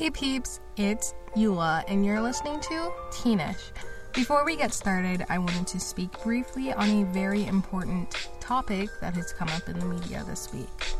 Hey 0.00 0.08
peeps, 0.08 0.60
it's 0.78 1.12
Eula, 1.36 1.84
and 1.86 2.06
you're 2.06 2.22
listening 2.22 2.58
to 2.58 2.90
Teenish. 3.10 3.70
Before 4.14 4.46
we 4.46 4.56
get 4.56 4.72
started, 4.72 5.26
I 5.28 5.36
wanted 5.36 5.66
to 5.66 5.78
speak 5.78 6.10
briefly 6.22 6.72
on 6.72 6.88
a 6.88 7.04
very 7.12 7.44
important 7.44 8.30
topic 8.40 8.88
that 9.02 9.12
has 9.12 9.34
come 9.34 9.48
up 9.50 9.68
in 9.68 9.78
the 9.78 9.84
media 9.84 10.24
this 10.26 10.54
week. 10.54 10.94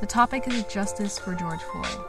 The 0.00 0.06
topic 0.06 0.46
is 0.48 0.64
justice 0.64 1.18
for 1.18 1.34
George 1.34 1.62
Floyd. 1.62 2.04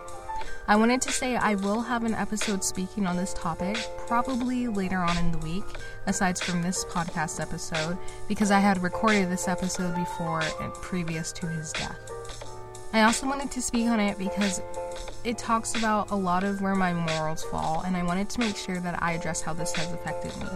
I 0.67 0.75
wanted 0.75 1.01
to 1.03 1.13
say 1.13 1.37
I 1.37 1.55
will 1.55 1.79
have 1.79 2.03
an 2.03 2.13
episode 2.13 2.61
speaking 2.61 3.07
on 3.07 3.15
this 3.15 3.33
topic 3.33 3.77
probably 4.05 4.67
later 4.67 4.97
on 4.97 5.15
in 5.15 5.31
the 5.31 5.37
week, 5.37 5.63
aside 6.07 6.37
from 6.37 6.61
this 6.61 6.83
podcast 6.83 7.39
episode, 7.39 7.97
because 8.27 8.51
I 8.51 8.59
had 8.59 8.83
recorded 8.83 9.31
this 9.31 9.47
episode 9.47 9.95
before 9.95 10.43
and 10.59 10.73
previous 10.73 11.31
to 11.31 11.47
his 11.47 11.71
death. 11.71 12.16
I 12.93 13.03
also 13.03 13.27
wanted 13.27 13.51
to 13.51 13.61
speak 13.61 13.87
on 13.87 13.99
it 13.99 14.17
because 14.17 14.61
it 15.23 15.37
talks 15.37 15.75
about 15.75 16.11
a 16.11 16.15
lot 16.15 16.43
of 16.43 16.61
where 16.61 16.75
my 16.75 16.93
morals 16.93 17.43
fall, 17.43 17.83
and 17.85 17.97
I 17.97 18.03
wanted 18.03 18.29
to 18.29 18.39
make 18.39 18.55
sure 18.55 18.79
that 18.79 19.01
I 19.03 19.13
address 19.13 19.41
how 19.41 19.53
this 19.53 19.73
has 19.73 19.91
affected 19.91 20.35
me. 20.37 20.47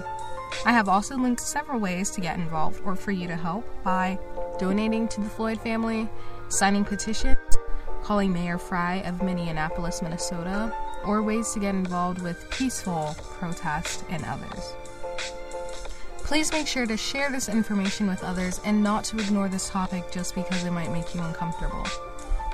I 0.66 0.72
have 0.72 0.88
also 0.88 1.18
linked 1.18 1.42
several 1.42 1.80
ways 1.80 2.10
to 2.12 2.22
get 2.22 2.38
involved 2.38 2.82
or 2.86 2.96
for 2.96 3.12
you 3.12 3.28
to 3.28 3.36
help 3.36 3.66
by 3.84 4.18
donating 4.60 5.08
to 5.10 5.22
the 5.22 5.30
Floyd 5.30 5.60
family, 5.60 6.08
signing 6.50 6.86
petitions, 6.86 7.38
calling 8.04 8.32
Mayor 8.32 8.58
Frey 8.58 9.04
of 9.04 9.22
Minneapolis, 9.22 10.02
Minnesota, 10.02 10.74
or 11.06 11.22
ways 11.22 11.52
to 11.52 11.60
get 11.60 11.76
involved 11.76 12.22
with 12.22 12.50
peaceful 12.50 13.16
protest 13.20 14.04
and 14.10 14.24
others. 14.26 14.74
Please 16.18 16.52
make 16.52 16.68
sure 16.68 16.86
to 16.86 16.96
share 16.96 17.30
this 17.30 17.50
information 17.50 18.08
with 18.08 18.24
others 18.24 18.62
and 18.64 18.82
not 18.82 19.04
to 19.06 19.18
ignore 19.18 19.50
this 19.50 19.70
topic 19.70 20.12
just 20.12 20.34
because 20.34 20.64
it 20.64 20.72
might 20.72 20.92
make 20.92 21.14
you 21.14 21.22
uncomfortable. 21.22 21.86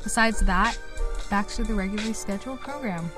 Besides 0.07 0.39
that, 0.39 0.79
back 1.29 1.49
to 1.49 1.65
the 1.65 1.73
regularly 1.73 2.13
scheduled 2.13 2.61
program. 2.61 3.11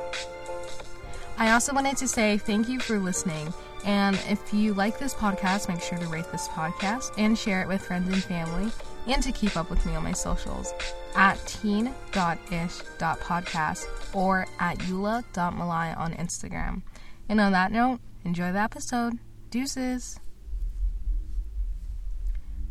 I 1.38 1.52
also 1.52 1.72
wanted 1.72 1.98
to 1.98 2.08
say 2.08 2.40
thank 2.40 2.68
you 2.68 2.80
for 2.80 2.98
listening. 2.98 3.54
And 3.86 4.20
if 4.28 4.52
you 4.52 4.74
like 4.74 4.98
this 4.98 5.14
podcast, 5.14 5.70
make 5.70 5.84
sure 5.84 6.00
to 6.00 6.08
rate 6.08 6.32
this 6.32 6.48
podcast 6.48 7.12
and 7.20 7.38
share 7.38 7.62
it 7.62 7.68
with 7.68 7.86
friends 7.86 8.12
and 8.12 8.24
family, 8.24 8.72
and 9.06 9.22
to 9.22 9.32
keep 9.32 9.56
up 9.56 9.70
with 9.70 9.86
me 9.86 9.94
on 9.94 10.04
my 10.04 10.14
socials 10.14 10.74
at 11.16 11.36
teen.ish.podcast 11.46 14.16
or 14.16 14.48
at 14.60 14.80
eula.mlay 14.80 15.96
on 15.96 16.14
Instagram. 16.16 16.82
And 17.30 17.40
on 17.40 17.52
that 17.52 17.72
note, 17.72 18.00
enjoy 18.26 18.52
the 18.52 18.62
episode. 18.62 19.20
Deuces. 19.52 20.20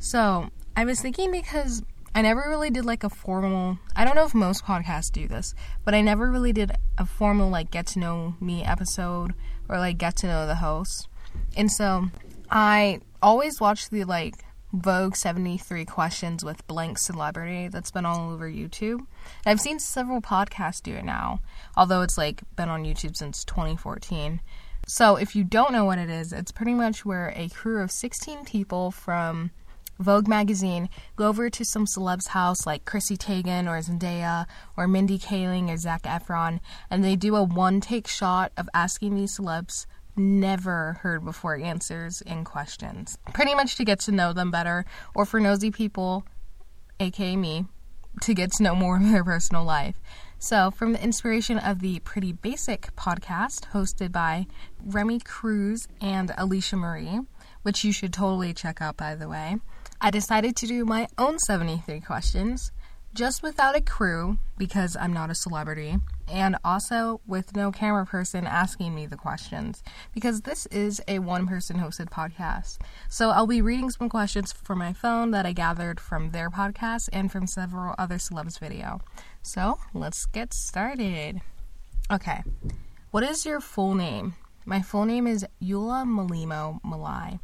So, 0.01 0.49
I 0.77 0.85
was 0.85 1.01
thinking 1.01 1.31
because 1.31 1.85
I 2.19 2.23
never 2.23 2.47
really 2.49 2.71
did 2.71 2.85
like 2.85 3.05
a 3.05 3.11
formal, 3.11 3.79
I 3.95 4.05
don't 4.05 4.17
know 4.17 4.25
if 4.25 4.35
most 4.35 4.65
podcasts 4.65 5.13
do 5.13 5.29
this, 5.29 5.55
but 5.85 5.95
I 5.95 6.01
never 6.01 6.29
really 6.29 6.53
did 6.53 6.73
a 6.99 7.07
formal 7.07 7.49
like 7.49 7.71
get 7.71 7.87
to 7.89 8.01
know 8.01 8.35
me 8.41 8.65
episode 8.65 9.35
or 9.69 9.79
like 9.79 9.99
get 9.99 10.17
to 10.17 10.27
know 10.27 10.45
the 10.45 10.57
host. 10.57 11.07
And 11.57 11.71
so 11.71 12.07
I 12.51 13.03
always 13.23 13.61
watch 13.61 13.91
the 13.91 14.03
like 14.03 14.35
Vogue 14.73 15.15
73 15.15 15.85
questions 15.85 16.45
with 16.45 16.67
blank 16.67 16.99
celebrity 16.99 17.69
that's 17.69 17.93
been 17.93 18.05
all 18.05 18.33
over 18.33 18.51
YouTube. 18.51 19.07
I've 19.47 19.61
seen 19.61 19.79
several 19.79 20.21
podcasts 20.21 20.83
do 20.83 20.95
it 20.95 21.05
now, 21.05 21.39
although 21.77 22.03
it's 22.03 22.19
like 22.19 22.41
been 22.57 22.69
on 22.69 22.83
YouTube 22.83 23.17
since 23.17 23.45
2014. 23.45 24.41
So 24.89 25.15
if 25.15 25.37
you 25.37 25.45
don't 25.45 25.71
know 25.71 25.85
what 25.85 25.99
it 25.99 26.11
is, 26.11 26.33
it's 26.33 26.51
pretty 26.51 26.75
much 26.75 27.05
where 27.05 27.33
a 27.37 27.49
crew 27.51 27.81
of 27.81 27.93
16 27.93 28.45
people 28.45 28.91
from 28.91 29.53
Vogue 29.99 30.29
magazine 30.29 30.89
go 31.17 31.29
over 31.29 31.51
to 31.51 31.65
some 31.65 31.87
celeb's 31.87 32.29
house 32.29 32.67
like 32.67 32.85
Chrissy 32.85 33.17
Teigen 33.17 33.67
or 33.67 33.79
Zendaya 33.81 34.47
or 34.77 34.87
Mindy 34.87 35.19
Kaling 35.19 35.69
or 35.69 35.77
Zac 35.77 36.03
Efron, 36.03 36.61
and 36.91 37.03
they 37.03 37.17
do 37.17 37.35
a 37.35 37.43
one 37.43 37.81
take 37.81 38.07
shot 38.07 38.53
of 38.57 38.69
asking 38.73 39.15
these 39.15 39.37
celebs 39.37 39.87
never 40.17 40.95
heard 41.03 41.25
before 41.25 41.57
answers 41.57 42.21
in 42.21 42.45
questions. 42.45 43.19
Pretty 43.33 43.55
much 43.55 43.77
to 43.77 43.85
get 43.85 44.01
to 44.01 44.13
know 44.13 44.33
them 44.33 44.51
better, 44.51 44.85
or 45.15 45.25
for 45.25 45.41
nosy 45.41 45.71
people, 45.71 46.25
aka 47.01 47.37
me, 47.37 47.67
to 48.23 48.35
get 48.35 48.53
to 48.53 48.63
know 48.63 48.75
more 48.75 48.97
of 48.97 49.11
their 49.11 49.25
personal 49.25 49.65
life. 49.65 50.01
So, 50.41 50.71
from 50.71 50.93
the 50.93 51.03
inspiration 51.03 51.59
of 51.59 51.81
the 51.81 51.99
Pretty 52.01 52.33
Basic 52.33 52.95
podcast 52.95 53.71
hosted 53.73 54.13
by 54.13 54.47
Remi 54.85 55.19
Cruz 55.19 55.89
and 56.01 56.31
Alisha 56.31 56.79
Marie, 56.79 57.21
which 57.63 57.83
you 57.83 57.93
should 57.93 58.13
totally 58.13 58.55
check 58.55 58.81
out 58.81 58.97
by 58.97 59.17
the 59.17 59.29
way. 59.29 59.57
I 60.01 60.11
decided 60.11 60.55
to 60.57 60.67
do 60.69 60.85
my 60.85 61.09
own 61.19 61.41
73 61.41 62.01
questions, 62.01 62.71
just 63.15 63.43
without 63.43 63.77
a 63.77 63.81
crew 63.81 64.39
because 64.57 64.97
I'm 64.97 65.13
not 65.13 65.29
a 65.29 65.35
celebrity, 65.35 65.97
and 66.29 66.57
also 66.65 67.21
with 67.27 67.57
no 67.57 67.73
camera 67.73 68.07
person 68.07 68.47
asking 68.47 68.95
me 68.95 69.07
the 69.07 69.17
questions 69.17 69.83
because 70.15 70.43
this 70.43 70.67
is 70.67 71.03
a 71.09 71.19
one 71.19 71.49
person 71.49 71.79
hosted 71.79 72.11
podcast. 72.11 72.79
So 73.09 73.31
I'll 73.31 73.49
be 73.49 73.61
reading 73.61 73.91
some 73.91 74.09
questions 74.09 74.53
from 74.53 74.79
my 74.79 74.93
phone 74.93 75.33
that 75.33 75.47
I 75.47 75.53
gathered 75.53 75.99
from 75.99 76.31
their 76.31 76.49
podcast 76.49 77.09
and 77.13 77.33
from 77.33 77.49
several 77.49 77.97
other 77.99 78.19
celebs' 78.19 78.61
video. 78.61 79.01
So 79.43 79.81
let's 79.95 80.27
get 80.27 80.55
started. 80.55 81.41
Okay, 82.09 82.43
what 83.11 83.25
is 83.25 83.45
your 83.45 83.61
full 83.61 83.95
name? 83.95 84.35
My 84.65 84.81
full 84.81 85.07
name 85.07 85.27
is 85.27 85.45
Eula 85.61 86.07
Malimo 86.07 86.81
Mlay. 86.83 87.41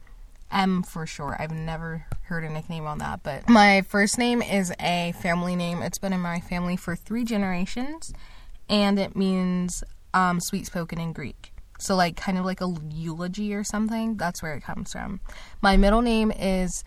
M 0.51 0.83
for 0.83 1.07
short. 1.07 1.37
I've 1.39 1.53
never 1.53 2.07
heard 2.23 2.45
a 2.45 2.51
nickname 2.51 2.87
on 2.87 2.99
that, 2.99 3.23
but 3.23 3.49
my 3.49 3.83
first 3.83 4.19
name 4.19 4.43
is 4.43 4.73
a 4.81 5.13
family 5.21 5.57
name. 5.57 5.83
It's 5.83 5.99
been 5.99 6.13
in 6.13 6.21
my 6.21 6.41
family 6.41 6.77
for 6.77 6.97
three 6.97 7.25
generations, 7.25 8.13
and 8.69 8.99
it 8.99 9.17
means 9.17 9.85
um, 10.15 10.41
sweet 10.41 10.67
spoken 10.67 11.01
in 11.01 11.13
Greek. 11.13 11.53
So, 11.79 11.97
like, 11.97 12.17
kind 12.17 12.39
of 12.39 12.45
like 12.45 12.61
a 12.61 12.73
eulogy 12.91 13.53
or 13.53 13.65
something. 13.65 14.17
That's 14.17 14.43
where 14.43 14.55
it 14.55 14.63
comes 14.63 14.93
from. 14.93 15.21
My 15.61 15.77
middle 15.77 16.03
name 16.03 16.31
is 16.31 16.85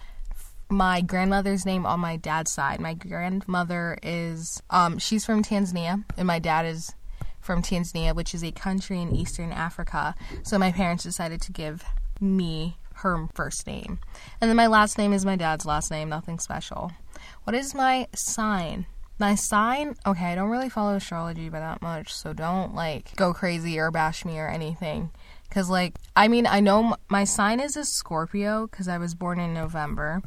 my 0.69 1.01
grandmother's 1.01 1.65
name 1.65 1.85
on 1.85 1.99
my 1.99 2.15
dad's 2.17 2.51
side. 2.51 2.79
My 2.79 2.93
grandmother 2.93 3.97
is, 4.01 4.61
um, 4.69 4.97
she's 4.97 5.25
from 5.25 5.43
Tanzania, 5.43 6.03
and 6.17 6.25
my 6.25 6.39
dad 6.39 6.65
is 6.65 6.93
from 7.41 7.61
Tanzania, 7.61 8.15
which 8.15 8.33
is 8.33 8.43
a 8.43 8.51
country 8.51 9.01
in 9.01 9.15
Eastern 9.15 9.51
Africa. 9.51 10.15
So, 10.43 10.57
my 10.57 10.71
parents 10.71 11.03
decided 11.03 11.41
to 11.41 11.51
give 11.51 11.83
me 12.19 12.77
her 12.97 13.27
first 13.33 13.67
name. 13.67 13.99
And 14.41 14.49
then 14.49 14.55
my 14.55 14.67
last 14.67 14.97
name 14.97 15.13
is 15.13 15.25
my 15.25 15.35
dad's 15.35 15.65
last 15.65 15.91
name, 15.91 16.09
nothing 16.09 16.39
special. 16.39 16.91
What 17.43 17.55
is 17.55 17.73
my 17.73 18.07
sign? 18.13 18.85
My 19.19 19.35
sign, 19.35 19.95
okay, 20.05 20.25
I 20.25 20.35
don't 20.35 20.49
really 20.49 20.69
follow 20.69 20.95
astrology 20.95 21.49
by 21.49 21.59
that 21.59 21.81
much, 21.81 22.13
so 22.13 22.33
don't 22.33 22.75
like 22.75 23.15
go 23.15 23.33
crazy 23.33 23.79
or 23.79 23.89
bash 23.89 24.25
me 24.25 24.37
or 24.37 24.47
anything. 24.47 25.11
Cause 25.49 25.69
like, 25.69 25.95
I 26.15 26.27
mean, 26.27 26.45
I 26.45 26.59
know 26.59 26.97
my 27.09 27.23
sign 27.23 27.59
is 27.59 27.77
a 27.77 27.85
Scorpio 27.85 28.67
because 28.67 28.87
I 28.87 28.97
was 28.97 29.15
born 29.15 29.39
in 29.39 29.53
November, 29.53 30.21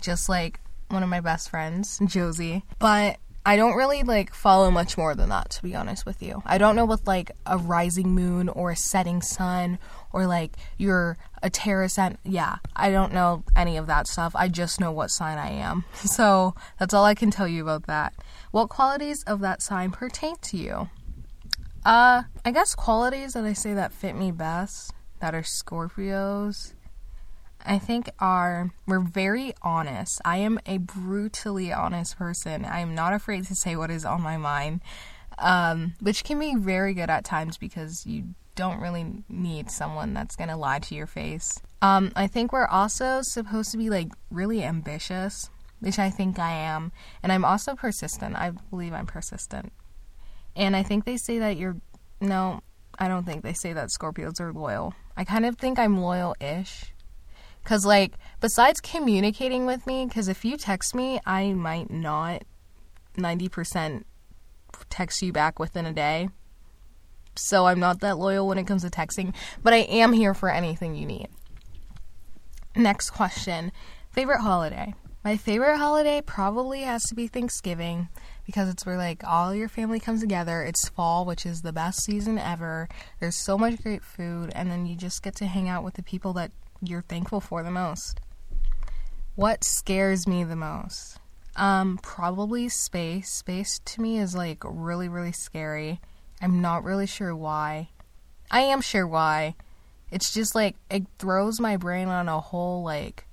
just 0.00 0.28
like 0.28 0.60
one 0.88 1.02
of 1.02 1.08
my 1.08 1.20
best 1.20 1.50
friends, 1.50 2.00
Josie. 2.06 2.64
But 2.78 3.18
I 3.46 3.56
don't 3.56 3.76
really 3.76 4.02
like 4.04 4.32
follow 4.32 4.70
much 4.70 4.96
more 4.96 5.14
than 5.14 5.28
that, 5.28 5.50
to 5.50 5.62
be 5.62 5.74
honest 5.74 6.06
with 6.06 6.22
you. 6.22 6.42
I 6.46 6.56
don't 6.56 6.76
know 6.76 6.86
what 6.86 7.06
like 7.06 7.30
a 7.44 7.58
rising 7.58 8.14
moon 8.14 8.48
or 8.48 8.70
a 8.70 8.76
setting 8.76 9.20
sun 9.20 9.78
or 10.12 10.26
like 10.26 10.52
you're 10.78 11.18
a 11.44 11.50
Taurus 11.50 11.98
and 11.98 12.18
yeah, 12.24 12.56
I 12.74 12.90
don't 12.90 13.12
know 13.12 13.44
any 13.54 13.76
of 13.76 13.86
that 13.86 14.08
stuff. 14.08 14.32
I 14.34 14.48
just 14.48 14.80
know 14.80 14.90
what 14.90 15.10
sign 15.10 15.38
I 15.38 15.50
am. 15.50 15.84
So 15.94 16.54
that's 16.78 16.94
all 16.94 17.04
I 17.04 17.14
can 17.14 17.30
tell 17.30 17.48
you 17.48 17.62
about 17.62 17.86
that. 17.86 18.14
What 18.50 18.68
qualities 18.68 19.22
of 19.24 19.40
that 19.40 19.62
sign 19.62 19.90
pertain 19.90 20.36
to 20.42 20.56
you? 20.56 20.88
Uh, 21.84 22.22
I 22.44 22.50
guess 22.50 22.74
qualities 22.74 23.34
that 23.34 23.44
I 23.44 23.52
say 23.52 23.74
that 23.74 23.92
fit 23.92 24.16
me 24.16 24.30
best 24.30 24.92
that 25.20 25.34
are 25.34 25.42
Scorpios 25.42 26.72
I 27.64 27.78
think 27.78 28.10
are 28.18 28.70
we're 28.86 29.00
very 29.00 29.54
honest. 29.62 30.20
I 30.24 30.38
am 30.38 30.60
a 30.66 30.78
brutally 30.78 31.72
honest 31.72 32.18
person. 32.18 32.64
I 32.64 32.80
am 32.80 32.94
not 32.94 33.12
afraid 33.14 33.44
to 33.46 33.54
say 33.54 33.74
what 33.74 33.90
is 33.90 34.04
on 34.04 34.20
my 34.20 34.36
mind, 34.36 34.80
um, 35.38 35.94
which 36.00 36.24
can 36.24 36.38
be 36.38 36.54
very 36.54 36.92
good 36.92 37.08
at 37.08 37.24
times 37.24 37.56
because 37.56 38.06
you 38.06 38.34
don't 38.54 38.80
really 38.80 39.24
need 39.28 39.70
someone 39.70 40.14
that's 40.14 40.36
gonna 40.36 40.56
lie 40.56 40.78
to 40.80 40.94
your 40.94 41.06
face. 41.06 41.60
Um, 41.82 42.12
I 42.16 42.26
think 42.26 42.52
we're 42.52 42.66
also 42.66 43.20
supposed 43.22 43.70
to 43.72 43.78
be 43.78 43.90
like 43.90 44.08
really 44.30 44.62
ambitious, 44.62 45.50
which 45.80 45.98
I 45.98 46.10
think 46.10 46.38
I 46.38 46.52
am, 46.52 46.92
and 47.22 47.32
I'm 47.32 47.44
also 47.44 47.74
persistent. 47.74 48.36
I 48.36 48.52
believe 48.70 48.92
I'm 48.92 49.06
persistent, 49.06 49.72
and 50.56 50.74
I 50.76 50.82
think 50.82 51.04
they 51.04 51.16
say 51.16 51.38
that 51.38 51.56
you're 51.56 51.76
no. 52.20 52.60
I 52.96 53.08
don't 53.08 53.24
think 53.24 53.42
they 53.42 53.54
say 53.54 53.72
that 53.72 53.88
Scorpios 53.88 54.40
are 54.40 54.52
loyal. 54.52 54.94
I 55.16 55.24
kind 55.24 55.44
of 55.44 55.56
think 55.56 55.80
I'm 55.80 55.98
loyal 55.98 56.36
ish 56.40 56.94
because, 57.64 57.86
like, 57.86 58.12
besides 58.40 58.80
communicating 58.80 59.64
with 59.64 59.86
me, 59.86 60.04
because 60.04 60.28
if 60.28 60.44
you 60.44 60.58
text 60.58 60.94
me, 60.94 61.18
I 61.24 61.54
might 61.54 61.90
not 61.90 62.42
90% 63.16 64.04
text 64.90 65.22
you 65.22 65.32
back 65.32 65.58
within 65.58 65.86
a 65.86 65.92
day. 65.92 66.28
So 67.36 67.66
I'm 67.66 67.80
not 67.80 68.00
that 68.00 68.18
loyal 68.18 68.46
when 68.46 68.58
it 68.58 68.66
comes 68.66 68.82
to 68.82 68.90
texting, 68.90 69.34
but 69.62 69.72
I 69.72 69.78
am 69.78 70.12
here 70.12 70.34
for 70.34 70.50
anything 70.50 70.94
you 70.94 71.06
need. 71.06 71.28
Next 72.76 73.10
question 73.10 73.72
Favorite 74.10 74.40
holiday? 74.40 74.94
My 75.24 75.36
favorite 75.36 75.78
holiday 75.78 76.20
probably 76.20 76.82
has 76.82 77.02
to 77.04 77.14
be 77.14 77.28
Thanksgiving 77.28 78.08
because 78.44 78.68
it's 78.68 78.84
where 78.84 78.98
like 78.98 79.24
all 79.26 79.54
your 79.54 79.68
family 79.68 79.98
comes 79.98 80.20
together. 80.20 80.62
It's 80.62 80.88
fall, 80.90 81.24
which 81.24 81.46
is 81.46 81.62
the 81.62 81.72
best 81.72 82.04
season 82.04 82.38
ever. 82.38 82.88
There's 83.18 83.34
so 83.34 83.56
much 83.56 83.82
great 83.82 84.04
food, 84.04 84.52
and 84.54 84.70
then 84.70 84.86
you 84.86 84.96
just 84.96 85.22
get 85.22 85.34
to 85.36 85.46
hang 85.46 85.68
out 85.68 85.82
with 85.82 85.94
the 85.94 86.02
people 86.02 86.34
that 86.34 86.52
you're 86.82 87.02
thankful 87.02 87.40
for 87.40 87.62
the 87.62 87.70
most. 87.70 88.20
What 89.34 89.64
scares 89.64 90.28
me 90.28 90.44
the 90.44 90.56
most? 90.56 91.18
Um, 91.56 91.98
probably 92.02 92.68
space. 92.68 93.30
Space 93.30 93.80
to 93.84 94.00
me 94.00 94.18
is 94.18 94.36
like 94.36 94.58
really, 94.62 95.08
really 95.08 95.32
scary. 95.32 96.00
I'm 96.44 96.60
not 96.60 96.84
really 96.84 97.06
sure 97.06 97.34
why. 97.34 97.88
I 98.50 98.60
am 98.60 98.82
sure 98.82 99.06
why. 99.06 99.54
It's 100.10 100.30
just 100.30 100.54
like 100.54 100.76
it 100.90 101.06
throws 101.18 101.58
my 101.58 101.78
brain 101.78 102.08
on 102.08 102.28
a 102.28 102.38
whole 102.38 102.84
like 102.84 103.26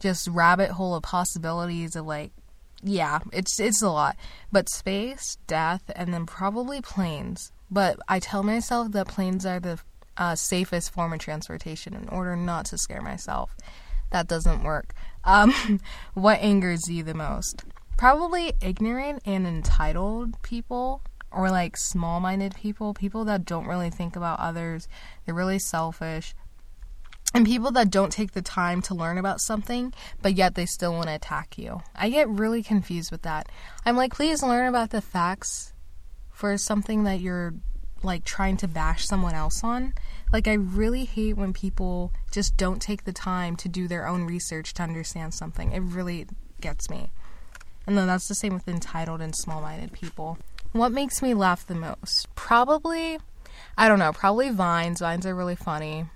just 0.00 0.28
rabbit 0.28 0.70
hole 0.70 0.94
of 0.94 1.02
possibilities 1.02 1.94
of 1.94 2.06
like 2.06 2.32
yeah, 2.82 3.18
it's 3.34 3.60
it's 3.60 3.82
a 3.82 3.90
lot. 3.90 4.16
But 4.50 4.70
space, 4.70 5.36
death, 5.46 5.82
and 5.94 6.14
then 6.14 6.24
probably 6.24 6.80
planes. 6.80 7.52
But 7.70 7.98
I 8.08 8.18
tell 8.18 8.42
myself 8.42 8.92
that 8.92 9.08
planes 9.08 9.44
are 9.44 9.60
the 9.60 9.78
uh, 10.16 10.34
safest 10.34 10.90
form 10.90 11.12
of 11.12 11.18
transportation 11.18 11.92
in 11.92 12.08
order 12.08 12.34
not 12.34 12.64
to 12.66 12.78
scare 12.78 13.02
myself. 13.02 13.54
That 14.10 14.26
doesn't 14.26 14.64
work. 14.64 14.94
Um, 15.24 15.78
what 16.14 16.40
angers 16.40 16.90
you 16.90 17.04
the 17.04 17.14
most? 17.14 17.62
Probably 17.96 18.54
ignorant 18.60 19.22
and 19.24 19.46
entitled 19.46 20.42
people, 20.42 21.00
or 21.34 21.50
like 21.50 21.76
small 21.76 22.20
minded 22.20 22.54
people, 22.54 22.94
people 22.94 23.24
that 23.24 23.44
don't 23.44 23.66
really 23.66 23.90
think 23.90 24.16
about 24.16 24.40
others. 24.40 24.88
They're 25.24 25.34
really 25.34 25.58
selfish. 25.58 26.34
And 27.34 27.46
people 27.46 27.70
that 27.72 27.90
don't 27.90 28.12
take 28.12 28.32
the 28.32 28.42
time 28.42 28.82
to 28.82 28.94
learn 28.94 29.16
about 29.16 29.40
something, 29.40 29.94
but 30.20 30.34
yet 30.34 30.54
they 30.54 30.66
still 30.66 30.92
want 30.92 31.06
to 31.06 31.14
attack 31.14 31.56
you. 31.56 31.80
I 31.94 32.10
get 32.10 32.28
really 32.28 32.62
confused 32.62 33.10
with 33.10 33.22
that. 33.22 33.48
I'm 33.86 33.96
like, 33.96 34.14
please 34.14 34.42
learn 34.42 34.68
about 34.68 34.90
the 34.90 35.00
facts 35.00 35.72
for 36.30 36.58
something 36.58 37.04
that 37.04 37.20
you're 37.20 37.54
like 38.02 38.24
trying 38.24 38.56
to 38.58 38.68
bash 38.68 39.06
someone 39.06 39.34
else 39.34 39.64
on. 39.64 39.94
Like, 40.32 40.46
I 40.46 40.54
really 40.54 41.04
hate 41.04 41.36
when 41.36 41.52
people 41.52 42.12
just 42.30 42.56
don't 42.56 42.82
take 42.82 43.04
the 43.04 43.12
time 43.12 43.56
to 43.56 43.68
do 43.68 43.88
their 43.88 44.06
own 44.06 44.24
research 44.24 44.74
to 44.74 44.82
understand 44.82 45.34
something. 45.34 45.72
It 45.72 45.80
really 45.80 46.26
gets 46.60 46.90
me. 46.90 47.10
And 47.86 47.96
then 47.96 48.06
that's 48.06 48.28
the 48.28 48.34
same 48.34 48.54
with 48.54 48.68
entitled 48.68 49.20
and 49.20 49.34
small 49.34 49.60
minded 49.60 49.92
people. 49.92 50.38
What 50.72 50.90
makes 50.90 51.20
me 51.20 51.34
laugh 51.34 51.66
the 51.66 51.74
most? 51.74 52.34
Probably, 52.34 53.18
I 53.76 53.88
don't 53.88 53.98
know, 53.98 54.12
probably 54.12 54.48
Vines. 54.48 55.00
Vines 55.00 55.26
are 55.26 55.34
really 55.34 55.54
funny. 55.54 56.06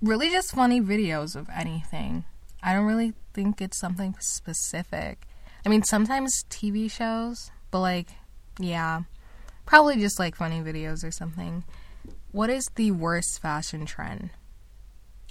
Really 0.00 0.28
just 0.28 0.52
funny 0.52 0.80
videos 0.80 1.36
of 1.36 1.48
anything. 1.54 2.24
I 2.62 2.72
don't 2.74 2.86
really 2.86 3.14
think 3.32 3.60
it's 3.60 3.78
something 3.78 4.16
specific. 4.18 5.26
I 5.64 5.68
mean, 5.68 5.84
sometimes 5.84 6.44
TV 6.50 6.90
shows, 6.90 7.52
but 7.70 7.80
like, 7.80 8.08
yeah. 8.58 9.02
Probably 9.66 9.96
just 9.96 10.18
like 10.18 10.34
funny 10.34 10.60
videos 10.60 11.04
or 11.04 11.12
something. 11.12 11.62
What 12.32 12.50
is 12.50 12.68
the 12.74 12.90
worst 12.90 13.40
fashion 13.40 13.86
trend? 13.86 14.30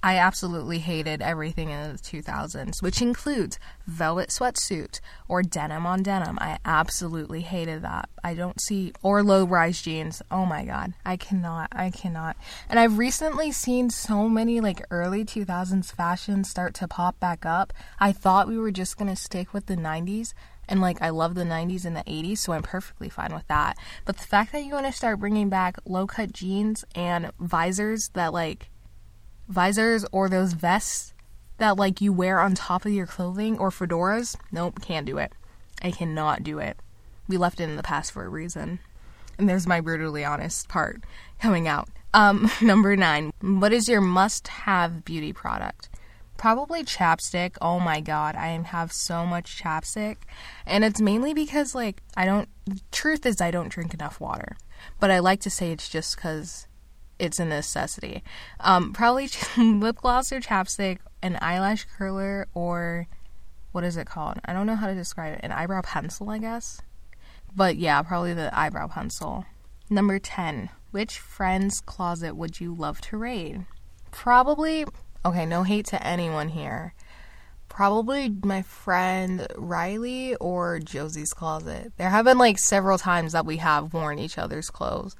I 0.03 0.17
absolutely 0.17 0.79
hated 0.79 1.21
everything 1.21 1.69
in 1.69 1.91
the 1.91 1.99
2000s, 1.99 2.81
which 2.81 3.01
includes 3.03 3.59
velvet 3.85 4.29
sweatsuit 4.29 4.99
or 5.27 5.43
denim 5.43 5.85
on 5.85 6.01
denim. 6.01 6.39
I 6.41 6.57
absolutely 6.65 7.41
hated 7.41 7.83
that. 7.83 8.09
I 8.23 8.33
don't 8.33 8.59
see, 8.59 8.93
or 9.03 9.21
low 9.21 9.45
rise 9.45 9.79
jeans. 9.79 10.23
Oh 10.31 10.45
my 10.45 10.65
god. 10.65 10.93
I 11.05 11.17
cannot. 11.17 11.69
I 11.71 11.91
cannot. 11.91 12.35
And 12.67 12.79
I've 12.79 12.97
recently 12.97 13.51
seen 13.51 13.91
so 13.91 14.27
many 14.27 14.59
like 14.59 14.83
early 14.89 15.23
2000s 15.23 15.93
fashions 15.93 16.49
start 16.49 16.73
to 16.75 16.87
pop 16.87 17.19
back 17.19 17.45
up. 17.45 17.71
I 17.99 18.11
thought 18.11 18.47
we 18.47 18.57
were 18.57 18.71
just 18.71 18.97
going 18.97 19.09
to 19.09 19.15
stick 19.15 19.53
with 19.53 19.67
the 19.67 19.77
90s, 19.77 20.33
and 20.67 20.81
like 20.81 20.99
I 20.99 21.09
love 21.09 21.35
the 21.35 21.43
90s 21.43 21.85
and 21.85 21.95
the 21.95 22.03
80s, 22.03 22.39
so 22.39 22.53
I'm 22.53 22.63
perfectly 22.63 23.09
fine 23.09 23.35
with 23.35 23.47
that. 23.49 23.77
But 24.05 24.17
the 24.17 24.23
fact 24.23 24.51
that 24.53 24.63
you 24.63 24.73
want 24.73 24.87
to 24.87 24.91
start 24.91 25.19
bringing 25.19 25.49
back 25.49 25.77
low 25.85 26.07
cut 26.07 26.33
jeans 26.33 26.85
and 26.95 27.29
visors 27.39 28.09
that 28.15 28.33
like 28.33 28.70
visors 29.51 30.05
or 30.11 30.29
those 30.29 30.53
vests 30.53 31.13
that 31.57 31.77
like 31.77 32.01
you 32.01 32.11
wear 32.11 32.39
on 32.39 32.55
top 32.55 32.85
of 32.85 32.91
your 32.91 33.05
clothing 33.05 33.57
or 33.59 33.69
fedoras, 33.69 34.35
nope, 34.51 34.81
can't 34.81 35.05
do 35.05 35.17
it. 35.17 35.33
I 35.81 35.91
cannot 35.91 36.43
do 36.43 36.59
it. 36.59 36.77
We 37.27 37.37
left 37.37 37.59
it 37.59 37.65
in 37.65 37.75
the 37.75 37.83
past 37.83 38.11
for 38.11 38.25
a 38.25 38.29
reason. 38.29 38.79
And 39.37 39.47
there's 39.47 39.67
my 39.67 39.79
brutally 39.79 40.25
honest 40.25 40.67
part 40.67 41.03
coming 41.39 41.67
out. 41.67 41.89
Um, 42.13 42.51
number 42.61 42.95
nine. 42.95 43.31
What 43.41 43.73
is 43.73 43.87
your 43.87 44.01
must 44.01 44.47
have 44.49 45.05
beauty 45.05 45.33
product? 45.33 45.89
Probably 46.37 46.83
chapstick. 46.83 47.57
Oh 47.61 47.79
my 47.79 48.01
god, 48.01 48.35
I 48.35 48.47
have 48.47 48.91
so 48.91 49.25
much 49.25 49.61
chapstick. 49.61 50.17
And 50.65 50.83
it's 50.83 50.99
mainly 50.99 51.33
because, 51.33 51.75
like, 51.75 52.01
I 52.17 52.25
don't. 52.25 52.49
The 52.65 52.81
truth 52.91 53.25
is, 53.25 53.39
I 53.39 53.51
don't 53.51 53.69
drink 53.69 53.93
enough 53.93 54.19
water. 54.19 54.57
But 54.99 55.11
I 55.11 55.19
like 55.19 55.41
to 55.41 55.51
say 55.51 55.71
it's 55.71 55.87
just 55.87 56.15
because 56.15 56.67
it's 57.21 57.39
a 57.39 57.45
necessity. 57.45 58.23
Um, 58.59 58.93
probably 58.93 59.29
lip 59.57 59.97
gloss 59.97 60.31
or 60.31 60.41
chapstick, 60.41 60.97
an 61.21 61.37
eyelash 61.39 61.85
curler, 61.85 62.47
or 62.55 63.07
what 63.71 63.83
is 63.83 63.95
it 63.95 64.07
called? 64.07 64.39
I 64.43 64.53
don't 64.53 64.65
know 64.65 64.75
how 64.75 64.87
to 64.87 64.95
describe 64.95 65.35
it. 65.35 65.41
An 65.43 65.51
eyebrow 65.51 65.81
pencil, 65.83 66.29
I 66.31 66.39
guess. 66.39 66.81
But 67.55 67.77
yeah, 67.77 68.01
probably 68.01 68.33
the 68.33 68.57
eyebrow 68.57 68.87
pencil. 68.87 69.45
Number 69.89 70.17
10. 70.17 70.69
Which 70.89 71.19
friend's 71.19 71.79
closet 71.79 72.35
would 72.35 72.59
you 72.59 72.73
love 72.73 72.99
to 73.01 73.17
raid? 73.17 73.65
Probably 74.09 74.85
okay, 75.23 75.45
no 75.45 75.63
hate 75.63 75.85
to 75.87 76.05
anyone 76.05 76.49
here. 76.49 76.95
Probably 77.69 78.29
my 78.43 78.63
friend 78.63 79.47
Riley 79.55 80.35
or 80.35 80.79
Josie's 80.79 81.33
closet. 81.33 81.93
There 81.97 82.09
have 82.09 82.25
been 82.25 82.39
like 82.39 82.57
several 82.57 82.97
times 82.97 83.31
that 83.33 83.45
we 83.45 83.57
have 83.57 83.93
worn 83.93 84.17
each 84.19 84.37
other's 84.37 84.69
clothes. 84.69 85.15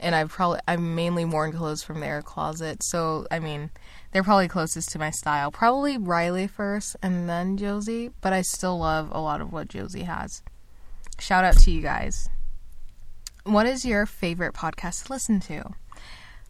And 0.00 0.14
I've 0.14 0.30
probably 0.30 0.60
I've 0.66 0.80
mainly 0.80 1.24
worn 1.24 1.52
clothes 1.52 1.82
from 1.82 2.00
their 2.00 2.22
closet. 2.22 2.82
So 2.82 3.26
I 3.30 3.38
mean, 3.38 3.70
they're 4.12 4.22
probably 4.22 4.48
closest 4.48 4.90
to 4.92 4.98
my 4.98 5.10
style. 5.10 5.50
Probably 5.50 5.96
Riley 5.96 6.46
first 6.46 6.96
and 7.02 7.28
then 7.28 7.56
Josie, 7.56 8.10
but 8.20 8.32
I 8.32 8.42
still 8.42 8.78
love 8.78 9.10
a 9.12 9.20
lot 9.20 9.40
of 9.40 9.52
what 9.52 9.68
Josie 9.68 10.02
has. 10.02 10.42
Shout 11.18 11.44
out 11.44 11.56
to 11.58 11.70
you 11.70 11.82
guys. 11.82 12.28
What 13.44 13.66
is 13.66 13.84
your 13.84 14.06
favorite 14.06 14.54
podcast 14.54 15.04
to 15.06 15.12
listen 15.12 15.40
to? 15.40 15.64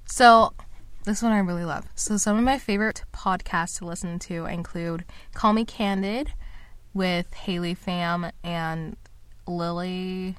So, 0.06 0.52
this 1.04 1.22
one 1.22 1.32
I 1.32 1.38
really 1.38 1.64
love. 1.64 1.86
So, 1.94 2.16
some 2.16 2.36
of 2.36 2.44
my 2.44 2.58
favorite 2.58 3.04
podcasts 3.12 3.78
to 3.78 3.84
listen 3.84 4.18
to 4.20 4.46
include 4.46 5.04
Call 5.34 5.52
Me 5.52 5.64
Candid 5.64 6.32
with 6.94 7.32
Haley 7.34 7.74
Pham 7.74 8.32
and 8.42 8.96
Lily. 9.46 10.36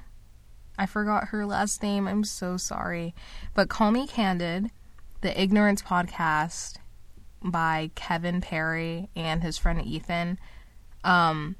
I 0.78 0.86
forgot 0.86 1.28
her 1.28 1.46
last 1.46 1.82
name. 1.82 2.08
I'm 2.08 2.24
so 2.24 2.56
sorry. 2.56 3.14
But 3.54 3.68
Call 3.68 3.90
Me 3.90 4.06
Candid, 4.06 4.70
the 5.20 5.40
Ignorance 5.40 5.82
Podcast 5.82 6.76
by 7.42 7.90
Kevin 7.94 8.40
Perry 8.40 9.08
and 9.14 9.42
his 9.42 9.58
friend 9.58 9.84
Ethan. 9.84 10.38
Um, 11.04 11.56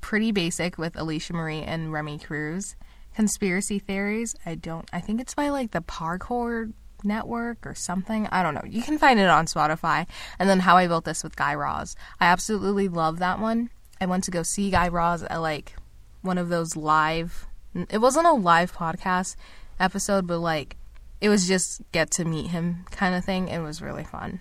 Pretty 0.00 0.32
Basic 0.32 0.78
with 0.78 0.94
Alisha 0.94 1.32
Marie 1.32 1.62
and 1.62 1.92
Remi 1.92 2.18
Cruz. 2.18 2.76
Conspiracy 3.14 3.78
Theories. 3.78 4.34
I 4.46 4.54
don't. 4.54 4.88
I 4.92 5.00
think 5.00 5.20
it's 5.20 5.34
by 5.34 5.50
like 5.50 5.72
the 5.72 5.82
Parcast 5.82 6.72
Network 7.04 7.66
or 7.66 7.74
something. 7.74 8.26
I 8.30 8.42
don't 8.42 8.54
know. 8.54 8.64
You 8.66 8.82
can 8.82 8.98
find 8.98 9.18
it 9.18 9.28
on 9.28 9.46
Spotify. 9.46 10.06
And 10.38 10.48
then 10.48 10.60
How 10.60 10.76
I 10.76 10.86
Built 10.86 11.04
This 11.04 11.22
with 11.22 11.36
Guy 11.36 11.54
Raz. 11.54 11.96
I 12.20 12.26
absolutely 12.26 12.88
love 12.88 13.18
that 13.18 13.40
one. 13.40 13.70
I 14.00 14.06
went 14.06 14.24
to 14.24 14.30
go 14.30 14.42
see 14.42 14.70
Guy 14.70 14.88
Raz 14.88 15.22
at 15.22 15.36
like 15.38 15.74
one 16.22 16.38
of 16.38 16.48
those 16.48 16.76
live. 16.76 17.46
It 17.74 17.98
wasn't 17.98 18.26
a 18.26 18.32
live 18.32 18.72
podcast 18.72 19.36
episode, 19.78 20.26
but 20.26 20.38
like 20.38 20.76
it 21.20 21.28
was 21.28 21.46
just 21.46 21.82
get 21.92 22.10
to 22.12 22.24
meet 22.24 22.48
him 22.48 22.84
kind 22.90 23.14
of 23.14 23.24
thing. 23.24 23.48
It 23.48 23.60
was 23.60 23.82
really 23.82 24.04
fun. 24.04 24.40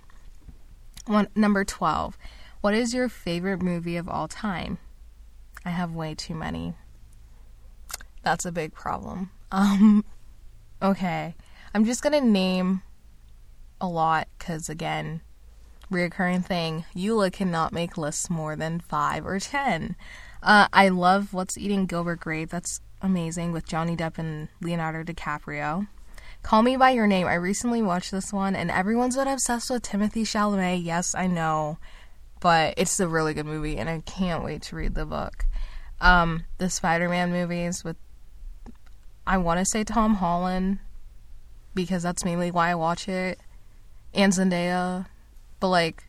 One 1.05 1.27
number 1.35 1.63
twelve. 1.63 2.17
What 2.61 2.73
is 2.73 2.93
your 2.93 3.07
favorite 3.07 3.61
movie 3.61 3.97
of 3.97 4.09
all 4.09 4.27
time? 4.27 4.79
I 5.63 5.69
have 5.69 5.93
way 5.93 6.15
too 6.15 6.35
many. 6.35 6.73
That's 8.23 8.45
a 8.45 8.51
big 8.51 8.73
problem. 8.73 9.31
Um, 9.51 10.05
okay. 10.79 11.33
I'm 11.73 11.83
just 11.83 12.03
gonna 12.03 12.21
name 12.21 12.83
a 13.81 13.87
lot 13.87 14.27
because, 14.37 14.69
again, 14.69 15.21
reoccurring 15.91 16.45
thing. 16.45 16.85
Eula 16.95 17.33
cannot 17.33 17.73
make 17.73 17.97
lists 17.97 18.29
more 18.29 18.55
than 18.55 18.79
five 18.79 19.25
or 19.25 19.39
ten. 19.39 19.95
Uh, 20.41 20.67
I 20.71 20.89
love 20.89 21.33
What's 21.33 21.57
Eating 21.57 21.85
Gilbert 21.85 22.21
Grape. 22.21 22.49
That's 22.49 22.79
amazing 23.01 23.51
with 23.51 23.67
Johnny 23.67 23.95
Depp 23.95 24.17
and 24.17 24.47
Leonardo 24.61 25.03
DiCaprio. 25.03 25.87
Call 26.43 26.63
Me 26.63 26.77
by 26.77 26.91
Your 26.91 27.07
Name. 27.07 27.27
I 27.27 27.33
recently 27.33 27.81
watched 27.81 28.11
this 28.11 28.31
one, 28.31 28.55
and 28.55 28.71
everyone's 28.71 29.17
been 29.17 29.27
obsessed 29.27 29.69
with 29.69 29.83
Timothée 29.83 30.21
Chalamet. 30.21 30.83
Yes, 30.83 31.13
I 31.13 31.27
know, 31.27 31.77
but 32.39 32.73
it's 32.77 32.99
a 33.01 33.07
really 33.09 33.33
good 33.33 33.45
movie, 33.45 33.77
and 33.77 33.89
I 33.89 33.99
can't 34.05 34.43
wait 34.43 34.61
to 34.63 34.77
read 34.77 34.95
the 34.95 35.05
book. 35.05 35.45
Um, 35.99 36.45
the 36.57 36.69
Spider-Man 36.69 37.33
movies 37.33 37.83
with, 37.83 37.97
I 39.27 39.37
want 39.37 39.59
to 39.59 39.65
say 39.65 39.83
Tom 39.83 40.15
Holland, 40.15 40.79
because 41.75 42.03
that's 42.03 42.23
mainly 42.23 42.51
why 42.51 42.69
I 42.69 42.75
watch 42.75 43.09
it, 43.09 43.39
and 44.13 44.31
Zendaya. 44.31 45.07
But 45.59 45.67
like, 45.67 46.05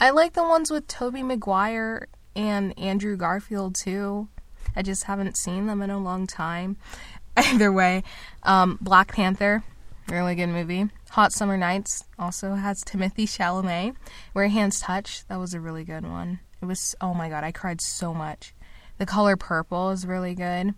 I 0.00 0.10
like 0.10 0.32
the 0.32 0.42
ones 0.42 0.72
with 0.72 0.88
Tobey 0.88 1.22
Maguire 1.22 2.08
and 2.34 2.78
Andrew 2.78 3.16
Garfield 3.16 3.74
too. 3.74 4.28
I 4.74 4.82
just 4.82 5.04
haven't 5.04 5.36
seen 5.36 5.66
them 5.66 5.82
in 5.82 5.90
a 5.90 5.98
long 5.98 6.26
time. 6.26 6.76
Either 7.36 7.72
way, 7.72 8.02
um, 8.42 8.78
Black 8.80 9.12
Panther, 9.12 9.62
really 10.08 10.34
good 10.34 10.48
movie. 10.48 10.88
Hot 11.10 11.32
Summer 11.32 11.56
Nights 11.56 12.04
also 12.18 12.54
has 12.54 12.84
Timothée 12.84 13.26
Chalamet. 13.26 13.94
Where 14.32 14.48
Hands 14.48 14.78
Touch, 14.78 15.26
that 15.28 15.38
was 15.38 15.54
a 15.54 15.60
really 15.60 15.84
good 15.84 16.04
one. 16.04 16.40
It 16.62 16.66
was 16.66 16.94
oh 17.00 17.14
my 17.14 17.28
god, 17.28 17.44
I 17.44 17.52
cried 17.52 17.80
so 17.80 18.12
much. 18.12 18.54
The 18.98 19.06
Color 19.06 19.36
Purple 19.36 19.90
is 19.90 20.06
really 20.06 20.34
good. 20.34 20.74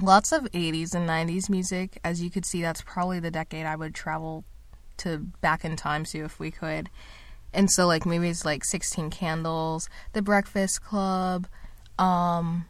Lots 0.00 0.32
of 0.32 0.44
80s 0.52 0.94
and 0.94 1.08
90s 1.08 1.48
music. 1.48 1.98
As 2.04 2.22
you 2.22 2.30
could 2.30 2.44
see, 2.44 2.62
that's 2.62 2.82
probably 2.82 3.20
the 3.20 3.30
decade 3.30 3.66
I 3.66 3.76
would 3.76 3.94
travel 3.94 4.44
to 4.98 5.18
back 5.40 5.64
in 5.64 5.76
time 5.76 6.04
to 6.06 6.24
if 6.24 6.38
we 6.38 6.50
could. 6.50 6.90
And 7.52 7.70
so 7.70 7.86
like 7.86 8.06
movies 8.06 8.44
like 8.44 8.64
16 8.64 9.10
Candles, 9.10 9.88
The 10.12 10.22
Breakfast 10.22 10.82
Club, 10.82 11.46
um 11.98 12.66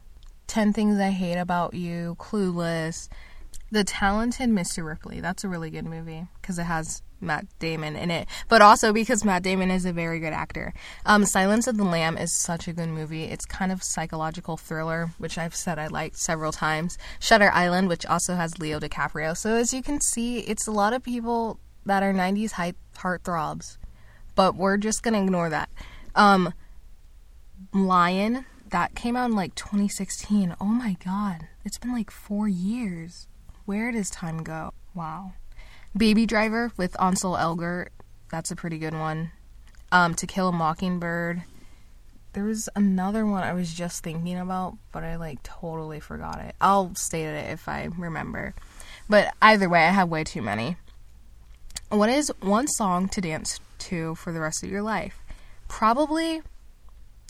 10 0.49 0.73
Things 0.73 0.99
I 0.99 1.11
Hate 1.11 1.39
About 1.39 1.73
You, 1.73 2.17
Clueless, 2.19 3.09
The 3.71 3.85
Talented 3.85 4.51
Mr. 4.51 4.85
Ripley. 4.85 5.21
That's 5.21 5.45
a 5.45 5.49
really 5.49 5.71
good 5.71 5.87
movie 5.87 6.27
because 6.41 6.59
it 6.59 6.65
has 6.65 7.03
Matt 7.23 7.47
Damon 7.59 7.97
in 7.97 8.11
it, 8.11 8.29
but 8.49 8.61
also 8.61 8.93
because 8.93 9.25
Matt 9.25 9.43
Damon 9.43 9.71
is 9.71 9.87
a 9.87 9.93
very 9.93 10.19
good 10.19 10.33
actor. 10.33 10.75
Um, 11.07 11.25
Silence 11.25 11.67
of 11.67 11.77
the 11.77 11.85
Lamb 11.85 12.19
is 12.19 12.39
such 12.39 12.69
a 12.69 12.73
good 12.73 12.89
movie. 12.89 13.25
It's 13.25 13.47
kind 13.47 13.73
of 13.73 13.83
psychological 13.83 14.57
thriller, 14.57 15.11
which 15.19 15.39
I've 15.39 15.55
said 15.55 15.79
I 15.79 15.87
liked 15.87 16.19
several 16.19 16.53
times. 16.53 16.99
Shutter 17.21 17.51
Island, 17.53 17.89
which 17.89 18.05
also 18.05 18.35
has 18.35 18.59
Leo 18.59 18.81
DiCaprio. 18.81 19.37
So 19.37 19.55
as 19.55 19.73
you 19.73 19.83
can 19.83 20.01
see, 20.01 20.41
it's 20.41 20.67
a 20.67 20.73
lot 20.73 20.93
of 20.93 21.03
people 21.03 21.59
that 21.87 22.03
are 22.03 22.13
90s 22.13 22.53
hype 22.53 22.77
heartthrobs, 22.97 23.79
but 24.35 24.55
we're 24.55 24.77
just 24.77 25.03
gonna 25.03 25.23
ignore 25.23 25.49
that. 25.51 25.69
Um, 26.15 26.53
Lion 27.73 28.45
that 28.71 28.95
came 28.95 29.17
out 29.17 29.31
in 29.31 29.37
like 29.37 29.55
2016. 29.55 30.57
Oh 30.61 30.65
my 30.65 30.97
god, 31.05 31.47
it's 31.65 31.79
been 31.79 31.93
like 31.93 32.11
four 32.11 32.49
years. 32.49 33.29
Where 33.65 33.93
does 33.93 34.11
time 34.11 34.43
go? 34.43 34.73
Wow. 34.95 35.33
Baby 35.97 36.27
Driver 36.27 36.73
with 36.77 37.01
Ansel 37.01 37.35
Elgort. 37.35 37.89
That's 38.31 38.51
a 38.51 38.57
pretty 38.57 38.79
good 38.79 38.95
one. 38.95 39.31
Um, 39.91 40.15
to 40.15 40.27
Kill 40.27 40.49
a 40.49 40.53
Mockingbird. 40.53 41.43
There 42.33 42.45
was 42.45 42.69
another 42.75 43.27
one 43.27 43.43
I 43.43 43.53
was 43.53 43.75
just 43.75 44.03
thinking 44.03 44.39
about, 44.39 44.79
but 44.91 45.05
I 45.05 45.17
like 45.17 45.43
totally 45.43 46.01
forgot 46.01 46.41
it. 46.41 46.55
I'll 46.63 46.95
state 46.95 47.27
it 47.27 47.51
if 47.51 47.69
I 47.69 47.91
remember. 47.99 48.55
But 49.07 49.35
either 49.43 49.69
way, 49.69 49.85
I 49.85 49.91
have 49.91 50.09
way 50.09 50.25
too 50.25 50.41
many. 50.41 50.77
What 51.91 52.09
is 52.09 52.33
one 52.41 52.69
song 52.69 53.09
to 53.11 53.21
dance 53.21 53.61
to 53.91 54.15
for 54.15 54.33
the 54.33 54.41
rest 54.41 54.63
of 54.63 54.71
your 54.71 54.83
life? 54.83 55.21
Probably 55.69 56.43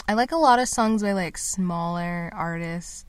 I 0.09 0.15
like 0.15 0.33
a 0.33 0.37
lot 0.37 0.59
of 0.59 0.69
songs 0.69 1.03
by 1.03 1.13
like 1.13 1.39
smaller 1.39 2.31
artists, 2.35 3.05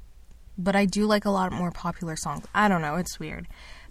but 0.58 0.76
I 0.76 0.86
do 0.86 1.06
like 1.06 1.26
a 1.26 1.32
lot 1.32 1.52
more 1.52 1.72
popular 1.72 2.16
songs. 2.16 2.46
I 2.54 2.68
don't 2.68 2.82
know, 2.82 2.96
it's 2.96 3.20
weird 3.20 3.48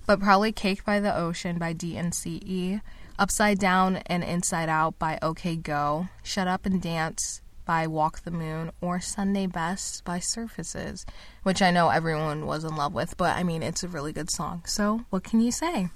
but 0.07 0.21
probably 0.21 0.53
Cake 0.53 0.85
by 0.85 1.01
the 1.01 1.15
Ocean 1.15 1.59
by 1.59 1.75
DNCE, 1.75 2.81
Upside 3.19 3.59
Down 3.59 3.97
and 4.07 4.25
Inside 4.25 4.69
Out 4.69 4.99
by 4.99 5.19
OK 5.23 5.57
Go, 5.57 6.09
Shut 6.23 6.49
Up 6.49 6.67
and 6.67 6.81
Dance 6.81 7.41
by 7.65 7.87
Walk 7.87 8.23
the 8.23 8.31
Moon, 8.31 8.73
or 8.81 9.01
Sunday 9.01 9.47
Best 9.47 10.05
by 10.05 10.19
Surfaces, 10.19 11.07
which 11.45 11.63
I 11.63 11.71
know 11.71 11.91
everyone 11.91 12.47
was 12.47 12.65
in 12.65 12.75
love 12.75 12.93
with, 12.93 13.17
but 13.17 13.37
I 13.37 13.45
mean, 13.45 13.63
it's 13.63 13.85
a 13.85 13.89
really 13.89 14.13
good 14.13 14.31
song. 14.31 14.63
So, 14.67 15.05
what 15.11 15.23
can 15.23 15.41
you 15.41 15.53
say? 15.53 15.91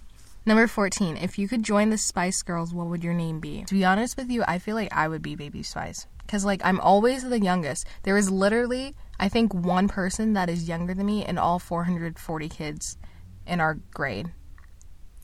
Number 0.47 0.67
14. 0.67 1.17
If 1.17 1.38
you 1.38 1.49
could 1.49 1.62
join 1.62 1.91
the 1.91 1.99
Spice 1.99 2.43
Girls, 2.43 2.73
what 2.73 2.87
would 2.87 3.03
your 3.03 3.15
name 3.15 3.41
be? 3.41 3.65
To 3.65 3.75
be 3.75 3.85
honest 3.85 4.17
with 4.17 4.31
you, 4.31 4.45
I 4.47 4.59
feel 4.59 4.76
like 4.76 4.95
I 4.95 5.09
would 5.09 5.23
be 5.23 5.35
Baby 5.35 5.62
Spice. 5.62 6.07
Because, 6.19 6.45
like, 6.45 6.61
I'm 6.65 6.81
always 6.81 7.29
the 7.29 7.41
youngest. 7.41 7.87
There 8.05 8.17
is 8.17 8.31
literally, 8.31 8.95
I 9.19 9.29
think, 9.29 9.53
one 9.53 9.88
person 9.88 10.33
that 10.33 10.49
is 10.49 10.69
younger 10.69 10.95
than 10.95 11.07
me 11.07 11.26
in 11.26 11.37
all 11.37 11.59
440 11.59 12.49
kids 12.49 12.97
in 13.47 13.61
our 13.61 13.75
grade. 13.93 14.31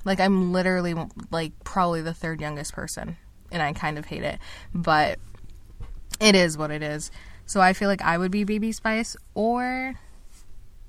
Like 0.04 0.20
I'm 0.20 0.52
literally 0.52 0.94
like 1.30 1.52
probably 1.64 2.02
the 2.02 2.14
third 2.14 2.40
youngest 2.40 2.72
person 2.72 3.16
and 3.50 3.62
I 3.62 3.72
kind 3.72 3.98
of 3.98 4.06
hate 4.06 4.22
it, 4.22 4.38
but 4.74 5.18
it 6.20 6.34
is 6.34 6.58
what 6.58 6.70
it 6.70 6.82
is. 6.82 7.10
So 7.46 7.60
I 7.60 7.72
feel 7.72 7.88
like 7.88 8.02
I 8.02 8.18
would 8.18 8.30
be 8.30 8.44
Baby 8.44 8.72
Spice 8.72 9.16
or 9.34 9.94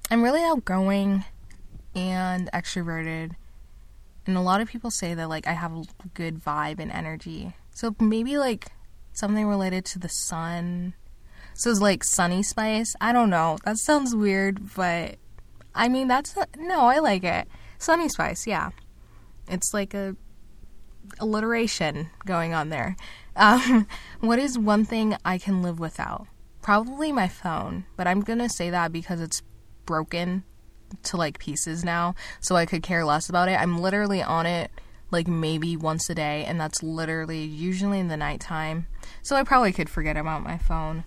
I'm 0.10 0.24
really 0.24 0.42
outgoing 0.42 1.25
and 1.96 2.50
extroverted. 2.52 3.32
And 4.25 4.38
a 4.38 4.42
lot 4.42 4.62
of 4.62 4.70
people 4.70 4.92
say 4.92 5.13
that 5.13 5.30
like 5.30 5.48
I 5.48 5.53
have 5.53 5.74
a 5.74 5.84
good 6.13 6.39
vibe 6.39 6.80
and 6.80 6.92
energy. 6.92 7.53
So 7.72 7.96
maybe 8.00 8.38
like 8.38 8.68
something 9.13 9.48
related 9.48 9.86
to 9.86 10.00
the 10.00 10.10
sun. 10.10 10.94
So 11.53 11.70
it's 11.70 11.82
like 11.82 12.03
Sunny 12.03 12.44
Spice. 12.44 12.96
I 13.01 13.12
don't 13.12 13.30
know. 13.30 13.58
That 13.65 13.77
sounds 13.77 14.15
weird, 14.15 14.74
but 14.75 15.18
I 15.75 15.88
mean, 15.88 16.08
that's 16.08 16.36
a, 16.38 16.48
no, 16.58 16.82
I 16.82 17.00
like 17.00 17.24
it. 17.24 17.48
Sunny 17.77 18.10
Spice, 18.10 18.48
yeah. 18.48 18.72
It's 19.48 19.74
like 19.74 19.94
a 19.94 20.15
alliteration 21.20 22.10
going 22.25 22.53
on 22.53 22.70
there. 22.70 22.96
Um, 23.36 23.88
what 24.20 24.39
is 24.39 24.58
one 24.58 24.86
thing 24.86 25.15
I 25.25 25.38
can 25.38 25.62
live 25.62 25.80
without? 25.80 26.27
Probably 26.62 27.12
my 27.12 27.27
phone, 27.27 27.86
but 27.98 28.08
I'm 28.08 28.22
gonna 28.22 28.50
say 28.50 28.70
that 28.70 28.92
because 28.92 29.20
it's 29.20 29.42
broken 29.86 30.46
to 31.04 31.18
like 31.18 31.40
pieces 31.40 31.84
now, 31.84 32.16
so 32.40 32.56
I 32.56 32.66
could 32.66 32.84
care 32.84 33.06
less 33.06 33.30
about 33.30 33.50
it. 33.50 33.60
I'm 33.60 33.80
literally 33.80 34.22
on 34.22 34.46
it 34.46 34.72
like 35.12 35.28
maybe 35.28 35.78
once 35.78 36.10
a 36.10 36.16
day, 36.16 36.44
and 36.46 36.60
that's 36.60 36.84
literally 36.84 37.44
usually 37.44 38.00
in 38.00 38.08
the 38.08 38.18
nighttime. 38.18 38.88
So 39.22 39.36
I 39.36 39.44
probably 39.44 39.72
could 39.72 39.90
forget 39.90 40.18
about 40.18 40.44
my 40.44 40.58
phone. 40.58 41.06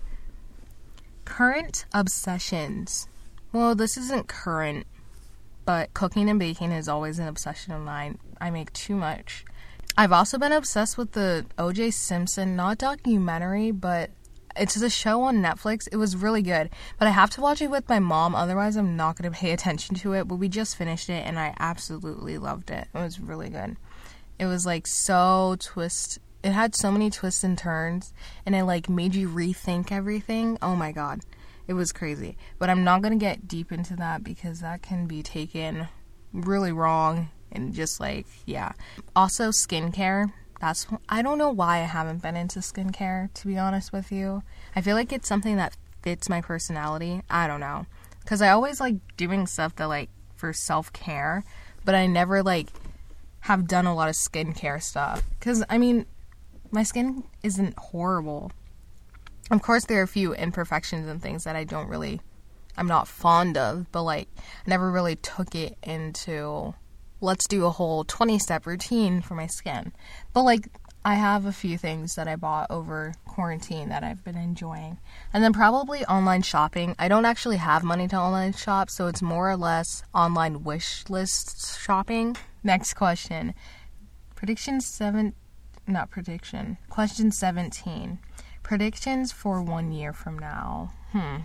Current 1.25 1.85
obsessions. 1.93 3.07
Well, 3.51 3.75
this 3.75 3.97
isn't 3.97 4.27
current, 4.27 4.87
but 5.65 5.93
cooking 5.93 6.29
and 6.29 6.39
baking 6.39 6.71
is 6.71 6.87
always 6.87 7.19
an 7.19 7.27
obsession 7.27 7.73
of 7.73 7.81
mine. 7.81 8.17
I 8.39 8.49
make 8.49 8.71
too 8.73 8.95
much. 8.95 9.45
I've 9.97 10.11
also 10.11 10.37
been 10.37 10.51
obsessed 10.51 10.97
with 10.97 11.13
the 11.13 11.45
OJ 11.57 11.91
Simpson, 11.91 12.55
not 12.55 12.77
documentary, 12.77 13.71
but 13.71 14.11
it's 14.59 14.75
a 14.81 14.89
show 14.89 15.23
on 15.23 15.41
Netflix. 15.41 15.87
It 15.91 15.97
was 15.97 16.15
really 16.15 16.41
good, 16.41 16.69
but 16.99 17.07
I 17.07 17.11
have 17.11 17.29
to 17.31 17.41
watch 17.41 17.61
it 17.61 17.69
with 17.69 17.87
my 17.89 17.99
mom, 17.99 18.35
otherwise, 18.35 18.75
I'm 18.75 18.95
not 18.95 19.17
going 19.17 19.31
to 19.31 19.37
pay 19.37 19.51
attention 19.51 19.95
to 19.97 20.13
it. 20.13 20.27
But 20.27 20.35
we 20.35 20.49
just 20.49 20.75
finished 20.75 21.09
it 21.09 21.25
and 21.25 21.39
I 21.39 21.53
absolutely 21.59 22.37
loved 22.37 22.69
it. 22.69 22.87
It 22.93 22.97
was 22.97 23.19
really 23.19 23.49
good. 23.49 23.77
It 24.39 24.45
was 24.45 24.65
like 24.65 24.87
so 24.87 25.55
twist. 25.59 26.19
It 26.43 26.51
had 26.51 26.75
so 26.75 26.91
many 26.91 27.09
twists 27.09 27.43
and 27.43 27.57
turns, 27.57 28.13
and 28.45 28.55
it 28.55 28.63
like 28.63 28.89
made 28.89 29.15
you 29.15 29.27
rethink 29.27 29.91
everything. 29.91 30.57
Oh 30.61 30.75
my 30.75 30.91
god. 30.91 31.21
It 31.67 31.73
was 31.73 31.91
crazy. 31.91 32.37
But 32.59 32.69
I'm 32.69 32.83
not 32.83 33.01
going 33.01 33.17
to 33.17 33.23
get 33.23 33.47
deep 33.47 33.71
into 33.71 33.95
that 33.97 34.23
because 34.23 34.61
that 34.61 34.81
can 34.81 35.05
be 35.05 35.21
taken 35.21 35.87
really 36.31 36.71
wrong 36.71 37.29
and 37.51 37.73
just 37.73 37.99
like, 37.99 38.25
yeah. 38.45 38.71
Also, 39.15 39.49
skincare. 39.49 40.31
That's 40.59 40.87
I 41.07 41.21
don't 41.21 41.37
know 41.37 41.51
why 41.51 41.77
I 41.77 41.85
haven't 41.85 42.21
been 42.21 42.35
into 42.35 42.59
skincare 42.59 43.33
to 43.33 43.47
be 43.47 43.57
honest 43.57 43.93
with 43.93 44.11
you. 44.11 44.43
I 44.75 44.81
feel 44.81 44.95
like 44.95 45.13
it's 45.13 45.27
something 45.27 45.57
that 45.57 45.77
fits 46.01 46.29
my 46.29 46.41
personality. 46.41 47.21
I 47.29 47.47
don't 47.47 47.59
know. 47.59 47.85
Cuz 48.25 48.41
I 48.41 48.49
always 48.49 48.79
like 48.79 48.95
doing 49.17 49.47
stuff 49.47 49.75
that 49.75 49.85
like 49.85 50.09
for 50.35 50.53
self-care, 50.53 51.43
but 51.85 51.95
I 51.95 52.07
never 52.07 52.43
like 52.43 52.69
have 53.41 53.67
done 53.67 53.85
a 53.85 53.95
lot 53.95 54.09
of 54.09 54.15
skincare 54.15 54.81
stuff 54.81 55.23
cuz 55.39 55.63
I 55.69 55.77
mean 55.77 56.05
my 56.71 56.83
skin 56.83 57.23
isn't 57.43 57.77
horrible 57.77 58.51
of 59.49 59.61
course, 59.61 59.85
there 59.85 59.99
are 59.99 60.03
a 60.03 60.07
few 60.07 60.33
imperfections 60.33 61.07
and 61.07 61.21
things 61.21 61.45
that 61.45 61.55
I 61.55 61.63
don't 61.63 61.87
really, 61.87 62.19
I'm 62.75 62.87
not 62.87 63.07
fond 63.07 63.57
of, 63.57 63.89
but 63.91 64.03
like, 64.03 64.27
never 64.65 64.91
really 64.91 65.15
took 65.15 65.55
it 65.55 65.77
into, 65.83 66.73
let's 67.21 67.47
do 67.47 67.65
a 67.65 67.71
whole 67.71 68.03
20 68.03 68.39
step 68.39 68.65
routine 68.65 69.21
for 69.21 69.35
my 69.35 69.47
skin. 69.47 69.93
But 70.33 70.43
like, 70.43 70.67
I 71.05 71.15
have 71.15 71.45
a 71.45 71.53
few 71.53 71.77
things 71.77 72.15
that 72.15 72.27
I 72.27 72.35
bought 72.35 72.69
over 72.69 73.13
quarantine 73.25 73.89
that 73.89 74.03
I've 74.03 74.23
been 74.23 74.37
enjoying. 74.37 74.97
And 75.31 75.43
then 75.43 75.53
probably 75.53 76.03
online 76.05 76.41
shopping. 76.41 76.95
I 76.99 77.07
don't 77.07 77.25
actually 77.25 77.57
have 77.57 77.83
money 77.83 78.07
to 78.09 78.17
online 78.17 78.53
shop, 78.53 78.89
so 78.89 79.07
it's 79.07 79.21
more 79.21 79.49
or 79.49 79.55
less 79.55 80.03
online 80.13 80.63
wish 80.63 81.05
list 81.09 81.79
shopping. 81.79 82.35
Next 82.63 82.93
question. 82.95 83.53
Prediction 84.35 84.81
7 84.81 85.33
not 85.87 86.09
prediction. 86.09 86.77
Question 86.89 87.31
17. 87.31 88.19
Predictions 88.61 89.31
for 89.31 89.61
one 89.61 89.91
year 89.91 90.11
from 90.11 90.37
now. 90.37 90.91
Hmm. 91.13 91.37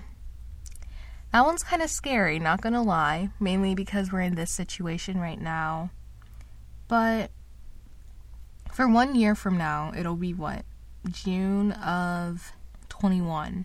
That 1.33 1.47
one's 1.47 1.63
kind 1.63 1.81
of 1.81 1.89
scary, 1.89 2.39
not 2.39 2.61
gonna 2.61 2.83
lie, 2.83 3.31
mainly 3.41 3.75
because 3.75 4.13
we're 4.13 4.21
in 4.21 4.35
this 4.35 4.51
situation 4.51 5.19
right 5.19 5.41
now. 5.41 5.91
But 6.89 7.31
for 8.71 8.87
one 8.87 9.15
year 9.15 9.35
from 9.35 9.57
now, 9.57 9.93
it'll 9.97 10.17
be 10.17 10.35
what? 10.35 10.67
June 11.11 11.73
of 11.73 12.53
21. 12.91 13.65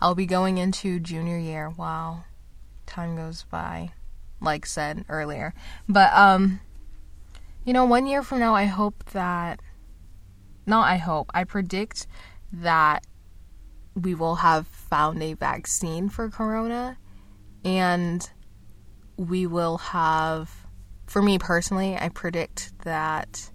I'll 0.00 0.14
be 0.14 0.26
going 0.26 0.58
into 0.58 1.00
junior 1.00 1.38
year. 1.38 1.70
Wow. 1.70 2.22
Time 2.86 3.16
goes 3.16 3.42
by, 3.50 3.90
like 4.40 4.64
said 4.64 5.04
earlier. 5.08 5.54
But, 5.88 6.12
um, 6.12 6.60
you 7.64 7.72
know, 7.72 7.84
one 7.84 8.06
year 8.06 8.22
from 8.22 8.38
now, 8.38 8.54
I 8.54 8.66
hope 8.66 9.04
that, 9.10 9.60
not 10.66 10.86
I 10.86 10.98
hope, 10.98 11.32
I 11.34 11.42
predict 11.42 12.06
that 12.52 13.04
we 13.96 14.14
will 14.14 14.36
have 14.36 14.68
found 14.68 15.20
a 15.20 15.34
vaccine 15.34 16.08
for 16.08 16.30
corona 16.30 16.96
and 17.64 18.28
we 19.16 19.46
will 19.46 19.78
have, 19.78 20.50
for 21.06 21.20
me 21.22 21.38
personally, 21.38 21.96
I 21.96 22.08
predict 22.08 22.72
that 22.84 23.50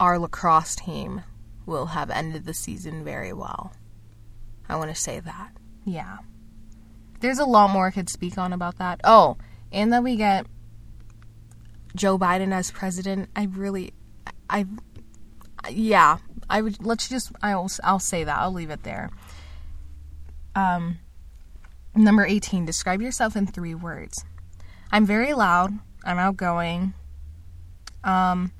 our 0.00 0.18
lacrosse 0.18 0.74
team 0.74 1.22
will 1.66 1.86
have 1.86 2.10
ended 2.10 2.44
the 2.44 2.54
season 2.54 3.04
very 3.04 3.32
well. 3.32 3.72
I 4.68 4.76
want 4.76 4.90
to 4.90 5.00
say 5.00 5.20
that. 5.20 5.52
Yeah. 5.84 6.18
There's 7.20 7.38
a 7.38 7.44
lot 7.44 7.70
more 7.70 7.86
I 7.88 7.90
could 7.90 8.08
speak 8.08 8.38
on 8.38 8.52
about 8.52 8.78
that. 8.78 9.00
Oh, 9.04 9.36
and 9.70 9.92
that 9.92 10.02
we 10.02 10.16
get 10.16 10.46
Joe 11.94 12.18
Biden 12.18 12.52
as 12.52 12.70
president. 12.70 13.28
I 13.36 13.44
really, 13.44 13.92
I, 14.50 14.66
yeah, 15.70 16.18
I 16.50 16.62
would, 16.62 16.84
let's 16.84 17.08
just, 17.08 17.30
I'll, 17.42 17.70
I'll 17.84 18.00
say 18.00 18.24
that. 18.24 18.38
I'll 18.38 18.52
leave 18.52 18.70
it 18.70 18.82
there. 18.82 19.10
Um, 20.56 20.98
number 21.94 22.24
18, 22.24 22.64
describe 22.64 23.02
yourself 23.02 23.36
in 23.36 23.46
three 23.46 23.74
words. 23.74 24.24
I'm 24.90 25.06
very 25.06 25.32
loud. 25.32 25.72
I'm 26.04 26.18
outgoing. 26.18 26.94
Um, 28.04 28.52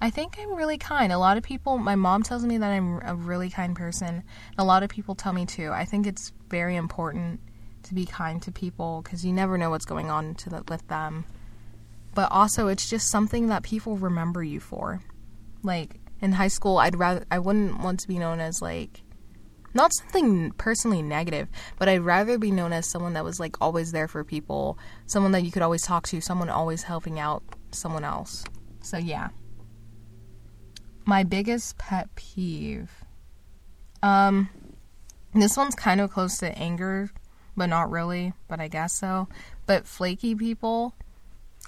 I 0.00 0.10
think 0.10 0.36
I'm 0.38 0.54
really 0.54 0.78
kind. 0.78 1.12
A 1.12 1.18
lot 1.18 1.36
of 1.36 1.42
people, 1.42 1.78
my 1.78 1.94
mom 1.94 2.22
tells 2.22 2.44
me 2.44 2.58
that 2.58 2.70
I'm 2.70 3.00
a 3.04 3.14
really 3.14 3.50
kind 3.50 3.76
person. 3.76 4.24
A 4.58 4.64
lot 4.64 4.82
of 4.82 4.90
people 4.90 5.14
tell 5.14 5.32
me 5.32 5.46
too. 5.46 5.70
I 5.70 5.84
think 5.84 6.06
it's 6.06 6.32
very 6.48 6.76
important 6.76 7.40
to 7.84 7.94
be 7.94 8.04
kind 8.04 8.42
to 8.42 8.52
people 8.52 9.02
because 9.02 9.24
you 9.24 9.32
never 9.32 9.56
know 9.56 9.70
what's 9.70 9.84
going 9.84 10.10
on 10.10 10.36
the, 10.46 10.64
with 10.68 10.86
them. 10.88 11.24
But 12.14 12.30
also, 12.30 12.68
it's 12.68 12.90
just 12.90 13.10
something 13.10 13.46
that 13.48 13.62
people 13.62 13.96
remember 13.96 14.42
you 14.42 14.60
for. 14.60 15.00
Like 15.62 16.00
in 16.20 16.32
high 16.32 16.48
school, 16.48 16.78
I'd 16.78 16.98
rather 16.98 17.24
I 17.30 17.38
wouldn't 17.38 17.80
want 17.80 18.00
to 18.00 18.08
be 18.08 18.18
known 18.18 18.40
as 18.40 18.60
like 18.60 19.02
not 19.74 19.92
something 19.92 20.52
personally 20.52 21.02
negative, 21.02 21.48
but 21.78 21.88
I'd 21.88 22.02
rather 22.02 22.38
be 22.38 22.50
known 22.50 22.72
as 22.72 22.86
someone 22.86 23.14
that 23.14 23.24
was 23.24 23.40
like 23.40 23.56
always 23.60 23.92
there 23.92 24.08
for 24.08 24.24
people, 24.24 24.78
someone 25.06 25.32
that 25.32 25.44
you 25.44 25.50
could 25.50 25.62
always 25.62 25.82
talk 25.82 26.06
to, 26.08 26.20
someone 26.20 26.50
always 26.50 26.82
helping 26.82 27.18
out 27.18 27.42
someone 27.70 28.04
else. 28.04 28.44
So 28.82 28.98
yeah 28.98 29.28
my 31.04 31.22
biggest 31.22 31.78
pet 31.78 32.14
peeve. 32.14 32.90
Um, 34.02 34.48
this 35.34 35.56
one's 35.56 35.74
kind 35.74 36.00
of 36.00 36.10
close 36.10 36.38
to 36.38 36.56
anger, 36.58 37.10
but 37.56 37.66
not 37.66 37.90
really, 37.90 38.32
but 38.48 38.60
I 38.60 38.68
guess 38.68 38.92
so. 38.92 39.28
But 39.66 39.86
flaky 39.86 40.34
people, 40.34 40.94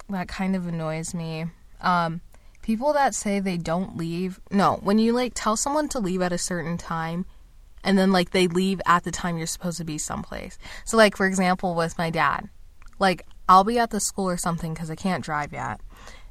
that 0.09 0.27
kind 0.27 0.55
of 0.55 0.67
annoys 0.67 1.13
me. 1.13 1.45
Um, 1.81 2.21
people 2.61 2.93
that 2.93 3.15
say 3.15 3.39
they 3.39 3.57
don't 3.57 3.97
leave. 3.97 4.39
No, 4.51 4.79
when 4.81 4.99
you 4.99 5.13
like 5.13 5.33
tell 5.35 5.57
someone 5.57 5.89
to 5.89 5.99
leave 5.99 6.21
at 6.21 6.33
a 6.33 6.37
certain 6.37 6.77
time, 6.77 7.25
and 7.85 7.97
then 7.97 8.11
like 8.11 8.31
they 8.31 8.47
leave 8.47 8.81
at 8.85 9.05
the 9.05 9.11
time 9.11 9.37
you're 9.37 9.47
supposed 9.47 9.77
to 9.77 9.85
be 9.85 9.97
someplace. 9.97 10.57
So, 10.83 10.97
like 10.97 11.15
for 11.15 11.25
example, 11.25 11.75
with 11.75 11.97
my 11.97 12.09
dad, 12.09 12.49
like 12.99 13.25
I'll 13.47 13.63
be 13.63 13.79
at 13.79 13.91
the 13.91 14.01
school 14.01 14.29
or 14.29 14.37
something 14.37 14.73
because 14.73 14.91
I 14.91 14.95
can't 14.95 15.23
drive 15.23 15.53
yet 15.53 15.79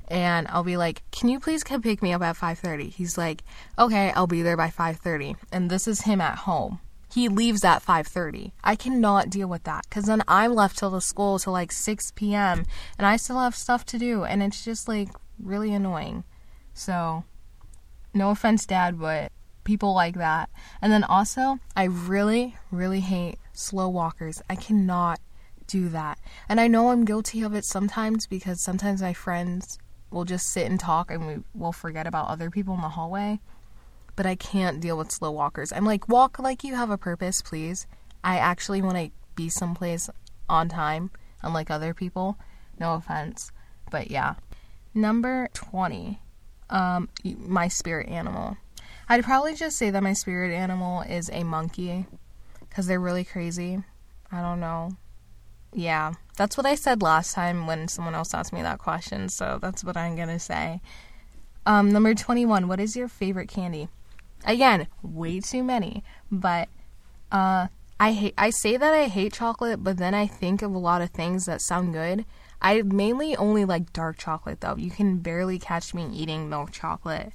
and 0.08 0.46
I'll 0.48 0.64
be 0.64 0.76
like, 0.76 1.02
"Can 1.12 1.28
you 1.28 1.40
please 1.40 1.64
come 1.64 1.80
pick 1.80 2.02
me 2.02 2.12
up 2.12 2.22
at 2.22 2.36
5:30?" 2.36 2.90
He's 2.90 3.16
like, 3.16 3.42
"Okay, 3.78 4.12
I'll 4.12 4.26
be 4.26 4.42
there 4.42 4.56
by 4.56 4.68
5:30." 4.68 5.36
And 5.50 5.70
this 5.70 5.88
is 5.88 6.02
him 6.02 6.20
at 6.20 6.38
home. 6.38 6.80
He 7.10 7.28
leaves 7.28 7.64
at 7.64 7.82
5:30. 7.82 8.52
I 8.64 8.74
cannot 8.74 9.30
deal 9.30 9.48
with 9.48 9.62
that 9.64 9.88
cuz 9.88 10.06
then 10.06 10.22
I'm 10.26 10.54
left 10.54 10.76
till 10.78 10.90
the 10.90 11.00
school 11.00 11.38
till 11.38 11.52
like 11.52 11.70
6 11.70 12.10
p.m. 12.16 12.66
and 12.98 13.06
I 13.06 13.16
still 13.16 13.38
have 13.38 13.54
stuff 13.54 13.86
to 13.86 13.98
do 13.98 14.24
and 14.24 14.42
it's 14.42 14.64
just 14.64 14.88
like 14.88 15.10
really 15.38 15.72
annoying. 15.72 16.24
So, 16.72 17.22
no 18.12 18.30
offense 18.30 18.66
dad, 18.66 18.98
but 18.98 19.30
people 19.64 19.94
like 19.94 20.16
that. 20.16 20.50
And 20.80 20.92
then 20.92 21.04
also, 21.04 21.58
I 21.76 21.84
really 21.84 22.56
really 22.70 23.00
hate 23.00 23.38
slow 23.52 23.88
walkers. 23.88 24.42
I 24.48 24.56
cannot 24.56 25.20
do 25.66 25.88
that. 25.88 26.18
And 26.48 26.60
I 26.60 26.68
know 26.68 26.90
I'm 26.90 27.04
guilty 27.04 27.42
of 27.42 27.54
it 27.54 27.64
sometimes 27.64 28.26
because 28.26 28.60
sometimes 28.60 29.02
my 29.02 29.12
friends 29.12 29.78
we'll 30.14 30.24
just 30.24 30.50
sit 30.50 30.70
and 30.70 30.78
talk 30.78 31.10
and 31.10 31.26
we 31.26 31.42
will 31.54 31.72
forget 31.72 32.06
about 32.06 32.28
other 32.28 32.48
people 32.50 32.74
in 32.74 32.80
the 32.80 32.88
hallway. 32.90 33.40
But 34.16 34.26
I 34.26 34.36
can't 34.36 34.80
deal 34.80 34.96
with 34.96 35.10
slow 35.10 35.32
walkers. 35.32 35.72
I'm 35.72 35.84
like, 35.84 36.08
walk 36.08 36.38
like 36.38 36.62
you 36.62 36.76
have 36.76 36.90
a 36.90 36.96
purpose, 36.96 37.42
please. 37.42 37.86
I 38.22 38.38
actually 38.38 38.80
want 38.80 38.96
to 38.96 39.10
be 39.34 39.48
someplace 39.48 40.08
on 40.48 40.68
time, 40.68 41.10
unlike 41.42 41.70
other 41.70 41.92
people. 41.92 42.38
No 42.78 42.94
offense. 42.94 43.50
But 43.90 44.10
yeah. 44.10 44.34
Number 44.94 45.48
20. 45.52 46.20
Um, 46.70 47.08
my 47.24 47.66
spirit 47.66 48.08
animal. 48.08 48.56
I'd 49.08 49.24
probably 49.24 49.54
just 49.54 49.76
say 49.76 49.90
that 49.90 50.02
my 50.02 50.12
spirit 50.12 50.52
animal 50.52 51.02
is 51.02 51.30
a 51.32 51.44
monkey 51.44 52.06
because 52.60 52.86
they're 52.86 53.00
really 53.00 53.24
crazy. 53.24 53.82
I 54.32 54.40
don't 54.40 54.60
know. 54.60 54.96
Yeah, 55.72 56.14
that's 56.36 56.56
what 56.56 56.66
I 56.66 56.74
said 56.74 57.02
last 57.02 57.34
time 57.34 57.66
when 57.66 57.88
someone 57.88 58.14
else 58.14 58.32
asked 58.32 58.52
me 58.52 58.62
that 58.62 58.78
question, 58.78 59.28
so 59.28 59.58
that's 59.60 59.84
what 59.84 59.96
I'm 59.96 60.16
gonna 60.16 60.38
say. 60.38 60.80
Um, 61.66 61.90
number 61.90 62.14
21, 62.14 62.68
what 62.68 62.80
is 62.80 62.94
your 62.96 63.08
favorite 63.08 63.48
candy? 63.48 63.88
Again, 64.44 64.86
way 65.02 65.40
too 65.40 65.62
many, 65.62 66.04
but 66.30 66.68
uh, 67.32 67.68
I 67.98 68.12
hate. 68.12 68.34
I 68.36 68.50
say 68.50 68.76
that 68.76 68.92
I 68.92 69.06
hate 69.06 69.32
chocolate, 69.32 69.82
but 69.82 69.96
then 69.96 70.14
I 70.14 70.26
think 70.26 70.62
of 70.62 70.74
a 70.74 70.78
lot 70.78 71.02
of 71.02 71.10
things 71.10 71.46
that 71.46 71.60
sound 71.60 71.92
good. 71.92 72.24
I 72.60 72.82
mainly 72.82 73.36
only 73.36 73.64
like 73.64 73.92
dark 73.92 74.18
chocolate 74.18 74.60
though. 74.60 74.76
You 74.76 74.90
can 74.90 75.18
barely 75.18 75.58
catch 75.58 75.94
me 75.94 76.08
eating 76.12 76.48
milk 76.48 76.70
chocolate. 76.70 77.32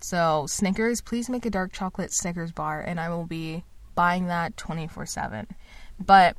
So 0.00 0.46
Snickers, 0.48 1.00
please 1.00 1.28
make 1.28 1.46
a 1.46 1.50
dark 1.50 1.72
chocolate 1.72 2.12
Snickers 2.12 2.52
bar, 2.52 2.80
and 2.80 3.00
I 3.00 3.08
will 3.08 3.24
be 3.24 3.64
buying 3.94 4.26
that 4.26 4.56
24/7. 4.56 5.46
But 5.98 6.36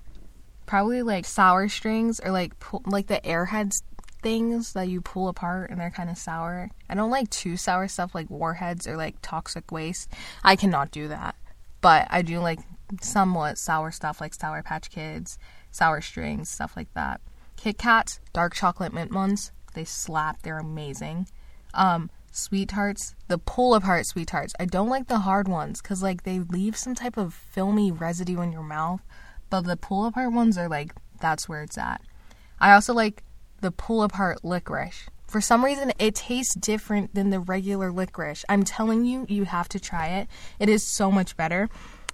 probably 0.66 1.02
like 1.02 1.26
sour 1.26 1.68
strings 1.70 2.20
or 2.20 2.32
like 2.32 2.60
pull, 2.60 2.84
like 2.86 3.08
the 3.08 3.22
airheads 3.24 3.82
things 4.22 4.74
that 4.74 4.90
you 4.90 5.00
pull 5.00 5.28
apart 5.28 5.70
and 5.70 5.80
they're 5.80 5.92
kind 5.92 6.10
of 6.10 6.18
sour. 6.18 6.70
I 6.90 6.96
don't 6.96 7.12
like 7.12 7.30
too 7.30 7.56
sour 7.56 7.88
stuff 7.88 8.14
like 8.16 8.30
warheads 8.30 8.88
or 8.88 8.98
like 8.98 9.16
toxic 9.22 9.72
waste. 9.72 10.12
I 10.44 10.56
cannot 10.56 10.92
do 10.92 11.08
that. 11.08 11.36
But 11.82 12.08
I 12.10 12.22
do 12.24 12.40
like 12.40 12.60
somewhat 13.02 13.58
sour 13.58 13.92
stuff 13.92 14.20
like 14.20 14.34
Sour 14.34 14.64
Patch 14.64 14.90
Kids, 14.90 15.38
sour 15.72 16.02
strings, 16.02 16.50
stuff 16.50 16.76
like 16.76 16.94
that. 16.94 17.22
Kit 17.56 17.78
Kats, 17.78 18.20
dark 18.34 18.54
chocolate 18.54 18.94
mint 18.94 19.14
ones, 19.14 19.52
they 19.74 19.86
slap. 19.86 20.42
They're 20.42 20.60
amazing. 20.60 21.28
Um, 21.74 22.10
sweet 22.38 22.70
tarts, 22.70 23.16
the 23.28 23.38
pull 23.38 23.76
apart 23.76 24.06
sweet 24.06 24.28
tarts. 24.28 24.54
I 24.60 24.66
don't 24.66 24.90
like 24.90 25.08
the 25.08 25.20
hard 25.20 25.48
ones 25.48 25.82
because 25.82 26.04
like 26.04 26.24
they 26.24 26.40
leave 26.40 26.78
some 26.78 26.96
type 26.96 27.18
of 27.18 27.34
filmy 27.34 27.92
residue 27.92 28.42
in 28.42 28.52
your 28.52 28.64
mouth. 28.64 29.02
But 29.50 29.62
the 29.62 29.78
pull 29.78 30.06
apart 30.06 30.32
ones 30.32 30.58
are 30.58 30.70
like, 30.70 30.94
that's 31.20 31.48
where 31.50 31.64
it's 31.64 31.78
at. 31.78 32.02
I 32.60 32.74
also 32.74 32.94
like 32.94 33.24
the 33.62 33.72
pull 33.72 34.04
apart 34.04 34.44
licorice. 34.44 35.10
For 35.28 35.42
some 35.42 35.66
reason, 35.66 35.92
it 36.00 36.16
tastes 36.16 36.56
different 36.56 37.14
than 37.14 37.32
the 37.32 37.40
regular 37.40 37.92
licorice. 37.92 38.46
I'm 38.48 38.64
telling 38.64 39.06
you, 39.06 39.26
you 39.28 39.44
have 39.44 39.68
to 39.70 39.80
try 39.80 40.08
it. 40.08 40.28
It 40.60 40.70
is 40.70 40.88
so 40.88 41.12
much 41.12 41.36
better 41.36 41.70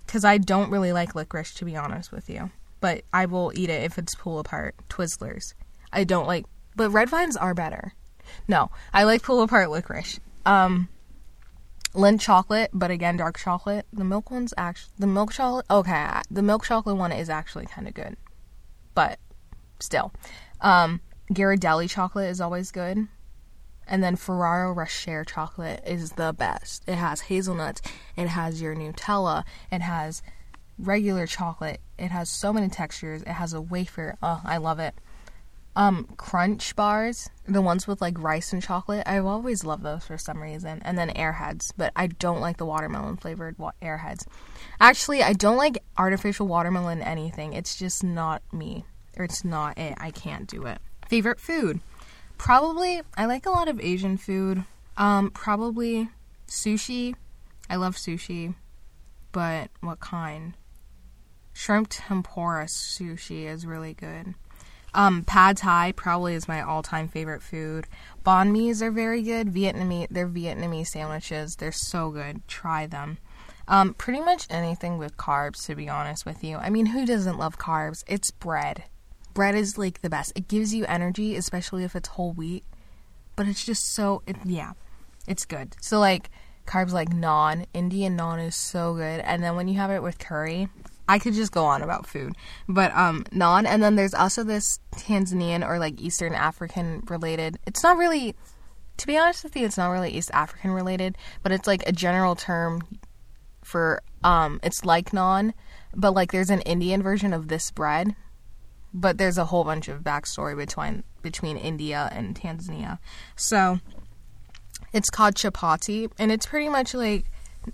because 0.06 0.26
I 0.26 0.38
don't 0.38 0.72
really 0.72 0.92
like 0.94 1.16
licorice, 1.16 1.54
to 1.56 1.66
be 1.66 1.76
honest 1.76 2.12
with 2.12 2.30
you. 2.30 2.50
But 2.80 3.04
I 3.14 3.28
will 3.28 3.52
eat 3.56 3.70
it 3.70 3.84
if 3.84 3.98
it's 3.98 4.16
pull 4.16 4.40
apart 4.40 4.76
Twizzlers. 4.90 5.54
I 5.92 6.04
don't 6.04 6.28
like, 6.28 6.46
but 6.76 6.90
red 6.90 7.10
vines 7.10 7.38
are 7.38 7.54
better. 7.54 7.94
No, 8.48 8.72
I 8.94 9.04
like 9.04 9.24
pull 9.24 9.42
apart 9.42 9.70
licorice. 9.70 10.20
Um, 10.46 10.90
Lindt 11.94 12.22
chocolate, 12.22 12.72
but 12.74 12.90
again, 12.90 13.18
dark 13.18 13.38
chocolate. 13.38 13.86
The 13.94 14.04
milk 14.04 14.32
one's 14.32 14.54
actually 14.58 14.94
the 14.98 15.08
milk 15.08 15.32
chocolate. 15.32 15.66
Okay, 15.70 16.08
the 16.32 16.42
milk 16.42 16.66
chocolate 16.66 16.98
one 16.98 17.12
is 17.12 17.30
actually 17.30 17.66
kind 17.68 17.88
of 17.88 17.94
good, 17.94 18.18
but 18.96 19.20
still, 19.80 20.12
um, 20.62 21.02
Ghirardelli 21.32 21.90
chocolate 21.90 22.30
is 22.30 22.42
always 22.42 22.72
good, 22.72 23.08
and 23.88 24.04
then 24.04 24.16
Ferrero 24.16 24.72
Rocher 24.72 25.24
chocolate 25.24 25.84
is 25.86 26.14
the 26.14 26.34
best. 26.34 26.84
It 26.88 26.96
has 26.96 27.22
hazelnuts, 27.22 27.82
it 28.16 28.28
has 28.28 28.60
your 28.60 28.76
Nutella, 28.76 29.44
it 29.72 29.82
has 29.82 30.24
regular 30.78 31.28
chocolate. 31.28 31.82
It 31.98 32.12
has 32.12 32.30
so 32.30 32.54
many 32.54 32.70
textures. 32.70 33.22
It 33.22 33.30
has 33.30 33.54
a 33.54 33.62
wafer. 33.62 34.18
Oh, 34.22 34.42
I 34.44 34.58
love 34.58 34.80
it. 34.80 34.96
Um, 35.76 36.08
crunch 36.18 36.76
bars, 36.76 37.30
the 37.48 37.62
ones 37.62 37.88
with 37.88 38.00
like 38.00 38.22
rice 38.22 38.54
and 38.54 38.62
chocolate. 38.62 39.04
I've 39.08 39.26
always 39.26 39.64
loved 39.64 39.84
those 39.84 40.06
for 40.06 40.18
some 40.20 40.42
reason. 40.42 40.82
And 40.86 40.98
then 40.98 41.10
airheads, 41.10 41.72
but 41.76 41.92
I 41.96 42.08
don't 42.08 42.42
like 42.42 42.58
the 42.58 42.66
watermelon 42.66 43.18
flavored 43.18 43.58
wa- 43.58 43.72
airheads. 43.82 44.28
Actually, 44.80 45.24
I 45.24 45.34
don't 45.34 45.58
like 45.58 45.84
artificial 45.98 46.48
watermelon 46.48 47.02
anything. 47.02 47.54
It's 47.54 47.76
just 47.76 48.04
not 48.04 48.44
me. 48.54 48.86
Or 49.18 49.26
it's 49.26 49.44
not 49.44 49.78
it. 49.78 49.96
I 50.00 50.12
can't 50.12 50.48
do 50.48 50.66
it. 50.66 50.80
Favorite 51.08 51.40
food? 51.40 51.80
Probably, 52.38 53.02
I 53.16 53.26
like 53.26 53.46
a 53.46 53.52
lot 53.52 53.68
of 53.68 53.80
Asian 53.80 54.18
food. 54.18 54.64
Um, 54.98 55.32
probably 55.32 56.10
sushi. 56.48 57.16
I 57.70 57.78
love 57.78 57.96
sushi. 57.96 58.56
But 59.32 59.70
what 59.82 60.00
kind? 60.00 60.56
Shrimp 61.54 61.88
tempura 61.90 62.66
sushi 62.66 63.46
is 63.46 63.66
really 63.66 63.94
good. 63.94 64.36
Um, 64.96 65.24
pad 65.24 65.58
thai 65.58 65.92
probably 65.94 66.36
is 66.36 66.48
my 66.48 66.62
all-time 66.62 67.08
favorite 67.08 67.42
food. 67.42 67.88
Banh 68.26 68.52
mi's 68.52 68.82
are 68.82 68.92
very 68.92 69.22
good. 69.22 69.48
Vietnamese, 69.48 70.08
they're 70.12 70.28
Vietnamese 70.28 70.88
sandwiches. 70.88 71.56
They're 71.56 71.72
so 71.72 72.12
good. 72.12 72.48
Try 72.48 72.86
them. 72.86 73.18
Um, 73.68 73.94
pretty 73.94 74.22
much 74.22 74.46
anything 74.50 74.98
with 74.98 75.18
carbs, 75.18 75.66
to 75.66 75.76
be 75.76 75.90
honest 75.90 76.26
with 76.26 76.44
you. 76.44 76.58
I 76.58 76.70
mean, 76.70 76.88
who 76.88 77.06
doesn't 77.06 77.38
love 77.38 77.58
carbs? 77.58 78.04
It's 78.08 78.30
bread. 78.30 78.84
Bread 79.34 79.56
is 79.56 79.78
like 79.78 80.02
the 80.02 80.10
best. 80.10 80.34
It 80.36 80.48
gives 80.48 80.74
you 80.74 80.86
energy, 80.86 81.36
especially 81.36 81.84
if 81.84 81.96
it's 81.96 82.10
whole 82.10 82.34
wheat. 82.34 82.64
But 83.36 83.48
it's 83.48 83.66
just 83.66 83.94
so, 83.94 84.22
it, 84.28 84.36
yeah, 84.46 84.74
it's 85.28 85.46
good. 85.46 85.76
So, 85.82 86.00
like, 86.00 86.30
carbs 86.68 86.92
like 86.92 87.10
naan, 87.10 87.66
Indian 87.74 88.18
naan 88.18 88.46
is 88.46 88.56
so 88.56 88.94
good. 88.94 89.22
And 89.22 89.42
then 89.42 89.56
when 89.56 89.68
you 89.68 89.76
have 89.80 89.90
it 89.90 90.04
with 90.04 90.20
curry, 90.20 90.68
I 91.08 91.20
could 91.20 91.34
just 91.34 91.52
go 91.52 91.66
on 91.66 91.82
about 91.82 92.08
food, 92.08 92.34
but 92.68 92.96
um, 92.96 93.26
naan. 93.26 93.66
And 93.66 93.84
then 93.84 93.96
there's 93.96 94.14
also 94.14 94.44
this 94.44 94.80
Tanzanian 94.96 95.68
or 95.68 95.78
like 95.78 96.00
Eastern 96.00 96.34
African 96.34 97.04
related. 97.08 97.58
It's 97.68 97.84
not 97.84 97.98
really, 97.98 98.36
to 98.98 99.08
be 99.08 99.18
honest 99.18 99.44
with 99.44 99.56
you, 99.56 99.66
it's 99.66 99.78
not 99.78 99.90
really 99.90 100.12
East 100.12 100.32
African 100.34 100.72
related, 100.72 101.18
but 101.42 101.52
it's 101.52 101.68
like 101.68 101.84
a 101.88 101.92
general 101.92 102.36
term 102.36 102.82
for 103.64 104.02
um, 104.24 104.60
it's 104.64 104.86
like 104.86 105.12
naan, 105.12 105.54
but 105.96 106.14
like 106.14 106.32
there's 106.32 106.50
an 106.50 106.62
Indian 106.62 107.04
version 107.04 107.34
of 107.34 107.48
this 107.48 107.72
bread, 107.72 108.16
but 108.94 109.18
there's 109.18 109.38
a 109.38 109.46
whole 109.46 109.64
bunch 109.64 109.88
of 109.88 110.02
backstory 110.02 110.56
between 110.56 111.04
between 111.22 111.58
India 111.58 112.10
and 112.12 112.36
Tanzania. 112.40 113.00
So 113.36 113.80
it's 114.94 115.10
called 115.10 115.36
chapati, 115.36 116.12
and 116.18 116.32
it's 116.32 116.46
pretty 116.46 116.70
much 116.70 116.94
like 116.94 117.26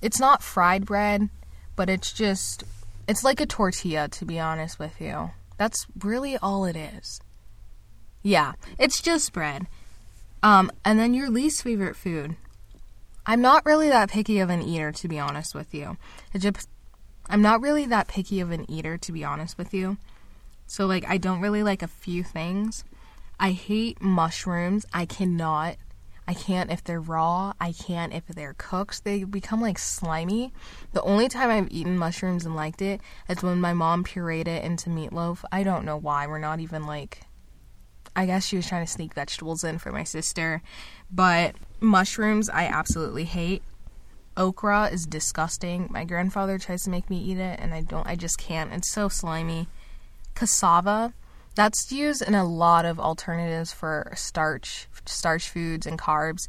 it's 0.01 0.19
not 0.19 0.41
fried 0.41 0.85
bread, 0.85 1.29
but 1.75 1.89
it's 1.89 2.11
just 2.13 2.63
it's 3.09 3.23
like 3.23 3.41
a 3.41 3.47
tortilla, 3.47 4.07
to 4.07 4.23
be 4.23 4.39
honest 4.39 4.77
with 4.77 5.01
you. 5.01 5.31
That's 5.57 5.87
really 5.97 6.37
all 6.37 6.65
it 6.65 6.75
is. 6.75 7.19
Yeah, 8.21 8.53
it's 8.77 9.01
just 9.01 9.33
bread. 9.33 9.65
Um, 10.43 10.71
and 10.85 10.99
then 10.99 11.15
your 11.15 11.27
least 11.31 11.63
favorite 11.63 11.95
food. 11.95 12.35
I'm 13.25 13.41
not 13.41 13.65
really 13.65 13.89
that 13.89 14.11
picky 14.11 14.39
of 14.39 14.51
an 14.51 14.61
eater, 14.61 14.91
to 14.91 15.07
be 15.07 15.17
honest 15.17 15.55
with 15.55 15.73
you. 15.73 15.97
Just, 16.37 16.69
I'm 17.27 17.41
not 17.41 17.61
really 17.61 17.87
that 17.87 18.07
picky 18.07 18.41
of 18.41 18.51
an 18.51 18.69
eater, 18.69 18.95
to 18.99 19.11
be 19.11 19.23
honest 19.23 19.57
with 19.57 19.73
you. 19.73 19.97
So, 20.67 20.85
like, 20.85 21.03
I 21.09 21.17
don't 21.17 21.41
really 21.41 21.63
like 21.63 21.81
a 21.81 21.87
few 21.87 22.23
things. 22.23 22.83
I 23.39 23.51
hate 23.51 23.99
mushrooms. 24.03 24.85
I 24.93 25.07
cannot 25.07 25.77
I 26.29 26.35
can't 26.35 26.71
if 26.71 26.83
they're 26.83 27.01
raw. 27.01 27.53
I 27.59 27.71
can't 27.71 28.13
if 28.13 28.27
they're 28.27 28.53
cooked. 28.55 29.03
They 29.03 29.23
become 29.23 29.61
like 29.61 29.79
slimy. 29.79 30.53
The 30.93 31.01
only 31.01 31.27
time 31.27 31.49
I've 31.49 31.71
eaten 31.71 31.97
mushrooms 31.97 32.45
and 32.45 32.55
liked 32.55 32.83
it 32.83 33.01
is 33.27 33.41
when 33.41 33.59
my 33.59 33.73
mom 33.73 34.03
pureed 34.03 34.47
it 34.47 34.63
into 34.63 34.91
meatloaf. 34.91 35.43
I 35.51 35.63
don't 35.63 35.85
know 35.85 35.97
why. 35.97 36.27
We're 36.27 36.37
not 36.37 36.59
even 36.59 36.85
like. 36.85 37.21
I 38.15 38.27
guess 38.27 38.45
she 38.45 38.57
was 38.57 38.67
trying 38.67 38.85
to 38.85 38.91
sneak 38.91 39.15
vegetables 39.15 39.63
in 39.63 39.79
for 39.79 39.91
my 39.91 40.03
sister. 40.03 40.61
But 41.09 41.55
mushrooms, 41.79 42.47
I 42.47 42.65
absolutely 42.65 43.23
hate. 43.23 43.63
Okra 44.37 44.89
is 44.91 45.07
disgusting. 45.07 45.87
My 45.89 46.05
grandfather 46.05 46.59
tries 46.59 46.83
to 46.83 46.91
make 46.91 47.09
me 47.09 47.17
eat 47.17 47.39
it, 47.39 47.59
and 47.59 47.73
I 47.73 47.81
don't. 47.81 48.05
I 48.05 48.15
just 48.15 48.37
can't. 48.37 48.71
It's 48.71 48.91
so 48.91 49.09
slimy. 49.09 49.67
Cassava, 50.35 51.11
that's 51.59 51.91
used 51.91 52.21
in 52.21 52.35
a 52.35 52.45
lot 52.45 52.85
of 52.85 52.99
alternatives 52.99 53.73
for 53.73 54.11
starch, 54.15 54.87
starch 55.05 55.49
foods 55.49 55.85
and 55.85 55.99
carbs. 55.99 56.47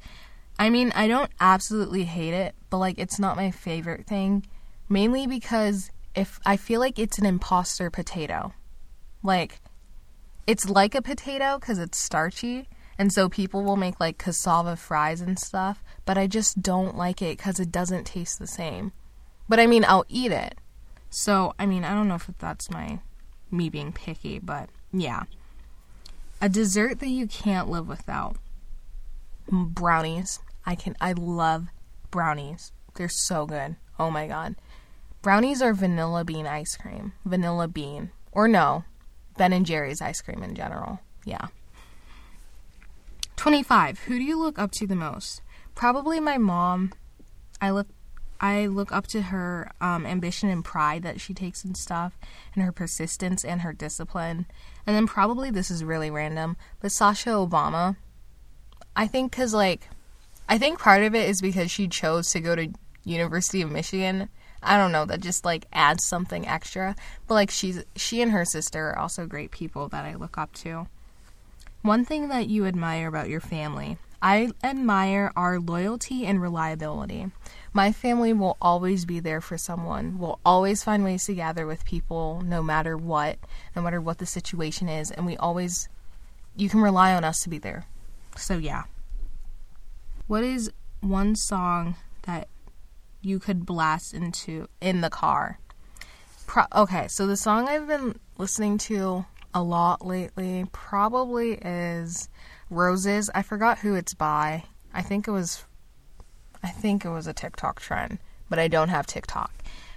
I 0.56 0.70
mean, 0.70 0.92
I 0.94 1.08
don't 1.08 1.32
absolutely 1.40 2.04
hate 2.04 2.32
it, 2.32 2.54
but 2.70 2.78
like 2.78 2.98
it's 2.98 3.18
not 3.18 3.34
my 3.34 3.50
favorite 3.50 4.06
thing, 4.06 4.46
mainly 4.88 5.26
because 5.26 5.90
if 6.14 6.38
I 6.46 6.56
feel 6.56 6.78
like 6.78 6.98
it's 6.98 7.18
an 7.18 7.26
imposter 7.26 7.90
potato. 7.90 8.52
Like 9.22 9.60
it's 10.46 10.68
like 10.68 10.94
a 10.94 11.02
potato 11.02 11.58
cuz 11.58 11.78
it's 11.78 11.98
starchy, 11.98 12.68
and 12.96 13.12
so 13.12 13.28
people 13.28 13.64
will 13.64 13.76
make 13.76 13.98
like 13.98 14.18
cassava 14.18 14.76
fries 14.76 15.20
and 15.20 15.38
stuff, 15.38 15.82
but 16.04 16.18
I 16.18 16.28
just 16.28 16.62
don't 16.62 16.96
like 16.96 17.20
it 17.20 17.38
cuz 17.38 17.58
it 17.58 17.72
doesn't 17.72 18.04
taste 18.04 18.38
the 18.38 18.46
same. 18.46 18.92
But 19.48 19.58
I 19.58 19.66
mean, 19.66 19.84
I'll 19.84 20.04
eat 20.08 20.30
it. 20.30 20.58
So, 21.10 21.54
I 21.58 21.66
mean, 21.66 21.82
I 21.84 21.94
don't 21.94 22.06
know 22.06 22.14
if 22.14 22.30
that's 22.38 22.70
my 22.70 23.00
me 23.50 23.68
being 23.68 23.92
picky, 23.92 24.38
but 24.38 24.70
yeah. 24.92 25.24
A 26.40 26.48
dessert 26.48 27.00
that 27.00 27.08
you 27.08 27.26
can't 27.26 27.68
live 27.68 27.88
without. 27.88 28.36
Brownies. 29.50 30.40
I 30.64 30.74
can 30.74 30.96
I 31.00 31.12
love 31.12 31.68
brownies. 32.10 32.72
They're 32.94 33.08
so 33.08 33.46
good. 33.46 33.76
Oh 33.98 34.10
my 34.10 34.26
god. 34.26 34.56
Brownies 35.22 35.60
are 35.60 35.74
vanilla 35.74 36.24
bean 36.24 36.46
ice 36.46 36.76
cream. 36.76 37.12
Vanilla 37.24 37.68
bean. 37.68 38.10
Or 38.32 38.48
no. 38.48 38.84
Ben 39.36 39.52
and 39.52 39.66
Jerry's 39.66 40.00
ice 40.00 40.20
cream 40.20 40.42
in 40.42 40.54
general. 40.54 41.00
Yeah. 41.24 41.48
25. 43.36 44.00
Who 44.00 44.18
do 44.18 44.24
you 44.24 44.38
look 44.38 44.58
up 44.58 44.70
to 44.72 44.86
the 44.86 44.96
most? 44.96 45.42
Probably 45.74 46.20
my 46.20 46.38
mom. 46.38 46.92
I 47.60 47.70
look 47.70 47.88
I 48.40 48.66
look 48.66 48.90
up 48.90 49.06
to 49.08 49.22
her 49.22 49.70
um, 49.80 50.06
ambition 50.06 50.48
and 50.48 50.64
pride 50.64 51.02
that 51.02 51.20
she 51.20 51.34
takes 51.34 51.62
and 51.62 51.76
stuff, 51.76 52.18
and 52.54 52.64
her 52.64 52.72
persistence 52.72 53.44
and 53.44 53.60
her 53.60 53.72
discipline. 53.72 54.46
And 54.86 54.96
then 54.96 55.06
probably 55.06 55.50
this 55.50 55.70
is 55.70 55.84
really 55.84 56.10
random, 56.10 56.56
but 56.80 56.92
Sasha 56.92 57.30
Obama. 57.30 57.96
I 58.96 59.06
think 59.06 59.30
because 59.30 59.52
like, 59.52 59.88
I 60.48 60.58
think 60.58 60.78
part 60.78 61.02
of 61.02 61.14
it 61.14 61.28
is 61.28 61.40
because 61.40 61.70
she 61.70 61.86
chose 61.86 62.32
to 62.32 62.40
go 62.40 62.56
to 62.56 62.72
University 63.04 63.62
of 63.62 63.70
Michigan. 63.70 64.28
I 64.62 64.76
don't 64.76 64.92
know 64.92 65.04
that 65.06 65.20
just 65.20 65.44
like 65.44 65.66
adds 65.72 66.04
something 66.04 66.46
extra. 66.46 66.96
But 67.26 67.34
like 67.34 67.50
she's 67.50 67.84
she 67.96 68.22
and 68.22 68.32
her 68.32 68.44
sister 68.44 68.88
are 68.88 68.98
also 68.98 69.26
great 69.26 69.50
people 69.50 69.88
that 69.88 70.04
I 70.04 70.14
look 70.14 70.38
up 70.38 70.54
to. 70.56 70.86
One 71.82 72.04
thing 72.04 72.28
that 72.28 72.48
you 72.48 72.66
admire 72.66 73.08
about 73.08 73.28
your 73.28 73.40
family. 73.40 73.96
I 74.22 74.50
admire 74.62 75.32
our 75.34 75.58
loyalty 75.58 76.26
and 76.26 76.42
reliability. 76.42 77.30
My 77.72 77.92
family 77.92 78.32
will 78.32 78.56
always 78.60 79.04
be 79.04 79.20
there 79.20 79.40
for 79.40 79.56
someone. 79.56 80.18
We'll 80.18 80.40
always 80.44 80.82
find 80.82 81.04
ways 81.04 81.24
to 81.26 81.34
gather 81.34 81.66
with 81.66 81.84
people 81.84 82.42
no 82.44 82.62
matter 82.62 82.96
what, 82.96 83.38
no 83.76 83.82
matter 83.82 84.00
what 84.00 84.18
the 84.18 84.26
situation 84.26 84.88
is, 84.88 85.10
and 85.10 85.24
we 85.24 85.36
always 85.36 85.88
you 86.56 86.68
can 86.68 86.80
rely 86.80 87.14
on 87.14 87.24
us 87.24 87.42
to 87.42 87.48
be 87.48 87.58
there. 87.58 87.86
So 88.36 88.58
yeah. 88.58 88.84
What 90.26 90.42
is 90.42 90.70
one 91.00 91.34
song 91.36 91.96
that 92.22 92.48
you 93.22 93.38
could 93.38 93.66
blast 93.66 94.14
into 94.14 94.68
in 94.80 95.00
the 95.00 95.10
car? 95.10 95.58
Pro- 96.46 96.64
okay, 96.74 97.06
so 97.08 97.26
the 97.26 97.36
song 97.36 97.68
I've 97.68 97.86
been 97.86 98.18
listening 98.36 98.78
to 98.78 99.24
a 99.54 99.62
lot 99.62 100.04
lately 100.04 100.66
probably 100.72 101.52
is 101.54 102.28
Roses. 102.68 103.30
I 103.34 103.42
forgot 103.42 103.78
who 103.78 103.94
it's 103.94 104.14
by. 104.14 104.64
I 104.92 105.02
think 105.02 105.28
it 105.28 105.32
was 105.32 105.64
I 106.62 106.68
think 106.68 107.04
it 107.04 107.10
was 107.10 107.26
a 107.26 107.32
TikTok 107.32 107.80
trend, 107.80 108.18
but 108.48 108.58
I 108.58 108.68
don't 108.68 108.88
have 108.88 109.06
TikTok. 109.06 109.52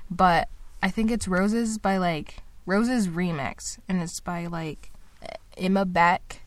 But 0.10 0.48
I 0.82 0.90
think 0.90 1.12
it's 1.12 1.28
Roses 1.28 1.78
by 1.78 1.98
like 1.98 2.38
Roses 2.66 3.08
remix, 3.08 3.78
and 3.88 4.02
it's 4.02 4.20
by 4.20 4.48
like 4.48 4.92
Imanbek. 5.58 6.40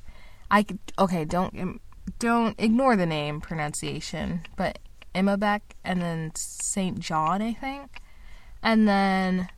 I 0.50 0.64
okay, 0.98 1.24
don't 1.24 1.80
don't 2.18 2.54
ignore 2.58 2.96
the 2.96 3.06
name 3.06 3.40
pronunciation, 3.40 4.42
but 4.56 4.78
Imanbek, 5.14 5.60
and 5.84 6.00
then 6.00 6.32
SAINt 6.34 7.00
JHN, 7.00 7.42
I 7.42 7.52
think, 7.54 8.00
and 8.62 8.86
then 8.86 9.48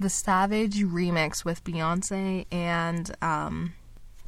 the 0.00 0.08
Savage 0.08 0.82
remix 0.82 1.44
with 1.44 1.64
Beyonce 1.64 2.46
and 2.52 3.14
um, 3.20 3.74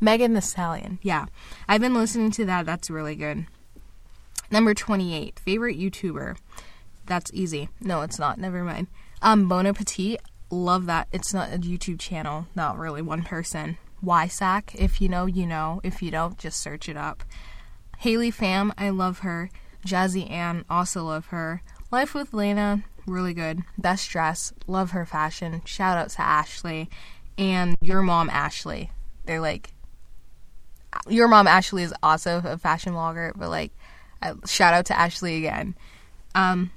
Megan 0.00 0.34
Thee 0.34 0.40
Stallion. 0.40 0.98
Yeah, 1.02 1.26
I've 1.68 1.80
been 1.80 1.94
listening 1.94 2.30
to 2.32 2.44
that. 2.46 2.66
That's 2.66 2.90
really 2.90 3.14
good. 3.14 3.46
Number 4.50 4.74
28, 4.74 5.38
favorite 5.38 5.78
YouTuber. 5.78 6.36
That's 7.06 7.30
easy. 7.32 7.68
No, 7.80 8.02
it's 8.02 8.18
not. 8.18 8.38
Never 8.38 8.62
mind. 8.64 8.88
Um, 9.22 9.48
Bon 9.48 9.66
Appetit. 9.66 10.20
Love 10.50 10.86
that. 10.86 11.08
It's 11.12 11.32
not 11.32 11.52
a 11.52 11.58
YouTube 11.58 12.00
channel. 12.00 12.46
Not 12.54 12.78
really 12.78 13.02
one 13.02 13.22
person. 13.22 13.78
Wysack. 14.02 14.74
If 14.74 15.00
you 15.00 15.08
know, 15.08 15.26
you 15.26 15.46
know. 15.46 15.80
If 15.84 16.02
you 16.02 16.10
don't, 16.10 16.38
just 16.38 16.60
search 16.60 16.88
it 16.88 16.96
up. 16.96 17.22
Haley 17.98 18.32
Pham. 18.32 18.72
I 18.76 18.90
love 18.90 19.20
her. 19.20 19.50
Jazzy 19.86 20.30
Ann. 20.30 20.64
Also 20.68 21.04
love 21.04 21.26
her. 21.26 21.62
Life 21.90 22.14
with 22.14 22.32
Lena. 22.32 22.84
Really 23.06 23.34
good. 23.34 23.62
Best 23.78 24.10
dress. 24.10 24.52
Love 24.66 24.90
her 24.92 25.06
fashion. 25.06 25.62
Shout 25.64 25.98
out 25.98 26.10
to 26.10 26.22
Ashley. 26.22 26.88
And 27.38 27.76
your 27.80 28.02
mom, 28.02 28.30
Ashley. 28.30 28.90
They're 29.26 29.40
like. 29.40 29.72
Your 31.08 31.28
mom, 31.28 31.46
Ashley, 31.46 31.84
is 31.84 31.94
also 32.02 32.42
a 32.44 32.58
fashion 32.58 32.94
blogger, 32.94 33.32
but 33.36 33.48
like 33.48 33.72
shout 34.46 34.74
out 34.74 34.86
to 34.86 34.98
Ashley 34.98 35.36
again. 35.36 35.74
Um, 36.34 36.70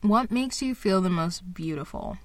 what 0.00 0.30
makes 0.30 0.62
you 0.62 0.74
feel 0.74 1.00
the 1.00 1.10
most 1.10 1.54
beautiful? 1.54 2.18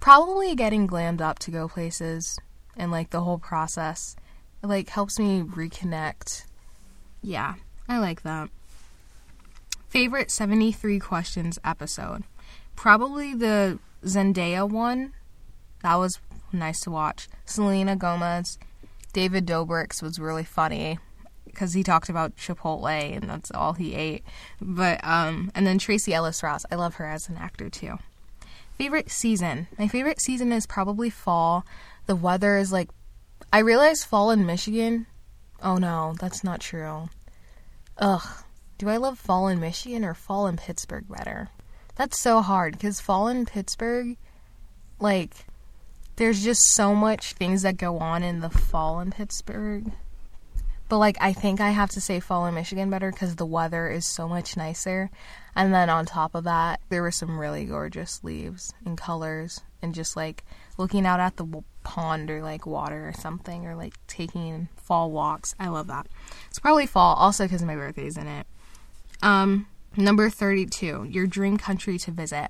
Probably 0.00 0.54
getting 0.54 0.86
glammed 0.86 1.20
up 1.20 1.38
to 1.40 1.50
go 1.50 1.68
places 1.68 2.38
and 2.76 2.90
like 2.90 3.10
the 3.10 3.22
whole 3.22 3.38
process. 3.38 4.16
It, 4.62 4.66
like 4.66 4.88
helps 4.88 5.18
me 5.18 5.42
reconnect. 5.42 6.44
Yeah, 7.22 7.54
I 7.88 7.98
like 7.98 8.22
that. 8.22 8.50
Favorite 9.88 10.30
73 10.30 10.98
questions 10.98 11.58
episode. 11.64 12.24
Probably 12.74 13.34
the 13.34 13.78
Zendaya 14.04 14.68
one. 14.68 15.12
That 15.82 15.96
was 15.96 16.18
nice 16.52 16.80
to 16.80 16.90
watch. 16.90 17.28
Selena 17.44 17.96
Gomez, 17.96 18.58
David 19.12 19.46
Dobrik's 19.46 20.00
was 20.00 20.18
really 20.18 20.44
funny 20.44 20.98
because 21.52 21.74
he 21.74 21.82
talked 21.82 22.08
about 22.08 22.36
Chipotle 22.36 23.16
and 23.16 23.28
that's 23.28 23.50
all 23.52 23.74
he 23.74 23.94
ate. 23.94 24.24
But 24.60 25.00
um, 25.04 25.50
and 25.54 25.66
then 25.66 25.78
Tracee 25.78 26.14
Ellis 26.14 26.42
Ross, 26.42 26.64
I 26.70 26.74
love 26.74 26.96
her 26.96 27.06
as 27.06 27.28
an 27.28 27.36
actor 27.36 27.70
too. 27.70 27.98
Favorite 28.78 29.10
season? 29.10 29.68
My 29.78 29.86
favorite 29.86 30.20
season 30.20 30.50
is 30.52 30.66
probably 30.66 31.10
fall. 31.10 31.64
The 32.06 32.16
weather 32.16 32.56
is 32.56 32.72
like, 32.72 32.88
I 33.52 33.58
realize 33.58 34.04
fall 34.04 34.30
in 34.30 34.46
Michigan. 34.46 35.06
Oh 35.62 35.76
no, 35.76 36.14
that's 36.18 36.42
not 36.42 36.60
true. 36.60 37.08
Ugh, 37.98 38.26
do 38.78 38.88
I 38.88 38.96
love 38.96 39.18
fall 39.18 39.48
in 39.48 39.60
Michigan 39.60 40.04
or 40.04 40.14
fall 40.14 40.46
in 40.46 40.56
Pittsburgh 40.56 41.04
better? 41.08 41.50
That's 41.94 42.18
so 42.18 42.40
hard 42.40 42.72
because 42.72 43.00
fall 43.00 43.28
in 43.28 43.46
Pittsburgh, 43.46 44.16
like, 44.98 45.46
there's 46.16 46.42
just 46.42 46.62
so 46.72 46.94
much 46.94 47.34
things 47.34 47.62
that 47.62 47.76
go 47.76 47.98
on 47.98 48.22
in 48.22 48.40
the 48.40 48.50
fall 48.50 49.00
in 49.00 49.10
Pittsburgh. 49.10 49.92
But 50.92 50.98
like 50.98 51.16
I 51.22 51.32
think 51.32 51.58
I 51.58 51.70
have 51.70 51.88
to 51.92 52.02
say 52.02 52.20
fall 52.20 52.44
in 52.44 52.54
Michigan 52.54 52.90
better 52.90 53.10
because 53.10 53.36
the 53.36 53.46
weather 53.46 53.88
is 53.88 54.04
so 54.04 54.28
much 54.28 54.58
nicer. 54.58 55.08
And 55.56 55.72
then 55.72 55.88
on 55.88 56.04
top 56.04 56.34
of 56.34 56.44
that, 56.44 56.80
there 56.90 57.00
were 57.00 57.10
some 57.10 57.38
really 57.38 57.64
gorgeous 57.64 58.22
leaves 58.22 58.74
and 58.84 58.98
colors, 58.98 59.62
and 59.80 59.94
just 59.94 60.16
like 60.16 60.44
looking 60.76 61.06
out 61.06 61.18
at 61.18 61.38
the 61.38 61.46
pond 61.82 62.30
or 62.30 62.42
like 62.42 62.66
water 62.66 63.08
or 63.08 63.14
something, 63.14 63.64
or 63.64 63.74
like 63.74 63.94
taking 64.06 64.68
fall 64.76 65.10
walks. 65.10 65.54
I 65.58 65.68
love 65.68 65.86
that. 65.86 66.08
It's 66.50 66.58
probably 66.58 66.84
fall, 66.84 67.14
also 67.14 67.44
because 67.44 67.62
my 67.62 67.74
birthday's 67.74 68.18
in 68.18 68.26
it. 68.26 68.46
Um, 69.22 69.68
number 69.96 70.28
thirty-two, 70.28 71.06
your 71.08 71.26
dream 71.26 71.56
country 71.56 71.96
to 72.00 72.10
visit. 72.10 72.48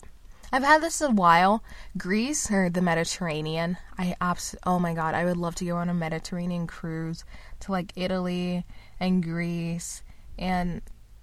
I've 0.54 0.62
had 0.62 0.82
this 0.82 1.00
a 1.00 1.10
while. 1.10 1.64
Greece 1.96 2.50
or 2.50 2.68
the 2.68 2.82
Mediterranean. 2.82 3.78
I 3.96 4.14
abs- 4.20 4.54
oh 4.64 4.78
my 4.78 4.92
god, 4.92 5.14
I 5.14 5.24
would 5.24 5.38
love 5.38 5.54
to 5.56 5.64
go 5.64 5.76
on 5.78 5.88
a 5.88 5.94
Mediterranean 5.94 6.66
cruise 6.66 7.24
to 7.60 7.72
like 7.72 7.92
Italy 7.96 8.66
and 9.00 9.22
Greece 9.22 10.02
and 10.38 10.82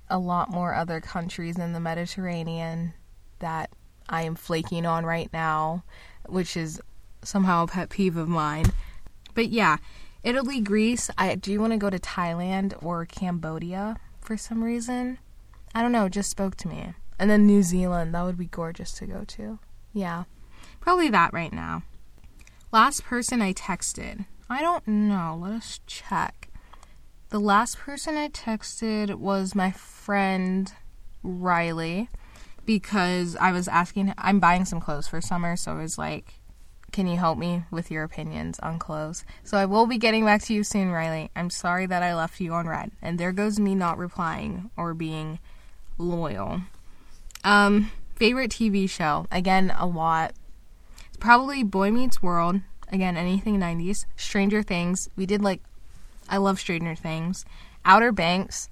a 0.09 0.17
lot 0.17 0.49
more 0.49 0.73
other 0.73 0.99
countries 0.99 1.59
in 1.59 1.73
the 1.73 1.79
Mediterranean 1.79 2.93
that 3.37 3.69
I 4.09 4.23
am 4.23 4.33
flaking 4.33 4.87
on 4.87 5.05
right 5.05 5.31
now, 5.31 5.83
which 6.27 6.57
is 6.57 6.81
somehow 7.21 7.63
a 7.63 7.67
pet 7.67 7.89
peeve 7.89 8.17
of 8.17 8.27
mine. 8.27 8.65
But 9.35 9.49
yeah, 9.49 9.77
Italy, 10.23 10.59
Greece. 10.59 11.11
I 11.19 11.35
do 11.35 11.59
want 11.59 11.73
to 11.73 11.77
go 11.77 11.91
to 11.91 11.99
Thailand 11.99 12.73
or 12.83 13.05
Cambodia 13.05 13.97
for 14.21 14.37
some 14.37 14.63
reason. 14.63 15.19
I 15.75 15.83
don't 15.83 15.91
know, 15.91 16.09
just 16.09 16.31
spoke 16.31 16.55
to 16.57 16.67
me. 16.67 16.93
And 17.19 17.29
then 17.29 17.45
New 17.45 17.61
Zealand, 17.61 18.15
that 18.15 18.23
would 18.23 18.37
be 18.37 18.45
gorgeous 18.45 18.93
to 18.93 19.05
go 19.05 19.25
to. 19.27 19.59
Yeah. 19.93 20.23
Probably 20.79 21.09
that 21.09 21.33
right 21.33 21.51
now. 21.51 21.83
Last 22.71 23.03
person 23.03 23.41
I 23.41 23.53
texted. 23.53 24.25
I 24.49 24.61
don't 24.61 24.87
know. 24.87 25.37
Let 25.39 25.51
us 25.51 25.81
check. 25.85 26.49
The 27.29 27.39
last 27.39 27.77
person 27.77 28.15
I 28.15 28.29
texted 28.29 29.15
was 29.15 29.53
my 29.53 29.71
friend 29.71 30.71
Riley 31.21 32.09
because 32.65 33.35
I 33.35 33.51
was 33.51 33.67
asking 33.67 34.13
I'm 34.17 34.39
buying 34.39 34.65
some 34.65 34.79
clothes 34.79 35.07
for 35.07 35.21
summer, 35.21 35.55
so 35.55 35.73
I 35.73 35.81
was 35.81 35.97
like, 35.97 36.39
can 36.91 37.07
you 37.07 37.17
help 37.17 37.37
me 37.37 37.63
with 37.69 37.91
your 37.91 38.03
opinions 38.03 38.59
on 38.59 38.79
clothes? 38.79 39.23
So 39.43 39.57
I 39.57 39.65
will 39.65 39.85
be 39.85 39.97
getting 39.97 40.25
back 40.25 40.41
to 40.43 40.53
you 40.53 40.63
soon, 40.63 40.89
Riley. 40.89 41.29
I'm 41.35 41.49
sorry 41.49 41.85
that 41.85 42.01
I 42.01 42.15
left 42.15 42.39
you 42.39 42.53
on 42.53 42.67
red. 42.67 42.91
And 43.01 43.19
there 43.19 43.31
goes 43.31 43.59
me 43.59 43.75
not 43.75 43.97
replying 43.97 44.71
or 44.75 44.93
being 44.93 45.39
loyal. 45.97 46.61
Um, 47.43 47.91
favorite 48.15 48.51
TV 48.51 48.89
show? 48.89 49.25
Again, 49.31 49.73
a 49.77 49.85
lot. 49.85 50.33
It's 51.07 51.17
probably 51.17 51.63
Boy 51.63 51.91
Meets 51.91 52.21
World. 52.21 52.61
Again, 52.91 53.17
anything 53.17 53.59
90s. 53.59 54.05
Stranger 54.15 54.63
Things. 54.63 55.09
We 55.15 55.25
did 55.25 55.41
like, 55.41 55.61
I 56.27 56.37
love 56.37 56.59
Stranger 56.59 56.95
Things. 56.95 57.45
Outer 57.85 58.11
Banks. 58.11 58.69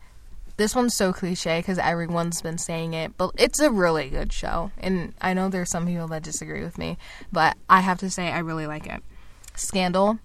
This 0.57 0.75
one's 0.75 0.95
so 0.95 1.13
cliche 1.13 1.59
because 1.59 1.77
everyone's 1.77 2.41
been 2.41 2.57
saying 2.57 2.95
it, 2.95 3.15
but 3.15 3.31
it's 3.37 3.59
a 3.59 3.69
really 3.69 4.09
good 4.09 4.33
show. 4.33 4.71
And 4.79 5.13
I 5.21 5.35
know 5.35 5.49
there's 5.49 5.69
some 5.69 5.85
people 5.85 6.07
that 6.07 6.23
disagree 6.23 6.63
with 6.63 6.79
me, 6.79 6.97
but 7.31 7.55
I 7.69 7.81
have 7.81 7.99
to 7.99 8.09
say 8.09 8.31
I 8.31 8.39
really 8.39 8.65
like 8.65 8.87
it. 8.87 9.03
Scandal. 9.55 10.17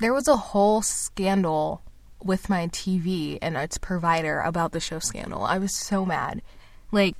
There 0.00 0.14
was 0.14 0.28
a 0.28 0.36
whole 0.36 0.80
scandal 0.80 1.82
with 2.22 2.48
my 2.48 2.68
TV 2.68 3.38
and 3.42 3.56
its 3.56 3.78
provider 3.78 4.40
about 4.40 4.72
the 4.72 4.80
show 4.80 4.98
Scandal. 4.98 5.44
I 5.44 5.58
was 5.58 5.74
so 5.74 6.04
mad. 6.06 6.42
Like, 6.90 7.16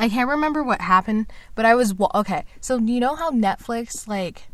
I 0.00 0.08
can't 0.08 0.30
remember 0.30 0.62
what 0.62 0.80
happened, 0.80 1.30
but 1.54 1.66
I 1.66 1.74
was 1.74 1.94
okay. 2.14 2.44
So 2.62 2.78
you 2.78 3.00
know 3.00 3.16
how 3.16 3.30
Netflix 3.30 4.08
like 4.08 4.48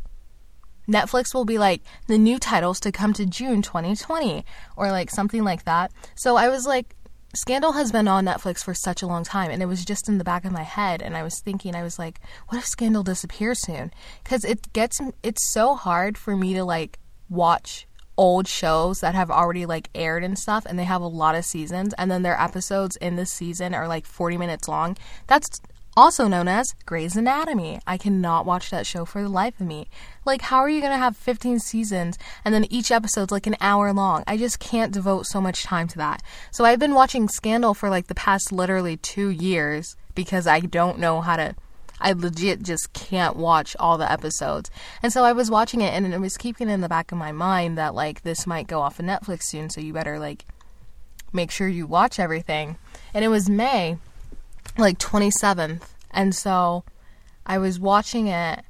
Netflix 0.89 1.33
will 1.33 1.45
be 1.45 1.57
like 1.57 1.83
the 2.09 2.19
new 2.19 2.41
titles 2.41 2.81
to 2.81 2.91
come 2.91 3.13
to 3.13 3.25
June 3.25 3.63
2020 3.63 4.45
or 4.77 4.91
like 4.91 5.09
something 5.09 5.45
like 5.45 5.65
that. 5.65 5.93
So 6.17 6.37
I 6.37 6.49
was 6.49 6.67
like 6.67 6.97
Scandal 7.33 7.73
has 7.73 7.93
been 7.93 8.09
on 8.09 8.25
Netflix 8.25 8.65
for 8.65 8.75
such 8.75 9.03
a 9.03 9.07
long 9.07 9.23
time 9.23 9.53
and 9.53 9.63
it 9.63 9.67
was 9.67 9.85
just 9.85 10.09
in 10.09 10.19
the 10.19 10.25
back 10.25 10.45
of 10.45 10.51
my 10.51 10.65
head 10.65 11.01
and 11.01 11.17
I 11.17 11.23
was 11.23 11.39
thinking 11.39 11.77
I 11.77 11.85
was 11.85 11.97
like 11.97 12.21
what 12.49 12.59
if 12.59 12.67
Scandal 12.67 13.05
disappears 13.05 13.63
soon? 13.63 13.93
Cuz 14.25 14.45
it 14.45 14.73
gets 14.73 15.01
it's 15.23 15.53
so 15.53 15.77
hard 15.77 16.19
for 16.19 16.37
me 16.37 16.55
to 16.55 16.65
like 16.65 16.99
watch 17.29 17.87
old 18.17 18.49
shows 18.49 19.01
that 19.01 19.15
have 19.15 19.31
already 19.31 19.67
like 19.67 19.89
aired 19.95 20.25
and 20.25 20.39
stuff 20.39 20.65
and 20.67 20.79
they 20.79 20.85
have 20.85 21.03
a 21.03 21.07
lot 21.07 21.35
of 21.35 21.45
seasons 21.45 21.95
and 21.95 22.11
then 22.11 22.23
their 22.23 22.41
episodes 22.41 22.97
in 22.97 23.17
the 23.17 23.27
season 23.27 23.75
are 23.75 23.89
like 23.89 24.07
40 24.07 24.39
minutes 24.39 24.69
long. 24.69 24.97
That's 25.27 25.61
also 25.97 26.29
known 26.29 26.47
as 26.47 26.75
Grey's 26.85 27.17
Anatomy. 27.17 27.81
I 27.87 27.97
cannot 27.97 28.45
watch 28.45 28.71
that 28.71 28.87
show 28.87 29.05
for 29.05 29.23
the 29.23 29.29
life 29.29 29.59
of 29.59 29.67
me. 29.67 29.89
Like, 30.27 30.43
how 30.43 30.59
are 30.59 30.69
you 30.69 30.81
going 30.81 30.93
to 30.93 30.99
have 30.99 31.17
15 31.17 31.59
seasons 31.59 32.19
and 32.45 32.55
then 32.55 32.67
each 32.71 32.91
episode's 32.91 33.33
like 33.33 33.47
an 33.47 33.57
hour 33.61 33.93
long? 33.93 34.23
I 34.27 34.37
just 34.37 34.61
can't 34.61 34.93
devote 34.93 35.27
so 35.27 35.41
much 35.41 35.65
time 35.65 35.89
to 35.89 35.99
that. 35.99 36.23
So 36.51 36.65
I've 36.65 36.79
been 36.79 36.95
watching 36.95 37.29
Scandal 37.29 37.73
for 37.73 37.89
like 37.89 38.09
the 38.09 38.15
past 38.15 38.53
literally 38.53 38.99
two 38.99 39.31
years 39.31 39.97
because 40.15 40.47
I 40.47 40.61
don't 40.61 40.99
know 40.99 41.23
how 41.23 41.37
to 41.37 41.55
I 42.01 42.13
legit 42.13 42.63
just 42.63 42.93
can't 42.93 43.37
watch 43.37 43.75
all 43.79 43.97
the 43.99 44.11
episodes. 44.11 44.71
And 45.03 45.13
so 45.13 45.25
I 45.25 45.33
was 45.33 45.51
watching 45.51 45.81
it 45.81 45.95
and 45.95 46.13
it 46.13 46.21
was 46.21 46.37
keeping 46.37 46.69
in 46.69 46.81
the 46.81 46.89
back 46.89 47.11
of 47.11 47.19
my 47.19 47.33
mind 47.33 47.79
that 47.79 47.95
like 47.95 48.23
this 48.23 48.47
might 48.47 48.67
go 48.67 48.81
off 48.81 48.99
of 48.99 49.07
Netflix 49.07 49.45
soon, 49.45 49.71
so 49.71 49.81
you 49.81 49.93
better 49.93 50.19
like 50.19 50.45
make 51.33 51.51
sure 51.51 51.69
you 51.69 51.87
watch 51.87 52.19
everything. 52.19 52.77
And 53.15 53.25
it 53.25 53.29
was 53.29 53.49
May 53.49 53.99
like 54.77 54.99
27th. 54.99 55.83
And 56.11 56.35
so 56.35 56.85
I 57.45 57.59
was 57.59 57.81
watching 57.81 58.27
it 58.27 58.65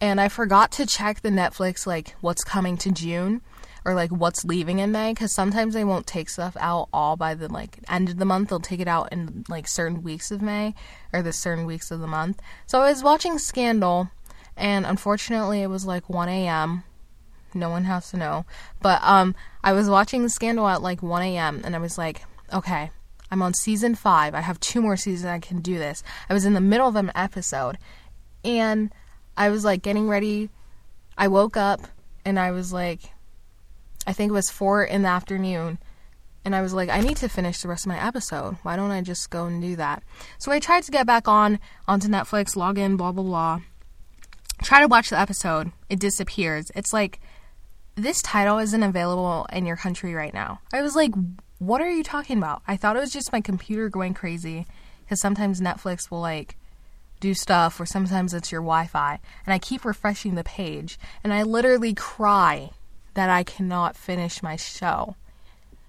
and 0.00 0.20
I 0.20 0.28
forgot 0.28 0.72
to 0.72 0.86
check 0.86 1.20
the 1.20 1.30
Netflix 1.30 1.86
like 1.86 2.14
what's 2.20 2.44
coming 2.44 2.76
to 2.78 2.90
June 2.90 3.40
or 3.84 3.94
like 3.94 4.10
what's 4.10 4.44
leaving 4.44 4.78
in 4.78 4.92
May 4.92 5.12
because 5.12 5.32
sometimes 5.32 5.74
they 5.74 5.84
won't 5.84 6.06
take 6.06 6.28
stuff 6.28 6.56
out 6.58 6.88
all 6.92 7.16
by 7.16 7.34
the 7.34 7.52
like 7.52 7.78
end 7.88 8.08
of 8.08 8.16
the 8.16 8.24
month. 8.24 8.48
They'll 8.48 8.60
take 8.60 8.80
it 8.80 8.88
out 8.88 9.12
in 9.12 9.44
like 9.48 9.68
certain 9.68 10.02
weeks 10.02 10.30
of 10.30 10.40
May 10.40 10.74
or 11.12 11.22
the 11.22 11.32
certain 11.32 11.66
weeks 11.66 11.90
of 11.90 12.00
the 12.00 12.06
month. 12.06 12.40
So 12.66 12.80
I 12.80 12.90
was 12.90 13.02
watching 13.02 13.38
Scandal, 13.38 14.10
and 14.56 14.86
unfortunately 14.86 15.62
it 15.62 15.68
was 15.68 15.84
like 15.84 16.08
1 16.08 16.28
a.m. 16.28 16.84
No 17.52 17.68
one 17.70 17.84
has 17.84 18.10
to 18.10 18.16
know, 18.16 18.46
but 18.80 19.00
um, 19.02 19.34
I 19.62 19.72
was 19.72 19.88
watching 19.88 20.28
Scandal 20.28 20.66
at 20.66 20.82
like 20.82 21.02
1 21.02 21.22
a.m. 21.22 21.60
and 21.64 21.76
I 21.76 21.78
was 21.78 21.98
like, 21.98 22.24
okay. 22.52 22.90
I'm 23.30 23.42
on 23.42 23.54
season 23.54 23.96
five. 23.96 24.32
I 24.34 24.42
have 24.42 24.60
two 24.60 24.80
more 24.80 24.96
seasons. 24.96 25.26
I 25.26 25.40
can 25.40 25.60
do 25.60 25.76
this. 25.76 26.04
I 26.28 26.34
was 26.34 26.44
in 26.44 26.52
the 26.52 26.60
middle 26.60 26.86
of 26.86 26.94
an 26.94 27.10
episode, 27.16 27.78
and 28.44 28.92
I 29.36 29.48
was 29.48 29.64
like 29.64 29.82
getting 29.82 30.08
ready. 30.08 30.50
I 31.18 31.26
woke 31.26 31.56
up 31.56 31.80
and 32.24 32.38
I 32.38 32.52
was 32.52 32.72
like, 32.72 33.13
I 34.06 34.12
think 34.12 34.30
it 34.30 34.34
was 34.34 34.50
four 34.50 34.84
in 34.84 35.02
the 35.02 35.08
afternoon. 35.08 35.78
And 36.44 36.54
I 36.54 36.60
was 36.60 36.74
like, 36.74 36.90
I 36.90 37.00
need 37.00 37.16
to 37.18 37.28
finish 37.28 37.60
the 37.62 37.68
rest 37.68 37.86
of 37.86 37.88
my 37.88 38.06
episode. 38.06 38.56
Why 38.62 38.76
don't 38.76 38.90
I 38.90 39.00
just 39.00 39.30
go 39.30 39.46
and 39.46 39.62
do 39.62 39.76
that? 39.76 40.02
So 40.38 40.52
I 40.52 40.60
tried 40.60 40.82
to 40.84 40.90
get 40.90 41.06
back 41.06 41.26
on 41.26 41.58
onto 41.88 42.08
Netflix, 42.08 42.54
log 42.54 42.78
in, 42.78 42.96
blah 42.96 43.12
blah 43.12 43.24
blah. 43.24 43.60
Try 44.62 44.80
to 44.80 44.88
watch 44.88 45.10
the 45.10 45.18
episode. 45.18 45.72
It 45.88 45.98
disappears. 45.98 46.70
It's 46.74 46.92
like 46.92 47.20
this 47.94 48.20
title 48.22 48.58
isn't 48.58 48.82
available 48.82 49.46
in 49.52 49.66
your 49.66 49.76
country 49.76 50.14
right 50.14 50.34
now. 50.34 50.60
I 50.72 50.82
was 50.82 50.94
like, 50.94 51.12
what 51.58 51.80
are 51.80 51.90
you 51.90 52.02
talking 52.02 52.38
about? 52.38 52.62
I 52.66 52.76
thought 52.76 52.96
it 52.96 53.00
was 53.00 53.12
just 53.12 53.32
my 53.32 53.40
computer 53.40 53.88
going 53.88 54.14
crazy 54.14 54.66
because 55.02 55.20
sometimes 55.20 55.60
Netflix 55.60 56.10
will 56.10 56.20
like 56.20 56.56
do 57.20 57.32
stuff 57.32 57.80
or 57.80 57.86
sometimes 57.86 58.34
it's 58.34 58.52
your 58.52 58.60
Wi-Fi 58.60 59.18
and 59.46 59.54
I 59.54 59.58
keep 59.58 59.84
refreshing 59.84 60.34
the 60.34 60.44
page 60.44 60.98
and 61.22 61.32
I 61.32 61.42
literally 61.42 61.94
cry 61.94 62.70
that 63.14 63.30
I 63.30 63.42
cannot 63.42 63.96
finish 63.96 64.42
my 64.42 64.56
show. 64.56 65.16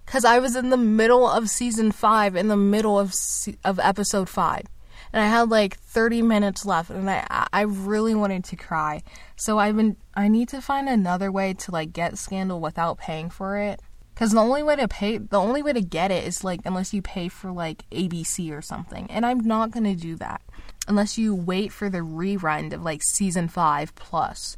Cuz 0.06 0.24
I 0.24 0.40
was 0.40 0.56
in 0.56 0.70
the 0.70 0.78
middle 0.78 1.28
of 1.28 1.50
season 1.50 1.92
5 1.92 2.36
in 2.36 2.48
the 2.48 2.58
middle 2.58 3.00
of 3.00 3.14
se- 3.14 3.58
of 3.64 3.80
episode 3.80 4.30
5 4.30 4.64
and 5.12 5.24
I 5.24 5.28
had 5.28 5.50
like 5.50 5.78
30 5.78 6.22
minutes 6.22 6.66
left 6.66 6.90
and 6.90 7.10
I 7.10 7.48
I 7.52 7.62
really 7.62 8.14
wanted 8.14 8.44
to 8.46 8.56
cry. 8.56 9.02
So 9.36 9.58
I've 9.58 9.76
been 9.76 9.98
I 10.14 10.28
need 10.28 10.50
to 10.50 10.62
find 10.62 10.88
another 10.88 11.32
way 11.32 11.54
to 11.54 11.72
like 11.72 11.94
get 11.94 12.18
Scandal 12.18 12.60
without 12.60 12.98
paying 12.98 13.30
for 13.30 13.58
it. 13.58 13.82
Cuz 14.16 14.32
the 14.32 14.40
only 14.40 14.62
way 14.62 14.76
to 14.76 14.88
pay 14.88 15.18
the 15.18 15.40
only 15.40 15.64
way 15.64 15.74
to 15.74 15.82
get 15.82 16.12
it 16.12 16.24
is 16.26 16.44
like 16.44 16.62
unless 16.66 16.94
you 16.94 17.02
pay 17.02 17.28
for 17.28 17.52
like 17.52 17.84
ABC 17.92 18.52
or 18.52 18.62
something. 18.62 19.10
And 19.10 19.26
I'm 19.26 19.40
not 19.40 19.72
going 19.72 19.86
to 19.86 19.96
do 19.96 20.16
that 20.18 20.42
unless 20.88 21.18
you 21.18 21.34
wait 21.34 21.72
for 21.72 21.90
the 21.90 22.00
rerun 22.00 22.74
of 22.74 22.84
like 22.84 23.02
season 23.04 23.48
5 23.48 23.96
plus. 23.96 24.56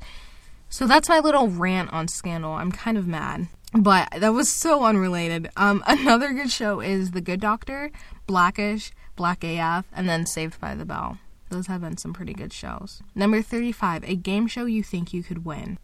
So 0.70 0.86
that's 0.88 1.10
my 1.10 1.20
little 1.20 1.48
rant 1.48 1.92
on 1.94 2.08
Scandal. 2.08 2.54
I'm 2.54 2.72
kind 2.72 2.98
of 2.98 3.08
mad. 3.08 3.48
But 3.74 4.10
that 4.12 4.34
was 4.34 4.54
so 4.54 4.84
unrelated. 4.86 5.50
Um, 5.58 5.84
another 5.88 6.34
good 6.34 6.52
show 6.52 6.80
is 6.80 7.12
The 7.12 7.22
Good 7.22 7.42
Doctor, 7.42 7.92
Blackish, 8.26 8.92
Black 9.16 9.44
AF, 9.44 9.86
and 9.94 10.08
then 10.08 10.26
Saved 10.26 10.60
by 10.60 10.76
the 10.76 10.86
Bell. 10.86 11.18
Those 11.50 11.68
have 11.68 11.82
been 11.82 11.98
some 11.98 12.14
pretty 12.14 12.34
good 12.34 12.52
shows. 12.52 13.02
Number 13.16 13.42
35, 13.42 14.04
a 14.04 14.16
game 14.16 14.48
show 14.48 14.66
you 14.66 14.84
think 14.84 15.14
you 15.14 15.24
could 15.24 15.46
win. 15.46 15.80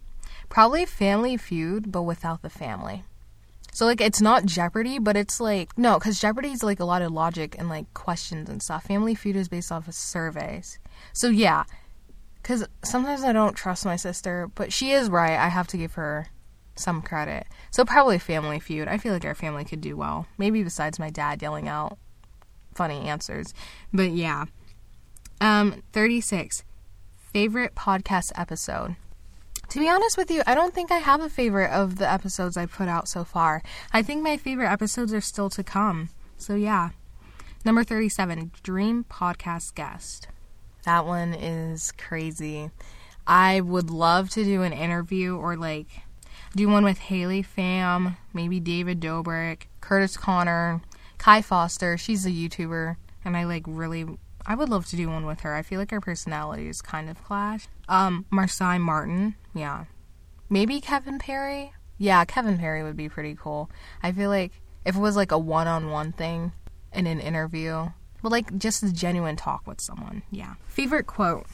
Probably 0.49 0.85
Family 0.85 1.37
Feud, 1.37 1.91
but 1.91 2.03
without 2.03 2.41
the 2.41 2.49
family. 2.49 3.03
So 3.73 3.87
like 3.87 4.01
it's 4.01 4.21
not 4.21 4.45
Jeopardy, 4.45 4.99
but 4.99 5.17
it's 5.17 5.39
like 5.39 5.75
no, 5.77 5.97
because 5.97 6.19
Jeopardy 6.19 6.49
is 6.49 6.63
like 6.63 6.79
a 6.79 6.85
lot 6.85 7.01
of 7.01 7.11
logic 7.11 7.55
and 7.57 7.69
like 7.69 7.91
questions 7.95 8.47
and 8.47 8.61
stuff. 8.61 8.83
Family 8.83 9.15
Feud 9.15 9.35
is 9.35 9.47
based 9.47 9.71
off 9.71 9.87
of 9.87 9.95
surveys. 9.95 10.77
So 11.11 11.29
yeah, 11.29 11.63
because 12.43 12.67
sometimes 12.83 13.23
I 13.23 13.31
don't 13.31 13.55
trust 13.55 13.85
my 13.85 13.95
sister, 13.95 14.49
but 14.53 14.71
she 14.71 14.91
is 14.91 15.09
right. 15.09 15.39
I 15.39 15.47
have 15.47 15.67
to 15.67 15.77
give 15.77 15.93
her 15.93 16.27
some 16.75 17.01
credit. 17.01 17.47
So 17.71 17.85
probably 17.85 18.19
Family 18.19 18.59
Feud. 18.59 18.87
I 18.87 18.97
feel 18.97 19.13
like 19.13 19.25
our 19.25 19.33
family 19.33 19.63
could 19.63 19.81
do 19.81 19.95
well. 19.95 20.27
Maybe 20.37 20.61
besides 20.61 20.99
my 20.99 21.09
dad 21.09 21.41
yelling 21.41 21.67
out 21.67 21.97
funny 22.75 23.07
answers, 23.07 23.53
but 23.93 24.11
yeah. 24.11 24.45
Um, 25.41 25.81
thirty 25.93 26.21
six. 26.21 26.63
Favorite 27.15 27.73
podcast 27.73 28.31
episode. 28.35 28.95
To 29.69 29.79
be 29.79 29.89
honest 29.89 30.17
with 30.17 30.29
you, 30.29 30.43
I 30.45 30.53
don't 30.53 30.73
think 30.73 30.91
I 30.91 30.99
have 30.99 31.21
a 31.21 31.29
favorite 31.29 31.71
of 31.71 31.97
the 31.97 32.11
episodes 32.11 32.57
I 32.57 32.67
put 32.67 32.87
out 32.87 33.07
so 33.07 33.23
far. 33.23 33.63
I 33.91 34.03
think 34.03 34.21
my 34.21 34.37
favorite 34.37 34.71
episodes 34.71 35.13
are 35.13 35.21
still 35.21 35.49
to 35.51 35.63
come. 35.63 36.09
So, 36.37 36.53
yeah. 36.53 36.89
Number 37.65 37.83
37, 37.83 38.51
Dream 38.61 39.05
Podcast 39.09 39.73
Guest. 39.73 40.27
That 40.83 41.05
one 41.05 41.33
is 41.33 41.91
crazy. 41.93 42.69
I 43.25 43.61
would 43.61 43.89
love 43.89 44.29
to 44.31 44.43
do 44.43 44.63
an 44.63 44.73
interview 44.73 45.35
or 45.35 45.55
like 45.55 45.87
do 46.55 46.67
one 46.67 46.83
with 46.83 46.97
Haley 46.99 47.43
Pham, 47.43 48.17
maybe 48.33 48.59
David 48.59 48.99
Dobrik, 48.99 49.63
Curtis 49.81 50.17
Conner, 50.17 50.81
Kai 51.17 51.41
Foster. 51.41 51.97
She's 51.97 52.25
a 52.25 52.31
YouTuber, 52.31 52.97
and 53.23 53.37
I 53.37 53.45
like 53.45 53.63
really 53.65 54.05
I 54.45 54.55
would 54.55 54.69
love 54.69 54.85
to 54.87 54.95
do 54.95 55.09
one 55.09 55.25
with 55.25 55.41
her. 55.41 55.55
I 55.55 55.61
feel 55.61 55.79
like 55.79 55.93
our 55.93 56.01
personalities 56.01 56.81
kind 56.81 57.09
of 57.09 57.23
clash. 57.23 57.67
Um, 57.87 58.25
Marsai 58.31 58.79
Martin, 58.79 59.35
yeah. 59.53 59.85
Maybe 60.49 60.81
Kevin 60.81 61.17
Perry? 61.17 61.73
Yeah, 61.97 62.25
Kevin 62.25 62.57
Perry 62.57 62.83
would 62.83 62.97
be 62.97 63.07
pretty 63.07 63.35
cool. 63.39 63.69
I 64.01 64.11
feel 64.11 64.29
like 64.29 64.51
if 64.85 64.95
it 64.95 64.99
was 64.99 65.15
like 65.15 65.31
a 65.31 65.37
one 65.37 65.67
on 65.67 65.89
one 65.89 66.11
thing 66.11 66.51
in 66.91 67.07
an 67.07 67.21
interview, 67.21 67.89
but 68.23 68.31
like 68.31 68.57
just 68.57 68.81
a 68.81 68.91
genuine 68.91 69.35
talk 69.35 69.67
with 69.67 69.79
someone, 69.79 70.23
yeah. 70.31 70.55
Favorite 70.69 71.05
quote? 71.05 71.45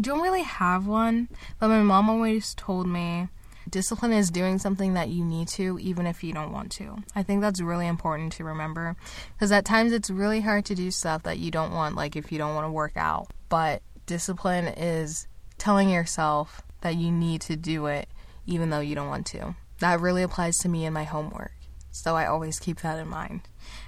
Don't 0.00 0.22
really 0.22 0.42
have 0.42 0.86
one, 0.86 1.28
but 1.60 1.68
my 1.68 1.82
mom 1.82 2.08
always 2.08 2.54
told 2.54 2.86
me 2.86 3.28
discipline 3.68 4.12
is 4.12 4.30
doing 4.30 4.58
something 4.58 4.94
that 4.94 5.08
you 5.08 5.24
need 5.24 5.48
to, 5.48 5.78
even 5.78 6.06
if 6.06 6.24
you 6.24 6.32
don't 6.32 6.52
want 6.52 6.72
to. 6.72 6.96
I 7.14 7.22
think 7.22 7.40
that's 7.40 7.60
really 7.60 7.86
important 7.86 8.32
to 8.34 8.44
remember 8.44 8.96
because 9.34 9.52
at 9.52 9.64
times 9.64 9.92
it's 9.92 10.10
really 10.10 10.40
hard 10.40 10.64
to 10.66 10.74
do 10.74 10.90
stuff 10.90 11.24
that 11.24 11.38
you 11.38 11.50
don't 11.50 11.72
want, 11.72 11.96
like 11.96 12.16
if 12.16 12.32
you 12.32 12.38
don't 12.38 12.54
want 12.54 12.66
to 12.66 12.72
work 12.72 12.96
out. 12.96 13.28
But 13.48 13.82
discipline 14.06 14.68
is 14.68 15.26
telling 15.58 15.90
yourself 15.90 16.62
that 16.80 16.96
you 16.96 17.10
need 17.10 17.40
to 17.42 17.56
do 17.56 17.86
it, 17.86 18.08
even 18.46 18.70
though 18.70 18.80
you 18.80 18.94
don't 18.94 19.08
want 19.08 19.26
to. 19.26 19.54
That 19.80 20.00
really 20.00 20.22
applies 20.22 20.58
to 20.58 20.68
me 20.68 20.84
in 20.84 20.92
my 20.92 21.04
homework. 21.04 21.52
So 21.90 22.16
I 22.16 22.26
always 22.26 22.58
keep 22.58 22.80
that 22.80 22.98
in 22.98 23.08
mind. 23.08 23.42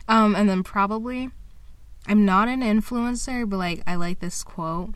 Um, 0.09 0.37
and 0.37 0.49
then 0.49 0.63
probably, 0.63 1.31
I'm 2.07 2.25
not 2.25 2.49
an 2.49 2.61
influencer, 2.61 3.49
but 3.49 3.57
like 3.57 3.83
I 3.87 3.95
like 3.97 4.21
this 4.21 4.43
quote 4.43 4.95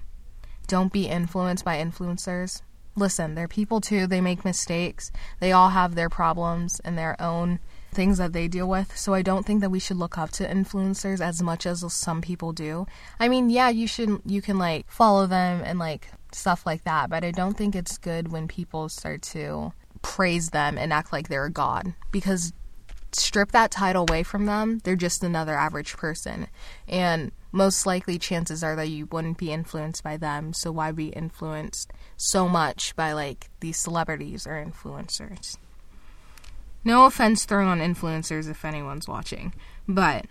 don't 0.67 0.93
be 0.93 1.07
influenced 1.07 1.65
by 1.65 1.79
influencers 1.79 2.61
listen, 2.99 3.35
they're 3.35 3.49
people 3.49 3.81
too. 3.81 4.07
They 4.07 4.21
make 4.21 4.45
mistakes. 4.45 5.11
They 5.41 5.53
all 5.53 5.71
have 5.71 5.95
their 5.95 6.09
problems 6.09 6.81
and 6.81 6.99
their 6.99 7.21
own 7.21 7.61
things 7.93 8.19
that 8.19 8.33
they 8.33 8.49
deal 8.49 8.69
with. 8.69 8.97
So 8.97 9.15
I 9.15 9.23
don't 9.23 9.47
think 9.47 9.61
that 9.61 9.71
we 9.71 9.79
should 9.79 9.97
look 9.97 10.19
up 10.19 10.31
to 10.33 10.47
influencers 10.47 11.21
as 11.21 11.43
much 11.43 11.65
as 11.65 11.91
some 11.93 12.21
people 12.21 12.53
do. 12.53 12.87
I 13.19 13.29
mean, 13.29 13.51
yeah, 13.51 13.69
you 13.69 13.87
should 13.87 14.21
you 14.27 14.43
can 14.43 14.59
like 14.59 14.91
follow 14.91 15.27
them 15.27 15.63
and 15.65 15.79
like 15.79 16.09
stuff 16.33 16.67
like 16.67 16.85
that, 16.85 17.09
but 17.09 17.25
I 17.25 17.31
don't 17.31 17.57
think 17.57 17.75
it's 17.75 17.97
good 17.97 18.31
when 18.31 18.49
people 18.49 18.89
start 18.89 19.23
to 19.23 19.73
praise 20.03 20.51
them 20.51 20.79
and 20.79 20.93
act 20.93 21.13
like 21.13 21.29
they're 21.29 21.47
a 21.47 21.51
god 21.51 21.93
because 22.13 22.53
strip 23.13 23.53
that 23.53 23.71
title 23.71 24.07
away 24.09 24.23
from 24.23 24.47
them, 24.47 24.81
they're 24.85 24.97
just 24.97 25.23
another 25.23 25.55
average 25.55 25.97
person. 25.97 26.49
And 26.87 27.33
most 27.53 27.87
likely 27.87 28.19
chances 28.19 28.63
are 28.63 28.77
that 28.77 28.89
you 28.89 29.07
wouldn't 29.07 29.39
be 29.39 29.53
influenced 29.53 30.03
by 30.03 30.17
them, 30.17 30.53
so 30.53 30.71
why 30.71 30.93
be 30.93 31.09
influenced 31.09 31.93
so 32.17 32.49
much 32.49 32.95
by 32.97 33.13
like 33.13 33.49
these 33.61 33.79
celebrities 33.79 34.47
or 34.47 34.53
influencers? 34.53 35.57
No 36.85 37.07
offense 37.07 37.45
thrown 37.45 37.67
on 37.67 37.81
influencers 37.81 38.51
if 38.51 38.65
anyone's 38.65 39.09
watching, 39.09 39.53
but 39.87 40.27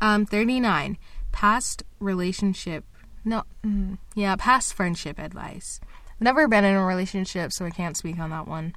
um 0.00 0.26
39 0.26 0.98
past 1.30 1.84
relationship 2.00 2.84
no 3.24 3.44
mm, 3.64 3.98
yeah, 4.14 4.36
past 4.36 4.74
friendship 4.74 5.18
advice. 5.18 5.80
Never 6.20 6.46
been 6.48 6.64
in 6.64 6.74
a 6.74 6.84
relationship, 6.84 7.52
so 7.52 7.64
I 7.64 7.70
can't 7.70 7.96
speak 7.96 8.18
on 8.18 8.30
that 8.30 8.46
one. 8.46 8.74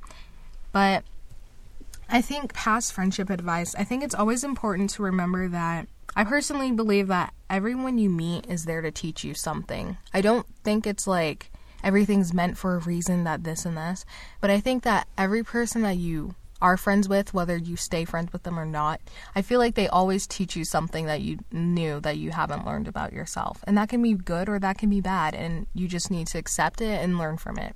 But 0.71 1.03
I 2.09 2.21
think 2.21 2.53
past 2.53 2.93
friendship 2.93 3.29
advice, 3.29 3.75
I 3.75 3.83
think 3.83 4.03
it's 4.03 4.15
always 4.15 4.43
important 4.43 4.91
to 4.91 5.03
remember 5.03 5.47
that 5.49 5.87
I 6.15 6.23
personally 6.23 6.71
believe 6.71 7.07
that 7.07 7.33
everyone 7.49 7.97
you 7.97 8.09
meet 8.09 8.47
is 8.47 8.65
there 8.65 8.81
to 8.81 8.91
teach 8.91 9.23
you 9.23 9.33
something. 9.33 9.97
I 10.13 10.21
don't 10.21 10.45
think 10.63 10.87
it's 10.87 11.07
like 11.07 11.51
everything's 11.83 12.33
meant 12.33 12.57
for 12.57 12.75
a 12.75 12.79
reason 12.79 13.25
that 13.25 13.43
this 13.43 13.65
and 13.65 13.75
this, 13.75 14.05
but 14.39 14.49
I 14.49 14.59
think 14.59 14.83
that 14.83 15.07
every 15.17 15.43
person 15.43 15.81
that 15.81 15.97
you 15.97 16.35
are 16.61 16.77
friends 16.77 17.09
with, 17.09 17.33
whether 17.33 17.57
you 17.57 17.75
stay 17.75 18.05
friends 18.05 18.31
with 18.31 18.43
them 18.43 18.57
or 18.57 18.65
not, 18.65 19.01
I 19.35 19.41
feel 19.41 19.59
like 19.59 19.75
they 19.75 19.89
always 19.89 20.25
teach 20.25 20.55
you 20.55 20.63
something 20.63 21.05
that 21.07 21.21
you 21.21 21.39
knew 21.51 21.99
that 21.99 22.17
you 22.17 22.31
haven't 22.31 22.65
learned 22.65 22.87
about 22.87 23.13
yourself. 23.13 23.63
And 23.67 23.77
that 23.77 23.89
can 23.89 24.01
be 24.01 24.13
good 24.13 24.47
or 24.47 24.57
that 24.59 24.77
can 24.77 24.89
be 24.89 25.01
bad, 25.01 25.35
and 25.35 25.67
you 25.73 25.87
just 25.87 26.09
need 26.09 26.27
to 26.27 26.37
accept 26.37 26.81
it 26.81 27.01
and 27.01 27.17
learn 27.17 27.37
from 27.37 27.57
it 27.57 27.75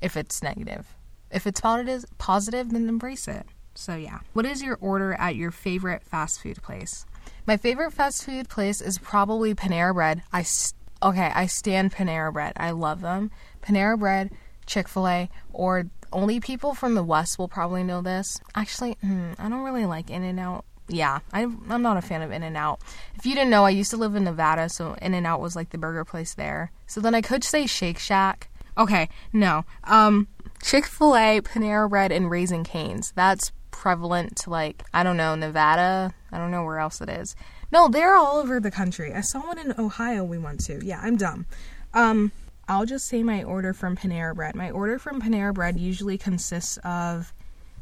if 0.00 0.16
it's 0.16 0.42
negative. 0.42 0.94
If 1.30 1.46
it's 1.46 1.60
positive, 1.60 2.04
positive, 2.16 2.70
then 2.70 2.88
embrace 2.88 3.28
it. 3.28 3.46
So 3.78 3.96
yeah. 3.96 4.20
What 4.32 4.46
is 4.46 4.62
your 4.62 4.78
order 4.80 5.14
at 5.14 5.36
your 5.36 5.50
favorite 5.50 6.02
fast 6.02 6.40
food 6.40 6.62
place? 6.62 7.06
My 7.46 7.56
favorite 7.56 7.92
fast 7.92 8.24
food 8.24 8.48
place 8.48 8.80
is 8.80 8.98
probably 8.98 9.54
Panera 9.54 9.94
Bread. 9.94 10.22
I 10.32 10.42
st- 10.42 10.74
okay, 11.02 11.30
I 11.34 11.46
stand 11.46 11.92
Panera 11.92 12.32
Bread. 12.32 12.52
I 12.56 12.70
love 12.70 13.00
them. 13.00 13.30
Panera 13.62 13.98
Bread, 13.98 14.32
Chick 14.66 14.88
Fil 14.88 15.06
A, 15.08 15.28
or 15.52 15.86
only 16.12 16.40
people 16.40 16.74
from 16.74 16.94
the 16.94 17.02
West 17.04 17.38
will 17.38 17.48
probably 17.48 17.84
know 17.84 18.02
this. 18.02 18.40
Actually, 18.54 18.96
hmm, 19.00 19.32
I 19.38 19.48
don't 19.48 19.62
really 19.62 19.86
like 19.86 20.10
In 20.10 20.24
and 20.24 20.40
Out. 20.40 20.64
Yeah, 20.88 21.18
I'm, 21.32 21.64
I'm 21.68 21.82
not 21.82 21.96
a 21.96 22.02
fan 22.02 22.22
of 22.22 22.30
In 22.30 22.42
and 22.42 22.56
Out. 22.56 22.80
If 23.16 23.26
you 23.26 23.34
didn't 23.34 23.50
know, 23.50 23.64
I 23.64 23.70
used 23.70 23.90
to 23.90 23.96
live 23.96 24.14
in 24.14 24.24
Nevada, 24.24 24.68
so 24.68 24.94
In 25.02 25.14
and 25.14 25.26
Out 25.26 25.40
was 25.40 25.56
like 25.56 25.70
the 25.70 25.78
burger 25.78 26.04
place 26.04 26.34
there. 26.34 26.70
So 26.86 27.00
then 27.00 27.14
I 27.14 27.22
could 27.22 27.44
say 27.44 27.66
Shake 27.66 27.98
Shack. 27.98 28.48
Okay, 28.78 29.08
no. 29.32 29.64
Um, 29.84 30.28
Chick 30.62 30.86
Fil 30.86 31.16
A, 31.16 31.40
Panera 31.40 31.88
Bread, 31.88 32.12
and 32.12 32.30
Raising 32.30 32.64
Canes. 32.64 33.12
That's 33.16 33.52
prevalent 33.76 34.36
to 34.36 34.50
like 34.50 34.82
I 34.94 35.02
don't 35.02 35.16
know 35.16 35.34
Nevada. 35.34 36.12
I 36.32 36.38
don't 36.38 36.50
know 36.50 36.64
where 36.64 36.78
else 36.78 37.00
it 37.00 37.08
is. 37.08 37.36
No, 37.70 37.88
they're 37.88 38.14
all 38.14 38.36
over 38.38 38.58
the 38.58 38.70
country. 38.70 39.12
I 39.12 39.20
saw 39.20 39.40
one 39.40 39.58
in 39.58 39.74
Ohio 39.78 40.24
we 40.24 40.38
went 40.38 40.60
to. 40.66 40.84
Yeah, 40.84 41.00
I'm 41.02 41.16
dumb. 41.16 41.46
Um, 41.92 42.32
I'll 42.68 42.86
just 42.86 43.06
say 43.06 43.22
my 43.22 43.42
order 43.42 43.72
from 43.72 43.96
Panera 43.96 44.34
Bread. 44.34 44.54
My 44.54 44.70
order 44.70 44.98
from 44.98 45.20
Panera 45.20 45.52
Bread 45.52 45.78
usually 45.78 46.18
consists 46.18 46.78
of 46.78 47.32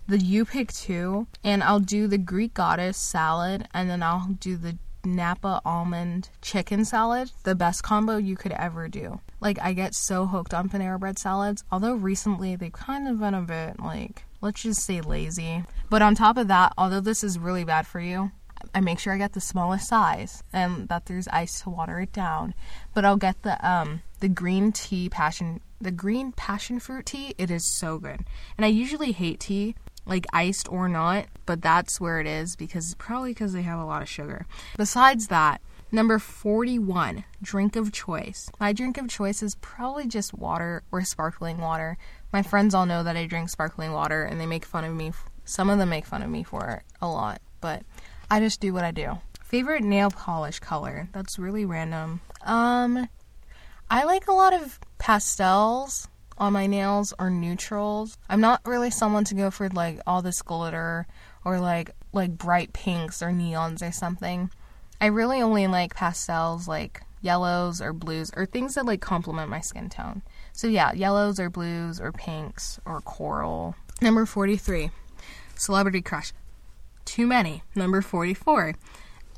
the 0.07 0.19
you 0.19 0.45
pick 0.45 0.73
two, 0.73 1.27
and 1.43 1.63
I'll 1.63 1.81
do 1.81 2.07
the 2.07 2.19
Greek 2.19 2.55
goddess 2.55 2.97
salad, 2.97 3.69
and 3.73 3.89
then 3.89 4.03
I'll 4.03 4.29
do 4.41 4.57
the 4.57 4.77
Napa 5.05 5.61
almond 5.65 6.31
chicken 6.43 6.85
salad, 6.85 7.31
the 7.45 7.55
best 7.55 7.83
combo 7.83 8.17
you 8.17 8.37
could 8.37 8.53
ever 8.53 8.89
do. 8.89 9.21
Like, 9.41 9.59
I 9.61 9.73
get 9.73 9.95
so 9.95 10.27
hooked 10.27 10.55
on 10.55 10.69
Panera 10.69 10.99
Bread 10.99 11.19
salads, 11.19 11.65
although 11.71 11.95
recently 11.95 12.57
they've 12.57 12.73
kind 12.73 13.09
of 13.09 13.21
been 13.21 13.35
a 13.35 13.43
bit, 13.43 13.81
like, 13.81 14.25
let's 14.45 14.63
just 14.63 14.83
say 14.83 15.01
lazy. 15.01 15.65
But 15.89 16.03
on 16.03 16.15
top 16.15 16.37
of 16.37 16.49
that, 16.49 16.75
although 16.77 17.01
this 17.01 17.25
is 17.25 17.39
really 17.39 17.65
bad 17.65 17.87
for 17.87 17.99
you, 17.99 18.31
I 18.75 18.81
make 18.81 18.99
sure 18.99 19.13
I 19.13 19.19
get 19.19 19.33
the 19.33 19.41
smallest 19.41 19.89
size 19.89 20.43
and 20.53 20.89
that 20.89 21.07
there's 21.07 21.27
ice 21.29 21.63
to 21.63 21.71
water 21.71 21.99
it 22.01 22.13
down. 22.13 22.55
But 22.93 23.05
I'll 23.05 23.17
get 23.17 23.43
the 23.43 23.57
um 23.69 24.03
the 24.21 24.29
green 24.29 24.71
tea 24.71 25.09
passion 25.09 25.61
the 25.81 25.91
green 25.91 26.33
passion 26.33 26.79
fruit 26.79 27.07
tea. 27.07 27.35
It 27.39 27.51
is 27.51 27.65
so 27.65 27.99
good. 27.99 28.25
And 28.57 28.65
I 28.65 28.69
usually 28.69 29.13
hate 29.13 29.41
tea, 29.41 29.75
like 30.07 30.27
iced 30.33 30.71
or 30.71 30.89
not, 30.89 31.27
but 31.47 31.63
that's 31.63 32.01
where 32.01 32.21
it 32.21 32.27
is 32.27 32.55
because 32.55 32.95
probably 32.95 33.31
because 33.31 33.53
they 33.53 33.63
have 33.63 33.81
a 33.81 33.85
lot 33.85 34.03
of 34.03 34.09
sugar. 34.09 34.47
Besides 34.77 35.29
that, 35.29 35.61
number 35.93 36.19
41, 36.19 37.25
drink 37.43 37.77
of 37.77 37.93
choice. 37.93 38.51
My 38.59 38.73
drink 38.73 38.99
of 38.99 39.09
choice 39.09 39.43
is 39.43 39.57
probably 39.57 40.07
just 40.07 40.35
water 40.35 40.83
or 40.91 41.03
sparkling 41.03 41.59
water. 41.59 41.97
My 42.35 42.43
friends 42.43 42.75
all 42.75 42.85
know 42.85 43.05
that 43.05 43.17
I 43.17 43.27
drink 43.27 43.49
sparkling 43.49 43.93
water 43.93 44.25
and 44.25 44.41
they 44.41 44.47
make 44.47 44.65
fun 44.65 44.83
of 44.83 44.93
me. 44.93 45.13
Some 45.45 45.71
of 45.71 45.79
them 45.79 45.91
make 45.91 46.05
fun 46.05 46.21
of 46.21 46.29
me 46.29 46.43
for 46.43 46.69
it 46.69 46.83
a 47.01 47.07
lot, 47.07 47.41
but 47.61 47.85
I 48.29 48.41
just 48.41 48.61
do 48.61 48.75
what 48.75 48.83
I 48.83 48.91
do. 48.91 49.21
Favorite 49.45 49.85
nail 49.85 50.11
polish 50.11 50.59
color? 50.59 51.09
That's 51.13 51.39
really 51.39 51.65
random. 51.65 52.23
Um 52.43 53.09
I 53.89 54.03
like 54.03 54.27
a 54.27 54.33
lot 54.33 54.53
of 54.53 54.81
pastels 54.99 56.09
on 56.37 56.55
my 56.55 56.67
nails 56.67 57.15
or 57.21 57.31
neutrals. 57.31 58.19
I'm 58.29 58.41
not 58.41 58.67
really 58.67 58.91
someone 58.91 59.23
to 59.27 59.37
go 59.37 59.53
for 59.53 59.69
like 59.69 60.01
all 60.05 60.21
this 60.21 60.43
glitter 60.43 61.07
or 61.45 61.61
like 61.61 61.93
like 62.13 62.37
bright 62.37 62.73
pinks 62.73 63.23
or 63.23 63.29
neons 63.29 63.81
or 63.81 63.93
something. 63.93 64.51
I 65.01 65.07
really 65.07 65.41
only 65.41 65.69
like 65.69 65.95
pastels 65.95 66.67
like 66.67 67.03
yellows 67.23 67.81
or 67.81 67.93
blues 67.93 68.33
or 68.37 68.45
things 68.45 68.75
that 68.75 68.87
like 68.87 69.01
complement 69.01 69.51
my 69.51 69.61
skin 69.61 69.89
tone. 69.89 70.23
So 70.55 70.69
yeah, 70.69 70.93
yellows 70.93 71.41
or 71.41 71.51
blues 71.51 72.01
or 72.01 72.13
pinks 72.13 72.79
or 72.85 73.01
coral. 73.01 73.75
Number 74.01 74.25
43. 74.25 74.91
Celebrity 75.57 76.01
crush. 76.01 76.33
Too 77.05 77.27
many. 77.27 77.65
Number 77.75 78.01
44. 78.01 78.75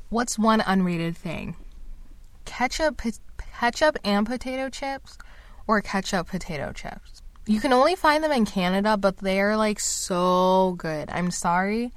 What's 0.09 0.37
one 0.37 0.59
unrated 0.61 1.17
thing? 1.17 1.55
Ketchup 2.45 3.01
ketchup 3.59 3.97
and 4.03 4.27
potato 4.27 4.69
chips 4.69 5.17
or 5.65 5.81
ketchup 5.81 6.27
potato 6.27 6.71
chips. 6.71 7.23
You 7.47 7.59
can 7.59 7.73
only 7.73 7.95
find 7.95 8.23
them 8.23 8.31
in 8.31 8.45
Canada, 8.45 8.95
but 8.95 9.17
they're 9.17 9.57
like 9.57 9.79
so 9.79 10.75
good. 10.77 11.09
I'm 11.09 11.31
sorry 11.31 11.91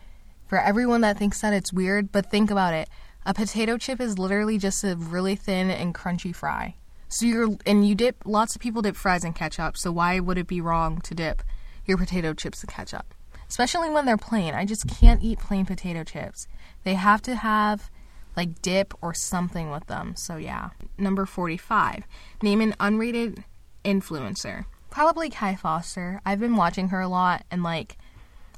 for 0.46 0.58
everyone 0.58 1.02
that 1.02 1.18
thinks 1.18 1.42
that 1.42 1.52
it's 1.52 1.74
weird, 1.74 2.10
but 2.10 2.30
think 2.30 2.50
about 2.50 2.72
it. 2.72 2.88
A 3.26 3.34
potato 3.34 3.76
chip 3.76 4.00
is 4.00 4.18
literally 4.18 4.56
just 4.56 4.82
a 4.82 4.96
really 4.96 5.36
thin 5.36 5.70
and 5.70 5.94
crunchy 5.94 6.34
fry. 6.34 6.74
So 7.10 7.26
you're 7.26 7.50
and 7.66 7.86
you 7.86 7.96
dip 7.96 8.22
lots 8.24 8.54
of 8.54 8.60
people 8.60 8.82
dip 8.82 8.94
fries 8.94 9.24
in 9.24 9.32
ketchup, 9.32 9.76
so 9.76 9.90
why 9.90 10.20
would 10.20 10.38
it 10.38 10.46
be 10.46 10.60
wrong 10.60 11.00
to 11.02 11.14
dip 11.14 11.42
your 11.84 11.98
potato 11.98 12.32
chips 12.32 12.62
in 12.62 12.68
ketchup? 12.68 13.14
Especially 13.48 13.90
when 13.90 14.06
they're 14.06 14.16
plain. 14.16 14.54
I 14.54 14.64
just 14.64 14.86
can't 14.86 15.20
eat 15.20 15.40
plain 15.40 15.66
potato 15.66 16.04
chips. 16.04 16.46
They 16.84 16.94
have 16.94 17.20
to 17.22 17.34
have 17.34 17.90
like 18.36 18.62
dip 18.62 18.94
or 19.02 19.12
something 19.12 19.72
with 19.72 19.88
them. 19.88 20.14
So 20.14 20.36
yeah. 20.36 20.70
Number 20.96 21.26
45. 21.26 22.04
Name 22.42 22.60
an 22.60 22.74
unrated 22.74 23.42
influencer. 23.84 24.66
Probably 24.88 25.30
Kai 25.30 25.56
Foster. 25.56 26.20
I've 26.24 26.38
been 26.38 26.54
watching 26.54 26.90
her 26.90 27.00
a 27.00 27.08
lot 27.08 27.44
and 27.50 27.64
like 27.64 27.98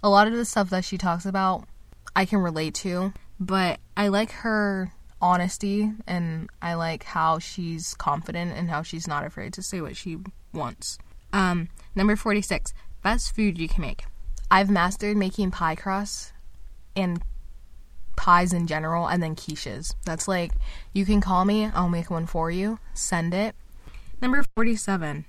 a 0.03 0.11
lot 0.11 0.26
of 0.26 0.34
the 0.34 0.44
stuff 0.44 0.68
that 0.70 0.84
she 0.84 0.98
talks 0.98 1.24
about 1.24 1.66
I 2.14 2.26
can 2.26 2.40
relate 2.40 2.74
to, 2.76 3.14
but 3.40 3.80
I 3.96 4.09
like 4.09 4.30
her 4.30 4.92
honesty 5.23 5.93
and 6.07 6.51
I 6.61 6.75
like 6.75 7.05
how 7.05 7.39
she's 7.39 7.95
confident 7.95 8.53
and 8.55 8.68
how 8.68 8.83
she's 8.83 9.07
not 9.07 9.25
afraid 9.25 9.53
to 9.55 9.62
say 9.62 9.81
what 9.81 9.97
she 9.97 10.18
wants. 10.53 10.99
Um, 11.33 11.68
number 11.95 12.16
46. 12.16 12.75
Best 13.03 13.35
food 13.35 13.59
you 13.59 13.68
can 13.68 13.81
make. 13.81 14.05
I've 14.51 14.68
mastered 14.68 15.16
making 15.16 15.53
pie 15.53 15.77
crust 15.77 16.33
and 16.95 17.23
pies 18.16 18.53
in 18.53 18.66
general 18.66 19.07
and 19.07 19.23
then 19.23 19.35
quiches. 19.35 19.95
That's 20.05 20.29
like, 20.29 20.53
you 20.93 21.07
can 21.07 21.20
call 21.20 21.45
me, 21.45 21.70
I'll 21.73 21.89
make 21.89 22.11
one 22.11 22.27
for 22.27 22.51
you. 22.51 22.79
Send 22.93 23.33
it. 23.33 23.55
Number 24.20 24.45
47. 24.57 25.25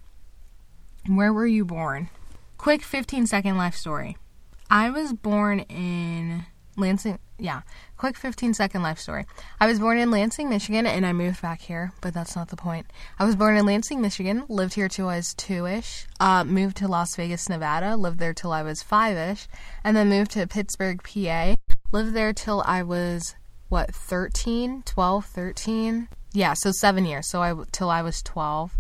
Where 1.08 1.32
were 1.32 1.48
you 1.48 1.66
born? 1.66 2.10
Quick 2.58 2.82
15 2.82 3.28
second 3.28 3.58
life 3.58 3.76
story. 3.76 4.18
I 4.70 4.90
was 4.90 5.14
born 5.14 5.60
in 5.62 6.46
Lansing, 6.76 7.20
yeah, 7.44 7.64
quick 7.98 8.16
15 8.16 8.54
second 8.54 8.84
life 8.84 8.98
story. 8.98 9.26
I 9.60 9.68
was 9.68 9.78
born 9.78 9.98
in 9.98 10.12
Lansing, 10.12 10.50
Michigan, 10.50 10.88
and 10.88 11.06
I 11.06 11.12
moved 11.12 11.42
back 11.42 11.60
here, 11.60 11.92
but 12.00 12.14
that's 12.14 12.38
not 12.38 12.48
the 12.48 12.56
point. 12.56 12.88
I 13.20 13.26
was 13.26 13.36
born 13.36 13.58
in 13.58 13.66
Lansing, 13.66 14.00
Michigan, 14.00 14.46
lived 14.48 14.76
here 14.76 14.88
till 14.88 15.10
I 15.10 15.18
was 15.18 15.34
two 15.34 15.68
ish, 15.68 16.08
uh, 16.22 16.46
moved 16.46 16.78
to 16.78 16.88
Las 16.88 17.18
Vegas, 17.18 17.50
Nevada, 17.50 17.98
lived 17.98 18.20
there 18.20 18.34
till 18.34 18.54
I 18.54 18.64
was 18.64 18.82
five 18.82 19.18
ish, 19.18 19.50
and 19.84 19.94
then 19.94 20.08
moved 20.08 20.32
to 20.32 20.48
Pittsburgh, 20.48 21.04
PA, 21.04 21.56
lived 21.92 22.14
there 22.14 22.32
till 22.32 22.64
I 22.66 22.82
was, 22.82 23.36
what, 23.68 23.94
13, 23.94 24.84
12, 24.86 25.26
13? 25.26 26.08
Yeah, 26.32 26.54
so 26.54 26.72
seven 26.72 27.04
years, 27.04 27.28
so 27.28 27.42
I, 27.42 27.54
till 27.74 27.90
I 27.90 28.04
was 28.04 28.22
12. 28.22 28.72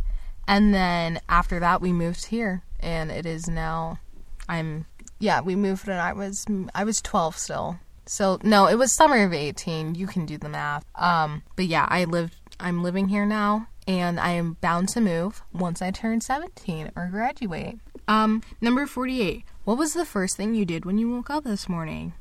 And 0.47 0.74
then 0.74 1.20
after 1.28 1.59
that, 1.59 1.82
we 1.82 1.91
moved 1.91 2.28
here, 2.28 2.64
and 2.80 3.11
it 3.11 3.26
is 3.26 3.49
now, 3.49 3.99
I'm 4.47 4.86
yeah, 5.20 5.39
we 5.39 5.55
moved 5.55 5.88
when 5.88 5.97
I 5.97 6.11
was 6.14 6.45
I 6.76 6.84
was 6.84 7.01
12 7.01 7.38
still. 7.38 7.80
So 8.05 8.39
no, 8.43 8.67
it 8.67 8.75
was 8.75 8.93
summer 8.93 9.23
of 9.23 9.33
18. 9.33 9.95
You 9.95 10.07
can 10.07 10.25
do 10.25 10.37
the 10.37 10.49
math. 10.49 10.85
Um, 10.95 11.43
but 11.55 11.65
yeah, 11.65 11.87
I 11.89 12.03
lived. 12.05 12.35
I'm 12.59 12.83
living 12.83 13.09
here 13.09 13.25
now, 13.25 13.67
and 13.87 14.19
I 14.19 14.31
am 14.31 14.57
bound 14.61 14.89
to 14.89 15.01
move 15.01 15.41
once 15.53 15.81
I 15.81 15.91
turn 15.91 16.21
17 16.21 16.91
or 16.95 17.07
graduate. 17.07 17.79
Um, 18.07 18.43
number 18.61 18.85
48. 18.85 19.43
What 19.63 19.77
was 19.77 19.93
the 19.93 20.05
first 20.05 20.37
thing 20.37 20.55
you 20.55 20.65
did 20.65 20.85
when 20.85 20.97
you 20.97 21.09
woke 21.09 21.29
up 21.29 21.43
this 21.45 21.69
morning? 21.69 22.13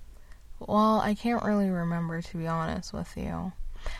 Well, 0.58 1.00
I 1.00 1.14
can't 1.14 1.42
really 1.42 1.70
remember 1.70 2.22
to 2.22 2.36
be 2.36 2.46
honest 2.46 2.92
with 2.92 3.16
you. 3.16 3.52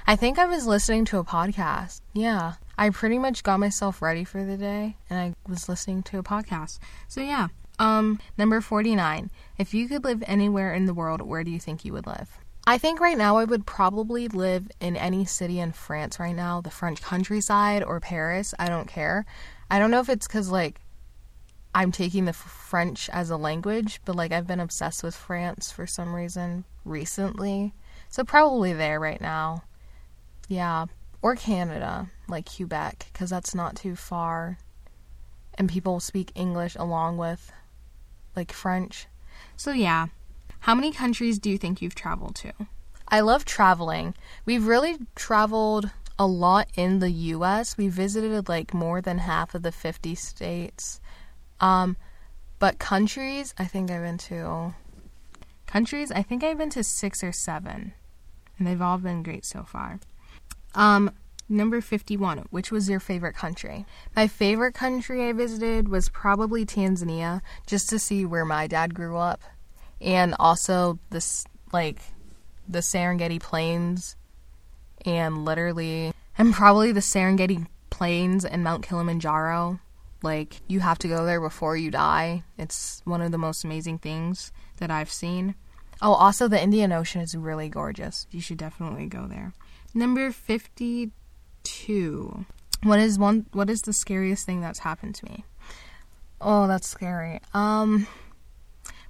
I 0.06 0.14
think 0.14 0.38
I 0.38 0.44
was 0.44 0.66
listening 0.66 1.04
to 1.06 1.18
a 1.18 1.24
podcast. 1.24 2.02
Yeah. 2.12 2.54
I 2.78 2.90
pretty 2.90 3.18
much 3.18 3.42
got 3.42 3.60
myself 3.60 4.00
ready 4.00 4.24
for 4.24 4.44
the 4.44 4.56
day 4.56 4.96
and 5.10 5.18
I 5.18 5.34
was 5.50 5.68
listening 5.68 6.04
to 6.04 6.18
a 6.18 6.22
podcast. 6.22 6.78
So 7.08 7.20
yeah, 7.20 7.48
um, 7.78 8.20
number 8.36 8.60
49. 8.60 9.30
If 9.58 9.74
you 9.74 9.88
could 9.88 10.04
live 10.04 10.22
anywhere 10.26 10.74
in 10.74 10.86
the 10.86 10.94
world, 10.94 11.22
where 11.22 11.44
do 11.44 11.50
you 11.50 11.60
think 11.60 11.84
you 11.84 11.92
would 11.92 12.06
live? 12.06 12.38
I 12.64 12.78
think 12.78 13.00
right 13.00 13.18
now 13.18 13.38
I 13.38 13.44
would 13.44 13.66
probably 13.66 14.28
live 14.28 14.70
in 14.80 14.96
any 14.96 15.24
city 15.24 15.58
in 15.58 15.72
France 15.72 16.20
right 16.20 16.34
now, 16.34 16.60
the 16.60 16.70
French 16.70 17.02
countryside 17.02 17.82
or 17.82 17.98
Paris. 17.98 18.54
I 18.58 18.68
don't 18.68 18.86
care. 18.86 19.26
I 19.68 19.80
don't 19.80 19.90
know 19.90 20.00
if 20.00 20.08
it's 20.08 20.28
because, 20.28 20.48
like, 20.48 20.80
I'm 21.74 21.90
taking 21.90 22.26
the 22.26 22.32
French 22.32 23.10
as 23.10 23.30
a 23.30 23.36
language, 23.36 24.00
but, 24.04 24.14
like, 24.14 24.30
I've 24.30 24.46
been 24.46 24.60
obsessed 24.60 25.02
with 25.02 25.16
France 25.16 25.72
for 25.72 25.88
some 25.88 26.14
reason 26.14 26.64
recently. 26.84 27.74
So, 28.08 28.22
probably 28.22 28.72
there 28.72 29.00
right 29.00 29.20
now. 29.20 29.64
Yeah. 30.46 30.86
Or 31.20 31.34
Canada, 31.34 32.10
like 32.28 32.54
Quebec, 32.54 33.06
because 33.12 33.30
that's 33.30 33.54
not 33.54 33.74
too 33.74 33.96
far. 33.96 34.58
And 35.56 35.68
people 35.68 35.98
speak 35.98 36.30
English 36.34 36.76
along 36.76 37.16
with 37.16 37.50
like 38.34 38.52
French. 38.52 39.06
So, 39.56 39.72
yeah. 39.72 40.06
How 40.60 40.74
many 40.74 40.92
countries 40.92 41.38
do 41.38 41.50
you 41.50 41.58
think 41.58 41.82
you've 41.82 41.94
traveled 41.94 42.36
to? 42.36 42.52
I 43.08 43.20
love 43.20 43.44
traveling. 43.44 44.14
We've 44.46 44.66
really 44.66 44.96
traveled 45.16 45.90
a 46.18 46.26
lot 46.26 46.68
in 46.76 47.00
the 47.00 47.10
US. 47.10 47.76
We 47.76 47.88
visited 47.88 48.48
like 48.48 48.72
more 48.72 49.00
than 49.00 49.18
half 49.18 49.54
of 49.54 49.62
the 49.62 49.72
50 49.72 50.14
states. 50.14 51.00
Um, 51.60 51.96
but 52.58 52.78
countries, 52.78 53.54
I 53.58 53.64
think 53.64 53.90
I've 53.90 54.02
been 54.02 54.18
to. 54.18 54.74
Countries, 55.66 56.12
I 56.12 56.22
think 56.22 56.44
I've 56.44 56.58
been 56.58 56.70
to 56.70 56.84
six 56.84 57.24
or 57.24 57.32
seven. 57.32 57.92
And 58.56 58.66
they've 58.66 58.80
all 58.80 58.98
been 58.98 59.22
great 59.22 59.44
so 59.44 59.64
far. 59.64 59.98
Um, 60.74 61.10
Number 61.48 61.80
51. 61.80 62.46
Which 62.50 62.70
was 62.70 62.88
your 62.88 63.00
favorite 63.00 63.34
country? 63.34 63.84
My 64.16 64.26
favorite 64.26 64.74
country 64.74 65.28
I 65.28 65.32
visited 65.32 65.88
was 65.88 66.08
probably 66.08 66.64
Tanzania, 66.64 67.42
just 67.66 67.88
to 67.90 67.98
see 67.98 68.24
where 68.24 68.44
my 68.44 68.66
dad 68.66 68.94
grew 68.94 69.16
up. 69.16 69.42
And 70.00 70.34
also 70.38 70.98
this, 71.10 71.44
like, 71.72 71.98
the 72.68 72.78
Serengeti 72.78 73.40
Plains. 73.40 74.16
And 75.04 75.44
literally, 75.44 76.12
and 76.38 76.54
probably 76.54 76.92
the 76.92 77.00
Serengeti 77.00 77.66
Plains 77.90 78.44
and 78.44 78.64
Mount 78.64 78.86
Kilimanjaro. 78.86 79.80
Like, 80.22 80.60
you 80.68 80.80
have 80.80 80.98
to 81.00 81.08
go 81.08 81.26
there 81.26 81.40
before 81.40 81.76
you 81.76 81.90
die. 81.90 82.44
It's 82.56 83.02
one 83.04 83.20
of 83.20 83.32
the 83.32 83.38
most 83.38 83.64
amazing 83.64 83.98
things 83.98 84.52
that 84.78 84.90
I've 84.90 85.10
seen. 85.10 85.56
Oh, 86.00 86.14
also, 86.14 86.48
the 86.48 86.62
Indian 86.62 86.92
Ocean 86.92 87.20
is 87.20 87.36
really 87.36 87.68
gorgeous. 87.68 88.26
You 88.30 88.40
should 88.40 88.58
definitely 88.58 89.06
go 89.06 89.26
there. 89.26 89.52
Number 89.94 90.30
50 90.30 91.10
two. 91.72 92.44
What 92.82 92.98
is 92.98 93.18
one? 93.18 93.46
What 93.52 93.70
is 93.70 93.82
the 93.82 93.92
scariest 93.92 94.44
thing 94.44 94.60
that's 94.60 94.80
happened 94.80 95.14
to 95.16 95.24
me? 95.24 95.44
Oh, 96.40 96.66
that's 96.66 96.88
scary. 96.88 97.40
Um, 97.54 98.06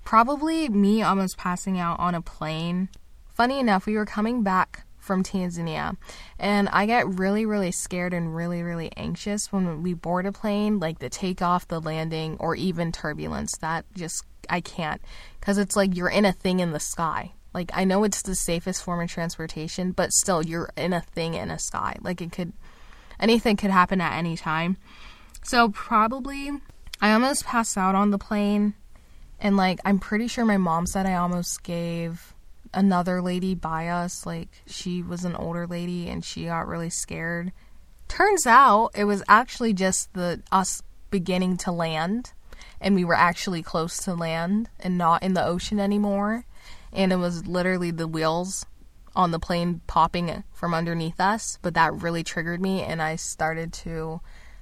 probably 0.05 0.69
me 0.69 1.03
almost 1.03 1.39
passing 1.39 1.79
out 1.79 1.99
on 1.99 2.15
a 2.15 2.21
plane. 2.21 2.89
Funny 3.33 3.59
enough, 3.59 3.87
we 3.87 3.97
were 3.97 4.05
coming 4.05 4.43
back 4.43 4.85
from 4.99 5.25
Tanzania, 5.25 5.97
and 6.39 6.69
I 6.69 6.87
get 6.87 7.09
really, 7.19 7.45
really 7.45 7.73
scared 7.73 8.15
and 8.15 8.37
really, 8.37 8.63
really 8.63 8.93
anxious 8.97 9.51
when 9.51 9.83
we 9.83 9.95
board 9.95 10.27
a 10.27 10.33
plane, 10.33 10.79
like 10.79 11.01
the 11.01 11.09
takeoff, 11.09 11.67
the 11.67 11.81
landing, 11.81 12.37
or 12.39 12.55
even 12.55 12.93
turbulence. 12.93 13.57
That 13.57 13.87
just 13.95 14.25
I 14.49 14.61
can't, 14.61 15.01
because 15.41 15.59
it's 15.59 15.75
like 15.75 15.97
you're 15.97 16.09
in 16.09 16.25
a 16.25 16.33
thing 16.33 16.61
in 16.61 16.73
the 16.73 16.81
sky. 16.81 17.33
Like 17.55 17.71
I 17.75 17.85
know 17.85 18.05
it's 18.05 18.23
the 18.23 18.35
safest 18.35 18.83
form 18.83 19.01
of 19.01 19.11
transportation, 19.11 19.93
but 19.93 20.13
still 20.13 20.43
you're 20.43 20.71
in 20.77 20.93
a 20.93 21.01
thing 21.01 21.35
in 21.35 21.51
a 21.51 21.59
sky. 21.59 21.97
Like 22.01 22.21
it 22.21 22.33
could 22.33 22.53
anything 23.21 23.57
could 23.57 23.71
happen 23.71 24.01
at 24.01 24.17
any 24.17 24.37
time. 24.37 24.77
So 25.43 25.69
probably 25.69 26.51
I 27.01 27.13
almost 27.13 27.45
passed 27.45 27.77
out 27.77 27.95
on 27.95 28.11
the 28.11 28.19
plane 28.19 28.75
and 29.41 29.57
like 29.57 29.81
I'm 29.85 29.99
pretty 29.99 30.29
sure 30.29 30.45
my 30.45 30.57
mom 30.57 30.87
said 30.87 31.07
I 31.07 31.15
almost 31.15 31.63
gave 31.63 32.35
another 32.75 33.21
lady 33.21 33.55
by 33.55 33.89
us 33.89 34.25
like 34.25 34.49
she 34.67 35.03
was 35.03 35.25
an 35.25 35.37
older 35.37 35.67
lady 35.67 36.09
and 36.09 36.25
she 36.25 36.47
got 36.47 36.67
really 36.67 36.91
scared. 36.91 37.53
Turns 38.09 38.47
out 38.47 38.91
it 38.95 39.05
was 39.05 39.23
actually 39.29 39.73
just 39.73 40.13
the 40.15 40.43
us 40.51 40.83
beginning 41.11 41.59
to 41.59 41.73
land 41.73 42.33
and 42.81 42.95
we 42.95 43.05
were 43.05 43.15
actually 43.15 43.63
close 43.63 43.99
to 43.99 44.15
land 44.15 44.69
and 44.81 44.97
not 44.97 45.23
in 45.23 45.35
the 45.35 45.45
ocean 45.45 45.79
anymore 45.79 46.45
and 46.93 47.13
it 47.13 47.17
was 47.17 47.47
literally 47.47 47.91
the 47.91 48.09
wheels 48.09 48.67
on 49.15 49.31
the 49.31 49.39
plane 49.39 49.81
popping 49.87 50.43
from 50.53 50.75
underneath 50.75 51.21
us, 51.21 51.59
but 51.63 51.75
that 51.75 51.93
really 51.95 52.23
triggered 52.23 52.61
me 52.61 52.83
and 52.83 53.03
I 53.03 53.17
started 53.17 53.73
to 53.75 54.21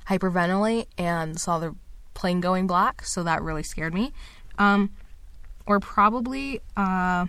hyperventilate 0.08 0.86
and 0.98 1.40
saw 1.40 1.58
the 1.58 1.74
plane 2.14 2.40
going 2.40 2.66
black, 2.66 3.04
so 3.04 3.22
that 3.22 3.42
really 3.42 3.62
scared 3.62 3.94
me. 3.94 4.12
Um, 4.58 4.90
or 5.66 5.78
probably 5.78 6.60
uh, 6.76 7.26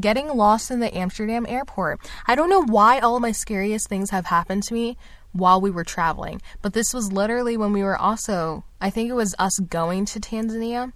getting 0.00 0.28
lost 0.28 0.70
in 0.70 0.80
the 0.80 0.96
Amsterdam 0.96 1.44
airport. 1.48 2.00
I 2.26 2.34
don't 2.34 2.48
know 2.48 2.62
why 2.62 3.00
all 3.00 3.20
my 3.20 3.32
scariest 3.32 3.88
things 3.88 4.10
have 4.10 4.26
happened 4.26 4.62
to 4.64 4.74
me 4.74 4.96
while 5.32 5.60
we 5.60 5.70
were 5.70 5.84
traveling, 5.84 6.40
but 6.62 6.72
this 6.72 6.94
was 6.94 7.12
literally 7.12 7.56
when 7.56 7.72
we 7.72 7.82
were 7.82 7.96
also, 7.96 8.64
I 8.80 8.90
think 8.90 9.10
it 9.10 9.14
was 9.14 9.34
us 9.38 9.58
going 9.58 10.04
to 10.06 10.20
Tanzania. 10.20 10.92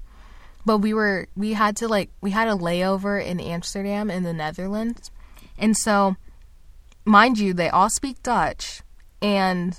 But 0.67 0.79
we 0.79 0.95
were, 0.95 1.29
we 1.37 1.53
had 1.53 1.77
to 1.77 1.89
like, 1.89 2.11
we 2.21 2.31
had 2.31 2.49
a 2.49 2.55
layover 2.55 3.25
in 3.25 3.41
Amsterdam 3.41 4.11
in 4.11 4.23
the 4.23 4.33
Netherlands. 4.33 5.11
And 5.59 5.77
so, 5.77 6.17
mind 7.05 7.39
you, 7.39 7.53
they 7.53 7.69
all 7.69 7.91
speak 7.91 8.23
Dutch. 8.23 8.83
And 9.21 9.79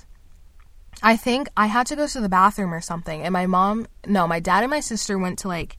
I 1.02 1.16
think 1.16 1.48
I 1.56 1.66
had 1.66 1.86
to 1.88 1.96
go 1.96 2.06
to 2.06 2.20
the 2.20 2.28
bathroom 2.28 2.72
or 2.72 2.80
something. 2.80 3.22
And 3.22 3.32
my 3.32 3.46
mom, 3.46 3.86
no, 4.06 4.26
my 4.26 4.40
dad 4.40 4.62
and 4.62 4.70
my 4.70 4.80
sister 4.80 5.18
went 5.18 5.38
to 5.40 5.48
like 5.48 5.76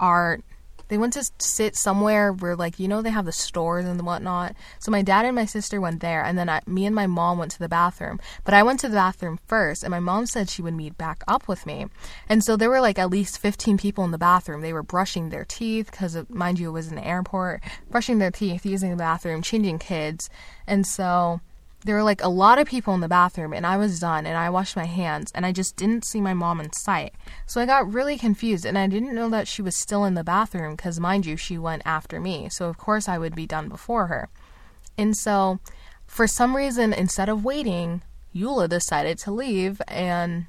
our 0.00 0.40
they 0.88 0.98
went 0.98 1.12
to 1.14 1.30
sit 1.38 1.76
somewhere 1.76 2.32
where 2.32 2.56
like 2.56 2.78
you 2.78 2.88
know 2.88 3.02
they 3.02 3.10
have 3.10 3.24
the 3.24 3.32
stores 3.32 3.84
and 3.84 4.00
whatnot. 4.02 4.54
So 4.78 4.90
my 4.90 5.02
dad 5.02 5.24
and 5.24 5.34
my 5.34 5.44
sister 5.44 5.80
went 5.80 6.00
there 6.00 6.24
and 6.24 6.38
then 6.38 6.48
I, 6.48 6.60
me 6.66 6.86
and 6.86 6.94
my 6.94 7.06
mom 7.06 7.38
went 7.38 7.52
to 7.52 7.58
the 7.58 7.68
bathroom. 7.68 8.20
But 8.44 8.54
i 8.54 8.62
went 8.62 8.80
to 8.80 8.88
the 8.88 8.96
bathroom 8.96 9.38
first 9.46 9.82
and 9.82 9.90
my 9.90 10.00
mom 10.00 10.26
said 10.26 10.48
she 10.48 10.62
would 10.62 10.74
meet 10.74 10.98
back 10.98 11.22
up 11.28 11.48
with 11.48 11.66
me. 11.66 11.86
And 12.28 12.42
so 12.42 12.56
there 12.56 12.70
were 12.70 12.80
like 12.80 12.98
at 12.98 13.10
least 13.10 13.38
15 13.38 13.78
people 13.78 14.04
in 14.04 14.10
the 14.10 14.18
bathroom. 14.18 14.60
They 14.60 14.72
were 14.72 14.82
brushing 14.82 15.30
their 15.30 15.44
teeth 15.44 15.90
because 15.90 16.16
mind 16.28 16.58
you 16.58 16.68
it 16.70 16.72
was 16.72 16.88
an 16.88 16.98
airport 16.98 17.62
brushing 17.90 18.18
their 18.18 18.30
teeth 18.30 18.64
using 18.64 18.90
the 18.90 18.96
bathroom 18.96 19.42
changing 19.42 19.78
kids. 19.78 20.30
And 20.66 20.86
so 20.86 21.40
there 21.84 21.94
were 21.94 22.02
like 22.02 22.22
a 22.22 22.28
lot 22.28 22.58
of 22.58 22.66
people 22.66 22.94
in 22.94 23.00
the 23.00 23.08
bathroom 23.08 23.52
and 23.52 23.64
I 23.64 23.76
was 23.76 24.00
done 24.00 24.26
and 24.26 24.36
I 24.36 24.50
washed 24.50 24.74
my 24.74 24.84
hands 24.84 25.30
and 25.34 25.46
I 25.46 25.52
just 25.52 25.76
didn't 25.76 26.04
see 26.04 26.20
my 26.20 26.34
mom 26.34 26.60
in 26.60 26.72
sight. 26.72 27.14
So 27.46 27.60
I 27.60 27.66
got 27.66 27.92
really 27.92 28.18
confused 28.18 28.64
and 28.64 28.76
I 28.76 28.88
didn't 28.88 29.14
know 29.14 29.28
that 29.28 29.46
she 29.46 29.62
was 29.62 29.78
still 29.78 30.04
in 30.04 30.14
the 30.14 30.24
bathroom 30.24 30.74
because, 30.74 30.98
mind 30.98 31.24
you, 31.24 31.36
she 31.36 31.56
went 31.56 31.82
after 31.84 32.18
me. 32.18 32.48
So, 32.50 32.68
of 32.68 32.78
course, 32.78 33.08
I 33.08 33.18
would 33.18 33.34
be 33.34 33.46
done 33.46 33.68
before 33.68 34.08
her. 34.08 34.28
And 34.96 35.16
so, 35.16 35.60
for 36.06 36.26
some 36.26 36.56
reason, 36.56 36.92
instead 36.92 37.28
of 37.28 37.44
waiting, 37.44 38.02
Eula 38.34 38.68
decided 38.68 39.18
to 39.18 39.30
leave 39.30 39.80
and 39.86 40.46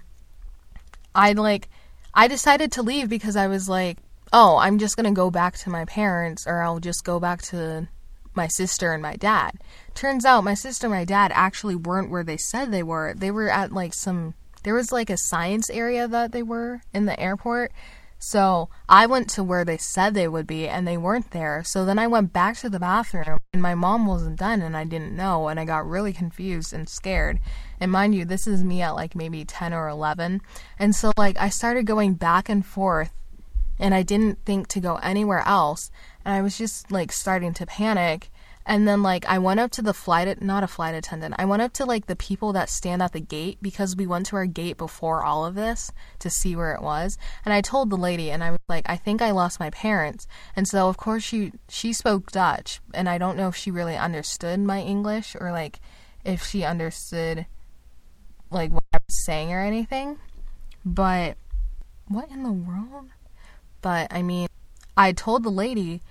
I 1.13 1.33
like, 1.33 1.69
I 2.13 2.27
decided 2.27 2.71
to 2.73 2.81
leave 2.81 3.07
because 3.07 3.35
I 3.35 3.47
was 3.47 3.69
like, 3.69 3.97
oh, 4.33 4.57
I'm 4.57 4.79
just 4.79 4.95
going 4.95 5.05
to 5.05 5.15
go 5.15 5.29
back 5.29 5.57
to 5.59 5.69
my 5.69 5.85
parents 5.85 6.47
or 6.47 6.61
I'll 6.61 6.79
just 6.79 7.03
go 7.03 7.19
back 7.19 7.41
to 7.43 7.87
my 8.33 8.47
sister 8.47 8.93
and 8.93 9.01
my 9.01 9.15
dad. 9.15 9.59
Turns 9.95 10.25
out 10.25 10.43
my 10.43 10.53
sister 10.53 10.87
and 10.87 10.93
my 10.93 11.05
dad 11.05 11.31
actually 11.33 11.75
weren't 11.75 12.09
where 12.09 12.23
they 12.23 12.37
said 12.37 12.71
they 12.71 12.83
were. 12.83 13.13
They 13.15 13.31
were 13.31 13.49
at 13.49 13.71
like 13.71 13.93
some 13.93 14.33
there 14.63 14.73
was 14.73 14.91
like 14.91 15.09
a 15.09 15.17
science 15.17 15.69
area 15.69 16.07
that 16.07 16.31
they 16.31 16.43
were 16.43 16.81
in 16.93 17.05
the 17.05 17.19
airport. 17.19 17.71
So 18.21 18.67
I 18.89 19.05
went 19.05 19.29
to 19.31 19.43
where 19.43 19.63
they 19.63 19.77
said 19.77 20.13
they 20.13 20.27
would 20.27 20.45
be 20.45 20.67
and 20.67 20.85
they 20.85 20.97
weren't 20.97 21.31
there. 21.31 21.63
So 21.65 21.85
then 21.85 21.97
I 21.97 22.07
went 22.07 22.33
back 22.33 22.57
to 22.57 22.69
the 22.69 22.79
bathroom 22.79 23.39
and 23.53 23.61
my 23.61 23.75
mom 23.75 24.05
wasn't 24.05 24.37
done 24.37 24.61
and 24.61 24.75
I 24.75 24.83
didn't 24.83 25.15
know 25.15 25.47
and 25.47 25.57
I 25.57 25.63
got 25.63 25.87
really 25.87 26.11
confused 26.11 26.73
and 26.73 26.89
scared. 26.89 27.39
And 27.79 27.91
mind 27.91 28.15
you, 28.15 28.25
this 28.25 28.45
is 28.45 28.61
me 28.61 28.81
at 28.81 28.95
like 28.95 29.15
maybe 29.15 29.45
10 29.45 29.73
or 29.73 29.87
11. 29.87 30.41
And 30.77 30.93
so 30.93 31.13
like 31.15 31.37
I 31.39 31.47
started 31.47 31.85
going 31.85 32.15
back 32.15 32.49
and 32.49 32.65
forth 32.65 33.13
and 33.79 33.95
I 33.95 34.03
didn't 34.03 34.43
think 34.43 34.67
to 34.69 34.81
go 34.81 34.95
anywhere 34.97 35.43
else 35.47 35.89
and 36.25 36.33
I 36.33 36.41
was 36.41 36.57
just 36.57 36.91
like 36.91 37.13
starting 37.13 37.53
to 37.53 37.65
panic. 37.65 38.29
And 38.69 38.87
then 38.87 39.01
like 39.01 39.25
I 39.25 39.39
went 39.39 39.59
up 39.59 39.71
to 39.71 39.81
the 39.81 39.95
flight 39.95 40.43
not 40.43 40.63
a 40.63 40.67
flight 40.67 40.93
attendant. 40.93 41.33
I 41.39 41.45
went 41.45 41.63
up 41.63 41.73
to 41.73 41.85
like 41.85 42.05
the 42.05 42.15
people 42.15 42.53
that 42.53 42.69
stand 42.69 43.01
at 43.01 43.13
the 43.13 43.19
gate 43.19 43.57
because 43.63 43.95
we 43.95 44.05
went 44.05 44.27
to 44.27 44.35
our 44.35 44.45
gate 44.45 44.77
before 44.77 45.23
all 45.23 45.43
of 45.43 45.55
this 45.55 45.91
to 46.19 46.29
see 46.29 46.55
where 46.55 46.75
it 46.75 46.83
was. 46.83 47.17
And 47.43 47.51
I 47.51 47.61
told 47.61 47.89
the 47.89 47.97
lady 47.97 48.29
and 48.29 48.43
I 48.43 48.51
was 48.51 48.59
like 48.69 48.87
I 48.87 48.95
think 48.95 49.23
I 49.23 49.31
lost 49.31 49.59
my 49.59 49.71
parents. 49.71 50.27
And 50.55 50.67
so 50.67 50.87
of 50.87 50.97
course 50.97 51.23
she 51.23 51.51
she 51.67 51.93
spoke 51.93 52.31
Dutch 52.31 52.79
and 52.93 53.09
I 53.09 53.17
don't 53.17 53.37
know 53.37 53.47
if 53.47 53.55
she 53.55 53.71
really 53.71 53.97
understood 53.97 54.59
my 54.59 54.81
English 54.81 55.35
or 55.39 55.51
like 55.51 55.79
if 56.23 56.45
she 56.45 56.63
understood 56.63 57.47
like 58.51 58.71
what 58.71 58.83
I 58.93 58.99
was 59.07 59.25
saying 59.25 59.51
or 59.51 59.61
anything. 59.61 60.19
But 60.85 61.37
what 62.07 62.29
in 62.29 62.43
the 62.43 62.51
world? 62.51 63.09
But 63.81 64.13
I 64.13 64.21
mean 64.21 64.47
I 64.95 65.11
told 65.11 65.41
the 65.41 65.49
lady 65.49 66.03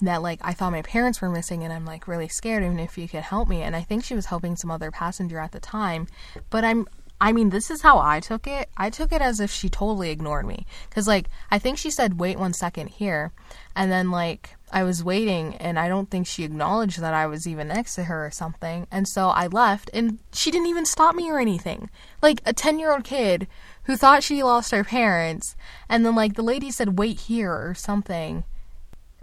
that 0.00 0.22
like 0.22 0.40
I 0.42 0.52
thought 0.52 0.72
my 0.72 0.82
parents 0.82 1.20
were 1.20 1.30
missing 1.30 1.64
and 1.64 1.72
I'm 1.72 1.84
like 1.84 2.06
really 2.06 2.28
scared 2.28 2.62
even 2.62 2.78
if 2.78 2.98
you 2.98 3.08
could 3.08 3.22
help 3.22 3.48
me 3.48 3.62
and 3.62 3.74
I 3.74 3.82
think 3.82 4.04
she 4.04 4.14
was 4.14 4.26
helping 4.26 4.56
some 4.56 4.70
other 4.70 4.90
passenger 4.90 5.38
at 5.38 5.52
the 5.52 5.60
time 5.60 6.06
but 6.50 6.64
I'm 6.64 6.86
I 7.18 7.32
mean 7.32 7.48
this 7.48 7.70
is 7.70 7.80
how 7.80 7.98
I 7.98 8.20
took 8.20 8.46
it. 8.46 8.68
I 8.76 8.90
took 8.90 9.10
it 9.10 9.22
as 9.22 9.40
if 9.40 9.50
she 9.50 9.70
totally 9.70 10.10
ignored 10.10 10.46
me 10.46 10.66
cuz 10.90 11.08
like 11.08 11.28
I 11.50 11.58
think 11.58 11.78
she 11.78 11.90
said 11.90 12.20
wait 12.20 12.38
one 12.38 12.52
second 12.52 12.88
here 12.88 13.32
and 13.74 13.90
then 13.90 14.10
like 14.10 14.56
I 14.70 14.82
was 14.82 15.02
waiting 15.02 15.54
and 15.56 15.78
I 15.78 15.88
don't 15.88 16.10
think 16.10 16.26
she 16.26 16.44
acknowledged 16.44 17.00
that 17.00 17.14
I 17.14 17.26
was 17.26 17.46
even 17.46 17.68
next 17.68 17.94
to 17.94 18.04
her 18.04 18.26
or 18.26 18.30
something 18.30 18.86
and 18.90 19.08
so 19.08 19.28
I 19.28 19.46
left 19.46 19.88
and 19.94 20.18
she 20.30 20.50
didn't 20.50 20.66
even 20.66 20.84
stop 20.84 21.14
me 21.14 21.30
or 21.30 21.38
anything. 21.38 21.88
Like 22.20 22.42
a 22.44 22.52
10 22.52 22.78
year 22.78 22.92
old 22.92 23.04
kid 23.04 23.48
who 23.84 23.96
thought 23.96 24.22
she 24.22 24.42
lost 24.42 24.72
her 24.72 24.84
parents 24.84 25.56
and 25.88 26.04
then 26.04 26.14
like 26.14 26.34
the 26.34 26.42
lady 26.42 26.70
said 26.70 26.98
wait 26.98 27.20
here 27.20 27.52
or 27.52 27.74
something 27.74 28.44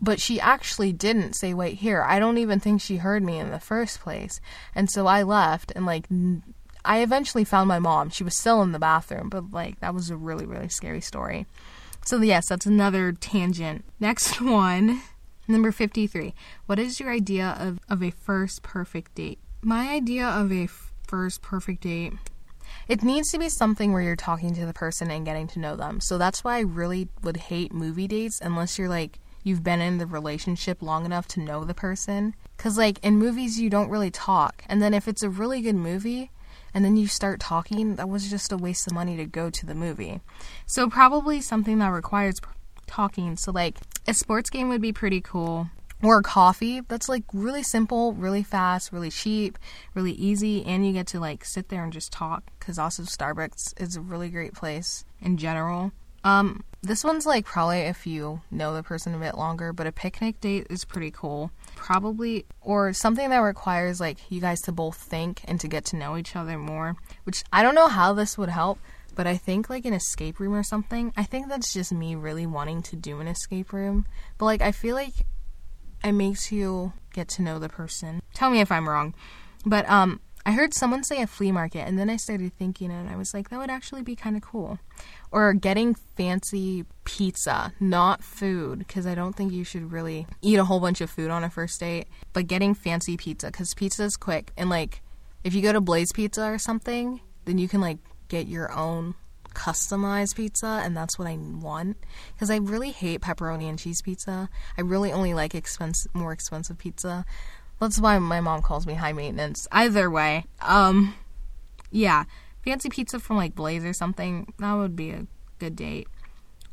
but 0.03 0.19
she 0.19 0.39
actually 0.39 0.91
didn't 0.91 1.33
say 1.33 1.53
wait 1.53 1.75
here 1.75 2.03
i 2.03 2.19
don't 2.19 2.37
even 2.37 2.59
think 2.59 2.81
she 2.81 2.97
heard 2.97 3.23
me 3.23 3.39
in 3.39 3.51
the 3.51 3.59
first 3.59 4.01
place. 4.01 4.41
And 4.75 4.89
so 4.89 5.07
i 5.07 5.23
left 5.23 5.71
and 5.75 5.85
like 5.85 6.05
i 6.85 7.01
eventually 7.01 7.45
found 7.45 7.67
my 7.67 7.79
mom. 7.79 8.09
She 8.09 8.23
was 8.23 8.37
still 8.37 8.61
in 8.61 8.73
the 8.73 8.79
bathroom 8.79 9.29
but 9.29 9.51
like 9.51 9.79
that 9.79 9.93
was 9.93 10.09
a 10.09 10.17
really 10.17 10.45
really 10.45 10.69
scary 10.69 11.01
story. 11.01 11.45
So 12.05 12.21
yes 12.21 12.49
that's 12.49 12.65
another 12.65 13.13
tangent. 13.13 13.85
Next 13.99 14.41
one 14.41 15.01
number 15.47 15.71
53 15.71 16.33
what 16.65 16.79
is 16.79 16.99
your 16.99 17.11
idea 17.11 17.55
of, 17.59 17.79
of 17.89 18.03
a 18.03 18.11
first 18.11 18.61
perfect 18.61 19.15
date? 19.15 19.39
My 19.61 19.89
idea 19.89 20.27
of 20.27 20.51
a 20.51 20.67
first 21.07 21.41
perfect 21.41 21.83
date 21.83 22.13
it 22.87 23.03
needs 23.03 23.31
to 23.31 23.39
be 23.39 23.49
something 23.49 23.93
where 23.93 24.01
you're 24.01 24.15
talking 24.15 24.53
to 24.55 24.65
the 24.65 24.73
person 24.73 25.09
and 25.11 25.25
getting 25.25 25.47
to 25.47 25.59
know 25.59 25.75
them. 25.75 26.01
So 26.01 26.17
that's 26.17 26.43
why 26.43 26.57
I 26.57 26.61
really 26.61 27.07
would 27.21 27.37
hate 27.37 27.73
movie 27.73 28.07
dates 28.07 28.41
unless 28.41 28.77
you're 28.77 28.89
like 28.89 29.19
you've 29.43 29.63
been 29.63 29.81
in 29.81 29.97
the 29.97 30.05
relationship 30.05 30.81
long 30.81 31.05
enough 31.05 31.27
to 31.29 31.39
know 31.39 31.63
the 31.63 31.73
person. 31.73 32.35
Cuz 32.57 32.77
like 32.77 32.99
in 33.03 33.17
movies 33.17 33.59
you 33.59 33.69
don't 33.69 33.89
really 33.89 34.11
talk. 34.11 34.63
And 34.67 34.81
then 34.81 34.93
if 34.93 35.07
it's 35.07 35.23
a 35.23 35.29
really 35.29 35.61
good 35.61 35.75
movie 35.75 36.31
and 36.73 36.83
then 36.83 36.97
you 36.97 37.07
start 37.07 37.39
talking, 37.39 37.95
that 37.95 38.09
was 38.09 38.29
just 38.29 38.51
a 38.51 38.57
waste 38.57 38.87
of 38.87 38.93
money 38.93 39.15
to 39.17 39.25
go 39.25 39.49
to 39.49 39.65
the 39.65 39.75
movie. 39.75 40.21
So 40.65 40.89
probably 40.89 41.41
something 41.41 41.79
that 41.79 41.89
requires 41.89 42.39
talking. 42.87 43.35
So 43.37 43.51
like 43.51 43.77
a 44.07 44.13
sports 44.13 44.49
game 44.49 44.69
would 44.69 44.81
be 44.81 44.93
pretty 44.93 45.21
cool 45.21 45.69
or 46.03 46.21
coffee 46.21 46.81
that's 46.81 47.07
like 47.07 47.23
really 47.33 47.63
simple, 47.63 48.13
really 48.13 48.43
fast, 48.43 48.91
really 48.91 49.09
cheap, 49.09 49.57
really 49.93 50.11
easy, 50.11 50.63
and 50.65 50.85
you 50.85 50.91
get 50.91 51.07
to 51.07 51.19
like 51.19 51.45
sit 51.45 51.69
there 51.69 51.83
and 51.83 51.93
just 51.93 52.11
talk 52.11 52.43
because 52.59 52.77
also 52.77 53.03
Starbucks 53.03 53.79
is 53.81 53.95
a 53.95 54.01
really 54.01 54.29
great 54.29 54.53
place 54.53 55.05
in 55.21 55.37
general. 55.37 55.91
Um, 56.23 56.63
this 56.83 57.03
one's 57.03 57.25
like 57.25 57.45
probably 57.45 57.79
if 57.79 58.05
you 58.05 58.41
know 58.51 58.75
the 58.75 58.83
person 58.83 59.15
a 59.15 59.17
bit 59.17 59.35
longer, 59.35 59.71
but 59.71 59.87
a 59.87 59.91
picnic 59.91 60.41
date 60.41 60.67
is 60.69 60.83
pretty 60.83 61.11
cool. 61.11 61.49
Probably, 61.75 62.45
or 62.61 62.91
something 62.91 63.29
that 63.29 63.37
requires 63.37 64.01
like 64.01 64.19
you 64.29 64.41
guys 64.41 64.59
to 64.63 64.73
both 64.73 64.97
think 64.97 65.41
and 65.45 65.59
to 65.61 65.69
get 65.69 65.85
to 65.85 65.95
know 65.95 66.17
each 66.17 66.35
other 66.35 66.57
more, 66.57 66.97
which 67.23 67.43
I 67.53 67.63
don't 67.63 67.73
know 67.73 67.87
how 67.87 68.11
this 68.11 68.37
would 68.37 68.49
help, 68.49 68.79
but 69.15 69.25
I 69.25 69.37
think 69.37 69.69
like 69.69 69.85
an 69.85 69.93
escape 69.93 70.39
room 70.39 70.53
or 70.53 70.63
something. 70.63 71.13
I 71.15 71.23
think 71.23 71.47
that's 71.47 71.73
just 71.73 71.93
me 71.93 72.15
really 72.15 72.45
wanting 72.45 72.81
to 72.83 72.97
do 72.97 73.21
an 73.21 73.27
escape 73.27 73.71
room, 73.71 74.05
but 74.37 74.45
like 74.45 74.61
I 74.61 74.73
feel 74.73 74.95
like 74.95 75.25
it 76.03 76.11
makes 76.11 76.51
you 76.51 76.91
get 77.13 77.29
to 77.29 77.41
know 77.41 77.59
the 77.59 77.69
person. 77.69 78.21
Tell 78.33 78.49
me 78.49 78.59
if 78.59 78.71
I'm 78.73 78.89
wrong. 78.89 79.15
But 79.65 79.89
um 79.89 80.19
I 80.45 80.51
heard 80.51 80.73
someone 80.73 81.05
say 81.05 81.21
a 81.21 81.27
flea 81.27 81.53
market 81.53 81.87
and 81.87 81.97
then 81.97 82.09
I 82.09 82.17
started 82.17 82.51
thinking 82.57 82.91
and 82.91 83.09
I 83.09 83.15
was 83.15 83.33
like 83.33 83.49
that 83.49 83.59
would 83.59 83.69
actually 83.69 84.01
be 84.01 84.15
kind 84.15 84.35
of 84.35 84.41
cool. 84.41 84.79
Or 85.33 85.53
getting 85.53 85.95
fancy 85.95 86.85
pizza, 87.05 87.73
not 87.79 88.23
food 88.23 88.87
cuz 88.87 89.07
I 89.07 89.15
don't 89.15 89.35
think 89.35 89.51
you 89.51 89.63
should 89.63 89.91
really 89.91 90.27
eat 90.41 90.59
a 90.59 90.65
whole 90.65 90.79
bunch 90.79 91.01
of 91.01 91.09
food 91.09 91.31
on 91.31 91.43
a 91.43 91.49
first 91.49 91.79
date, 91.79 92.07
but 92.33 92.47
getting 92.47 92.75
fancy 92.75 93.17
pizza 93.17 93.51
cuz 93.51 93.73
pizza 93.73 94.03
is 94.03 94.15
quick 94.15 94.53
and 94.55 94.69
like 94.69 95.01
if 95.43 95.53
you 95.53 95.61
go 95.61 95.73
to 95.73 95.81
Blaze 95.81 96.11
Pizza 96.11 96.45
or 96.45 96.57
something, 96.57 97.19
then 97.45 97.57
you 97.57 97.67
can 97.67 97.81
like 97.81 97.97
get 98.29 98.47
your 98.47 98.71
own 98.71 99.15
customized 99.53 100.35
pizza, 100.35 100.81
and 100.83 100.95
that's 100.97 101.17
what 101.17 101.27
I 101.27 101.37
want. 101.37 101.97
Because 102.33 102.49
I 102.49 102.57
really 102.57 102.91
hate 102.91 103.21
pepperoni 103.21 103.69
and 103.69 103.77
cheese 103.77 104.01
pizza. 104.01 104.49
I 104.77 104.81
really 104.81 105.11
only 105.11 105.33
like 105.33 105.55
expensive, 105.55 106.13
more 106.13 106.31
expensive 106.31 106.77
pizza. 106.77 107.25
That's 107.79 107.99
why 107.99 108.17
my 108.19 108.39
mom 108.39 108.61
calls 108.61 108.87
me 108.87 108.93
high 108.93 109.13
maintenance. 109.13 109.67
Either 109.71 110.09
way, 110.09 110.45
um, 110.61 111.15
yeah, 111.91 112.23
fancy 112.63 112.89
pizza 112.89 113.19
from 113.19 113.37
like 113.37 113.55
Blaze 113.55 113.85
or 113.85 113.93
something. 113.93 114.53
That 114.59 114.73
would 114.73 114.95
be 114.95 115.11
a 115.11 115.27
good 115.59 115.75
date. 115.75 116.07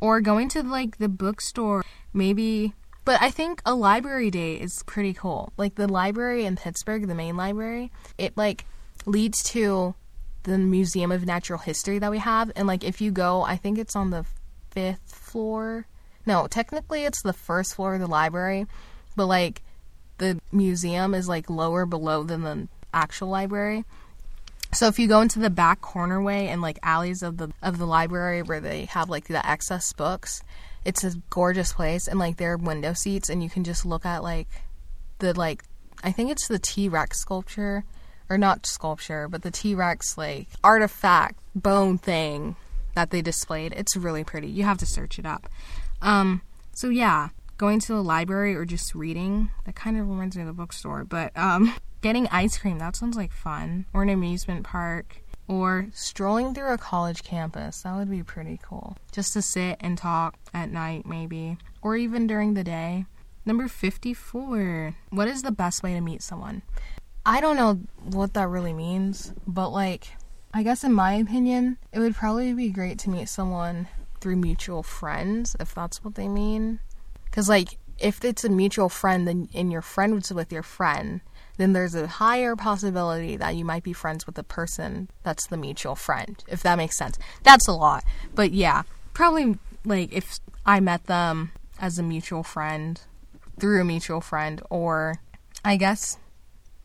Or 0.01 0.21
going 0.21 0.49
to 0.51 0.63
like 0.63 0.99
the 0.99 1.09
bookstore, 1.09 1.85
maybe. 2.13 2.75
But 3.05 3.21
I 3.21 3.31
think 3.31 3.61
a 3.65 3.75
library 3.75 4.31
day 4.31 4.55
is 4.55 4.83
pretty 4.85 5.15
cool. 5.15 5.53
Like 5.57 5.75
the 5.75 5.89
library 5.89 6.45
in 6.45 6.57
Pittsburgh, 6.57 7.07
the 7.07 7.15
main 7.15 7.37
library, 7.37 7.91
it 8.19 8.37
like 8.37 8.65
leads 9.07 9.43
to 9.45 9.95
the 10.45 10.59
Museum 10.59 11.13
of 11.13 11.27
Natural 11.27 11.59
History 11.59 11.99
that 11.99 12.11
we 12.11 12.19
have. 12.19 12.51
And 12.57 12.67
like 12.67 12.85
if 12.85 13.01
you 13.01 13.11
go, 13.11 13.43
I 13.43 13.57
think 13.57 13.79
it's 13.79 13.97
on 13.97 14.11
the 14.11 14.25
fifth 14.71 15.01
floor. 15.07 15.87
No, 16.27 16.47
technically 16.47 17.05
it's 17.05 17.23
the 17.23 17.33
first 17.33 17.75
floor 17.75 17.95
of 17.95 18.01
the 18.01 18.07
library, 18.07 18.67
but 19.17 19.27
like 19.27 19.63
the 20.19 20.39
museum 20.53 21.15
is 21.15 21.29
like 21.29 21.51
lower 21.51 21.87
below 21.87 22.23
than 22.23 22.43
the 22.43 22.69
actual 22.93 23.29
library. 23.29 23.85
So 24.73 24.87
if 24.87 24.99
you 24.99 25.09
go 25.09 25.21
into 25.21 25.41
the 25.41 25.51
back 25.51 25.81
corner 25.81 26.23
way 26.23 26.49
and 26.49 26.63
like 26.63 26.79
alleys 26.83 27.23
of 27.23 27.39
the 27.39 27.53
of 27.63 27.79
the 27.79 27.87
library 27.87 28.43
where 28.43 28.61
they 28.61 28.85
have 28.87 29.09
like 29.11 29.27
the 29.27 29.45
excess 29.47 29.93
books, 29.93 30.43
it's 30.85 31.03
a 31.05 31.13
gorgeous 31.29 31.73
place 31.73 32.07
and 32.07 32.19
like 32.19 32.37
there 32.37 32.53
are 32.53 32.57
window 32.57 32.93
seats 32.93 33.29
and 33.29 33.43
you 33.43 33.51
can 33.51 33.65
just 33.65 33.85
look 33.85 34.07
at 34.07 34.23
like 34.23 34.49
the 35.19 35.37
like 35.39 35.65
I 36.03 36.13
think 36.13 36.31
it's 36.31 36.49
the 36.49 36.59
T 36.59 36.89
Rex 36.89 37.21
sculpture 37.21 37.85
or 38.29 38.39
not 38.39 38.65
sculpture, 38.65 39.29
but 39.29 39.43
the 39.43 39.51
T 39.51 39.75
Rex 39.75 40.17
like 40.17 40.49
artifact 40.63 41.39
bone 41.55 41.99
thing 41.99 42.57
that 42.95 43.11
they 43.11 43.23
displayed. 43.23 43.73
It's 43.77 43.97
really 43.97 44.25
pretty. 44.25 44.49
You 44.49 44.65
have 44.65 44.79
to 44.79 44.87
search 44.87 45.19
it 45.19 45.27
up. 45.27 45.49
Um, 46.01 46.43
so 46.75 46.89
yeah, 46.89 47.31
going 47.59 47.81
to 47.81 47.93
the 47.93 48.03
library 48.03 48.55
or 48.55 48.65
just 48.65 48.95
reading 48.95 49.51
that 49.67 49.75
kind 49.75 49.99
of 49.99 50.09
reminds 50.09 50.37
me 50.37 50.43
of 50.43 50.47
the 50.47 50.55
bookstore. 50.55 51.05
But 51.05 51.37
um, 51.37 51.75
getting 52.01 52.27
ice 52.29 52.59
cream 52.59 52.79
that 52.79 52.97
sounds 52.97 53.17
like 53.17 53.33
fun, 53.33 53.87
or 53.93 54.03
an 54.03 54.09
amusement 54.09 54.65
park. 54.65 55.23
Or 55.49 55.89
strolling 55.93 56.55
through 56.55 56.73
a 56.73 56.79
college 56.79 57.25
campus. 57.25 57.83
That 57.83 57.97
would 57.97 58.09
be 58.09 58.23
pretty 58.23 58.61
cool. 58.63 58.97
Just 59.11 59.33
to 59.33 59.43
sit 59.43 59.79
and 59.81 59.99
talk 59.99 60.37
at 60.55 60.71
night, 60.71 61.07
maybe. 61.07 61.59
Or 61.83 61.97
even 61.97 62.29
during 62.29 62.55
the 62.55 62.63
day. 62.63 63.07
Number 63.45 63.67
54. 63.67 64.95
What 65.09 65.27
is 65.27 65.43
the 65.43 65.51
best 65.51 65.83
way 65.83 65.95
to 65.95 66.01
meet 66.01 66.23
someone? 66.23 66.63
I 67.27 67.41
don't 67.41 67.57
know 67.57 67.81
what 68.13 68.35
that 68.35 68.49
really 68.49 68.73
means, 68.73 69.33
but 69.45 69.71
like, 69.71 70.07
I 70.55 70.63
guess 70.63 70.85
in 70.85 70.93
my 70.93 71.15
opinion, 71.15 71.79
it 71.93 71.99
would 71.99 72.15
probably 72.15 72.53
be 72.53 72.71
great 72.71 73.01
to 73.01 73.11
meet 73.11 73.29
someone 73.29 73.89
through 74.21 74.37
mutual 74.37 74.85
friends, 74.85 75.57
if 75.59 75.75
that's 75.75 76.05
what 76.05 76.15
they 76.15 76.29
mean. 76.29 76.79
Because, 77.25 77.49
like, 77.49 77.79
if 77.99 78.25
it's 78.25 78.45
a 78.45 78.49
mutual 78.49 78.89
friend 78.89 79.27
then, 79.27 79.49
and 79.55 79.73
your 79.73 79.83
friend 79.83 80.15
was 80.15 80.33
with 80.33 80.53
your 80.53 80.63
friend, 80.63 81.21
then 81.61 81.73
there's 81.73 81.95
a 81.95 82.07
higher 82.07 82.57
possibility 82.57 83.37
that 83.37 83.55
you 83.55 83.65
might 83.65 83.83
be 83.83 83.93
friends 83.93 84.27
with 84.27 84.35
the 84.35 84.43
person 84.43 85.11
that's 85.23 85.47
the 85.49 85.57
mutual 85.57 85.95
friend, 85.95 86.43
if 86.49 86.63
that 86.63 86.79
makes 86.79 86.97
sense. 86.97 87.19
That's 87.43 87.69
a 87.69 87.73
lot. 87.73 88.05
But 88.35 88.53
yeah, 88.53 88.83
probably 89.13 89.59
like 89.85 90.13
if 90.13 90.41
I 90.65 90.81
met 90.81 91.05
them 91.07 91.53
as 91.79 91.99
a 91.99 92.03
mutual 92.03 92.43
friend, 92.43 93.01
through 93.59 93.83
a 93.83 93.85
mutual 93.85 94.21
friend, 94.23 94.63
or 94.71 95.17
I 95.65 95.77
guess 95.77 96.17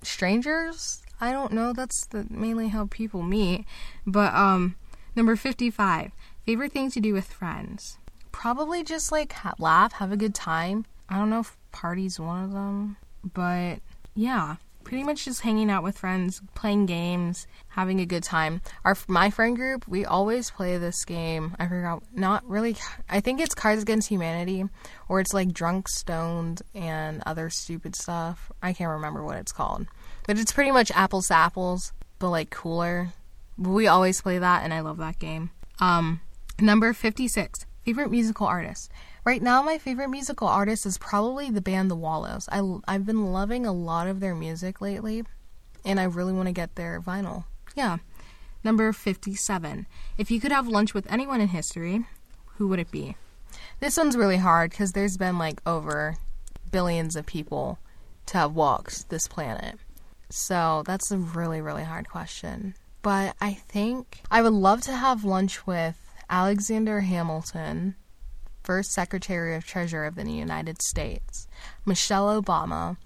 strangers. 0.04 1.02
I 1.22 1.32
don't 1.32 1.54
know. 1.54 1.72
That's 1.72 2.06
the, 2.08 2.28
mainly 2.30 2.68
how 2.68 2.88
people 2.88 3.24
meet. 3.24 3.66
But 4.06 4.34
um, 4.34 4.76
number 5.16 5.38
fifty-five, 5.38 6.12
favorite 6.46 6.74
thing 6.74 6.92
to 6.92 7.00
do 7.00 7.14
with 7.14 7.32
friends. 7.32 7.98
Probably 8.34 8.84
just 8.84 9.14
like 9.14 9.32
ha- 9.32 9.54
laugh, 9.58 9.94
have 9.94 10.12
a 10.12 10.18
good 10.18 10.36
time. 10.36 10.86
I 11.08 11.18
don't 11.18 11.30
know 11.30 11.40
if 11.40 11.56
party's 11.72 12.20
one 12.20 12.44
of 12.44 12.52
them, 12.52 12.98
but 13.24 13.80
yeah, 14.16 14.56
pretty 14.86 15.04
much 15.04 15.26
just 15.26 15.42
hanging 15.42 15.70
out 15.70 15.84
with 15.84 15.98
friends, 15.98 16.42
playing 16.54 16.86
games, 16.86 17.48
having 17.70 18.00
a 18.00 18.06
good 18.06 18.24
time. 18.24 18.62
Our 18.86 18.96
my 19.10 19.30
friend 19.30 19.56
group, 19.56 19.86
we 19.88 20.06
always 20.06 20.52
play 20.52 20.78
this 20.78 21.04
game. 21.04 21.56
I 21.60 21.68
forgot, 21.68 22.04
not 22.14 22.48
really. 22.48 22.78
I 23.10 23.20
think 23.20 23.42
it's 23.42 23.54
Cards 23.54 23.82
Against 23.82 24.08
Humanity, 24.08 24.64
or 25.10 25.20
it's 25.20 25.34
like 25.34 25.52
Drunk, 25.52 25.90
Stoned, 25.90 26.62
and 26.74 27.22
other 27.26 27.50
stupid 27.50 27.96
stuff. 27.96 28.52
I 28.62 28.72
can't 28.72 28.92
remember 28.92 29.24
what 29.24 29.38
it's 29.38 29.52
called. 29.52 29.88
But 30.26 30.40
it's 30.40 30.54
pretty 30.54 30.72
much 30.72 30.92
apples 30.92 31.28
to 31.28 31.36
apples, 31.36 31.92
but 32.20 32.30
like 32.30 32.50
cooler. 32.50 33.10
We 33.58 33.88
always 33.88 34.22
play 34.22 34.38
that, 34.38 34.64
and 34.64 34.74
I 34.74 34.82
love 34.82 34.98
that 34.98 35.20
game. 35.20 35.50
Um, 35.80 36.22
number 36.60 36.94
56, 36.94 37.66
favorite 37.84 38.12
musical 38.12 38.48
artist. 38.48 38.92
Right 39.26 39.42
now, 39.42 39.64
my 39.64 39.80
favorite 39.80 40.10
musical 40.10 40.48
artist 40.48 40.86
is 40.86 41.00
probably 41.00 41.50
the 41.50 41.60
band 41.60 41.90
The 41.90 41.96
Wallows. 41.96 42.48
I, 42.52 42.62
I've 42.88 43.08
been 43.08 43.34
loving 43.34 43.66
a 43.66 43.74
lot 43.74 44.08
of 44.08 44.20
their 44.20 44.36
music 44.36 44.82
lately, 44.82 45.24
and 45.84 46.00
I 46.00 46.04
really 46.04 46.32
want 46.32 46.48
to 46.48 46.54
get 46.54 46.76
their 46.76 47.02
vinyl. 47.02 47.46
Yeah. 47.76 47.98
Number 48.64 48.94
57. 48.94 49.88
If 50.20 50.30
you 50.30 50.40
could 50.40 50.52
have 50.52 50.68
lunch 50.68 50.94
with 50.94 51.12
anyone 51.12 51.42
in 51.42 51.48
history, 51.48 52.06
who 52.58 52.68
would 52.68 52.78
it 52.78 52.92
be? 52.92 53.18
This 53.80 53.98
one's 53.98 54.16
really 54.16 54.38
hard 54.38 54.70
because 54.70 54.92
there's 54.92 55.18
been 55.18 55.40
like 55.40 55.60
over 55.66 56.18
billions 56.72 57.16
of 57.16 57.26
people 57.26 57.80
to 58.28 58.38
have 58.38 58.54
walked 58.54 59.10
this 59.10 59.28
planet. 59.28 59.80
So 60.30 60.84
that's 60.86 61.10
a 61.10 61.18
really, 61.18 61.62
really 61.62 61.84
hard 61.84 62.10
question. 62.10 62.76
But 63.02 63.36
I 63.42 63.54
think 63.54 64.22
I 64.30 64.44
would 64.44 64.54
love 64.54 64.82
to 64.82 64.92
have 64.92 65.26
lunch 65.26 65.66
with 65.66 66.00
Alexander 66.30 67.02
Hamilton, 67.02 67.96
first 68.66 68.92
Secretary 68.92 69.56
of 69.56 69.66
Treasury 69.66 70.08
of 70.08 70.16
the 70.16 70.30
United 70.30 70.82
States, 70.82 71.48
Michelle 71.86 72.42
Obama, 72.42 72.98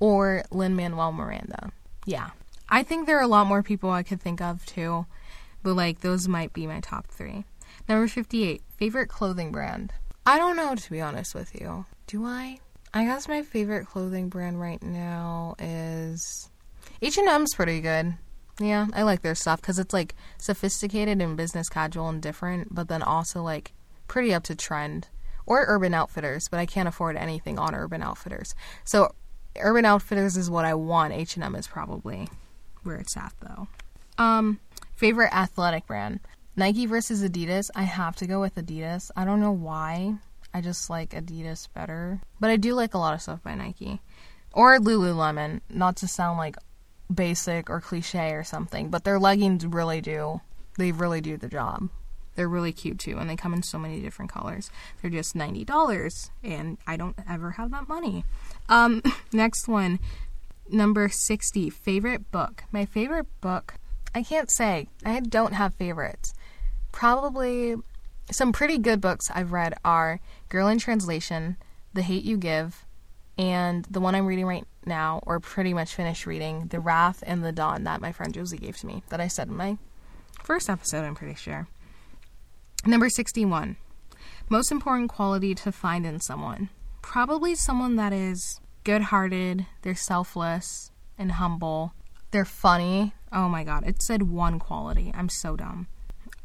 or 0.00 0.44
Lin 0.50 0.76
Manuel 0.76 1.12
Miranda. 1.12 1.72
Yeah. 2.06 2.30
I 2.68 2.82
think 2.82 3.06
there 3.06 3.18
are 3.18 3.22
a 3.22 3.28
lot 3.28 3.48
more 3.48 3.62
people 3.62 3.90
I 3.90 4.04
could 4.04 4.20
think 4.20 4.40
of 4.40 4.64
too, 4.64 5.06
but 5.62 5.74
like 5.74 6.00
those 6.00 6.28
might 6.28 6.52
be 6.52 6.66
my 6.66 6.80
top 6.80 7.08
three. 7.08 7.44
Number 7.88 8.06
58, 8.06 8.62
favorite 8.76 9.08
clothing 9.08 9.50
brand. 9.50 9.92
I 10.24 10.38
don't 10.38 10.56
know 10.56 10.74
to 10.74 10.90
be 10.90 11.00
honest 11.00 11.34
with 11.34 11.54
you. 11.54 11.86
Do 12.06 12.24
I? 12.24 12.60
I 12.94 13.04
guess 13.04 13.28
my 13.28 13.42
favorite 13.42 13.86
clothing 13.86 14.28
brand 14.28 14.60
right 14.60 14.82
now 14.82 15.54
is 15.58 16.48
H&M's 17.02 17.54
pretty 17.54 17.80
good. 17.80 18.14
Yeah, 18.60 18.86
I 18.92 19.02
like 19.02 19.22
their 19.22 19.34
stuff 19.34 19.60
because 19.60 19.78
it's 19.78 19.94
like 19.94 20.14
sophisticated 20.38 21.20
and 21.22 21.36
business 21.36 21.68
casual 21.68 22.08
and 22.08 22.20
different, 22.20 22.74
but 22.74 22.88
then 22.88 23.02
also 23.02 23.42
like 23.42 23.72
pretty 24.10 24.34
up 24.34 24.42
to 24.42 24.56
trend. 24.56 25.08
Or 25.46 25.64
Urban 25.66 25.94
Outfitters, 25.94 26.48
but 26.48 26.60
I 26.60 26.66
can't 26.66 26.88
afford 26.88 27.16
anything 27.16 27.58
on 27.58 27.74
Urban 27.74 28.02
Outfitters. 28.02 28.54
So 28.84 29.14
Urban 29.58 29.84
Outfitters 29.84 30.36
is 30.36 30.50
what 30.50 30.64
I 30.64 30.74
want. 30.74 31.14
H&M 31.14 31.54
is 31.54 31.66
probably 31.66 32.28
where 32.82 32.96
it's 32.96 33.16
at 33.16 33.32
though. 33.40 33.68
Um, 34.22 34.60
favorite 34.94 35.34
athletic 35.34 35.86
brand. 35.86 36.20
Nike 36.56 36.86
versus 36.86 37.22
Adidas. 37.22 37.70
I 37.74 37.84
have 37.84 38.16
to 38.16 38.26
go 38.26 38.40
with 38.40 38.56
Adidas. 38.56 39.10
I 39.16 39.24
don't 39.24 39.40
know 39.40 39.52
why. 39.52 40.16
I 40.52 40.60
just 40.60 40.90
like 40.90 41.10
Adidas 41.10 41.68
better. 41.72 42.20
But 42.38 42.50
I 42.50 42.56
do 42.56 42.74
like 42.74 42.94
a 42.94 42.98
lot 42.98 43.14
of 43.14 43.22
stuff 43.22 43.42
by 43.42 43.54
Nike. 43.54 44.00
Or 44.52 44.78
Lululemon, 44.78 45.60
not 45.70 45.96
to 45.96 46.08
sound 46.08 46.38
like 46.38 46.56
basic 47.12 47.70
or 47.70 47.80
cliche 47.80 48.32
or 48.32 48.44
something, 48.44 48.90
but 48.90 49.04
their 49.04 49.18
leggings 49.18 49.64
really 49.64 50.00
do. 50.00 50.40
They 50.78 50.92
really 50.92 51.20
do 51.20 51.36
the 51.36 51.48
job. 51.48 51.88
They're 52.40 52.48
really 52.48 52.72
cute 52.72 52.98
too, 52.98 53.18
and 53.18 53.28
they 53.28 53.36
come 53.36 53.52
in 53.52 53.62
so 53.62 53.78
many 53.78 54.00
different 54.00 54.32
colors. 54.32 54.70
They're 55.02 55.10
just 55.10 55.36
ninety 55.36 55.62
dollars, 55.62 56.30
and 56.42 56.78
I 56.86 56.96
don't 56.96 57.14
ever 57.28 57.50
have 57.50 57.70
that 57.72 57.86
money. 57.86 58.24
Um, 58.66 59.02
next 59.34 59.68
one, 59.68 60.00
number 60.70 61.10
sixty, 61.10 61.68
favorite 61.68 62.32
book. 62.32 62.64
My 62.72 62.86
favorite 62.86 63.26
book, 63.42 63.74
I 64.14 64.22
can't 64.22 64.50
say. 64.50 64.88
I 65.04 65.20
don't 65.20 65.52
have 65.52 65.74
favorites. 65.74 66.32
Probably 66.92 67.76
some 68.30 68.52
pretty 68.52 68.78
good 68.78 69.02
books 69.02 69.30
I've 69.30 69.52
read 69.52 69.74
are 69.84 70.18
Girl 70.48 70.68
in 70.68 70.78
Translation, 70.78 71.58
The 71.92 72.00
Hate 72.00 72.24
You 72.24 72.38
Give, 72.38 72.86
and 73.36 73.84
the 73.90 74.00
one 74.00 74.14
I'm 74.14 74.24
reading 74.24 74.46
right 74.46 74.64
now, 74.86 75.20
or 75.26 75.40
pretty 75.40 75.74
much 75.74 75.94
finished 75.94 76.24
reading, 76.24 76.68
The 76.68 76.80
Wrath 76.80 77.22
and 77.26 77.44
the 77.44 77.52
Dawn 77.52 77.84
that 77.84 78.00
my 78.00 78.12
friend 78.12 78.32
Josie 78.32 78.56
gave 78.56 78.78
to 78.78 78.86
me, 78.86 79.02
that 79.10 79.20
I 79.20 79.28
said 79.28 79.48
in 79.48 79.56
my 79.58 79.76
first 80.42 80.70
episode, 80.70 81.04
I'm 81.04 81.14
pretty 81.14 81.34
sure. 81.34 81.68
Number 82.86 83.10
61. 83.10 83.76
Most 84.48 84.72
important 84.72 85.10
quality 85.10 85.54
to 85.56 85.70
find 85.70 86.06
in 86.06 86.18
someone. 86.18 86.70
Probably 87.02 87.54
someone 87.54 87.96
that 87.96 88.12
is 88.14 88.60
good 88.84 89.02
hearted, 89.02 89.66
they're 89.82 89.94
selfless 89.94 90.90
and 91.18 91.32
humble, 91.32 91.92
they're 92.30 92.46
funny. 92.46 93.12
Oh 93.30 93.48
my 93.48 93.64
god, 93.64 93.86
it 93.86 94.00
said 94.00 94.22
one 94.22 94.58
quality. 94.58 95.12
I'm 95.14 95.28
so 95.28 95.56
dumb. 95.56 95.88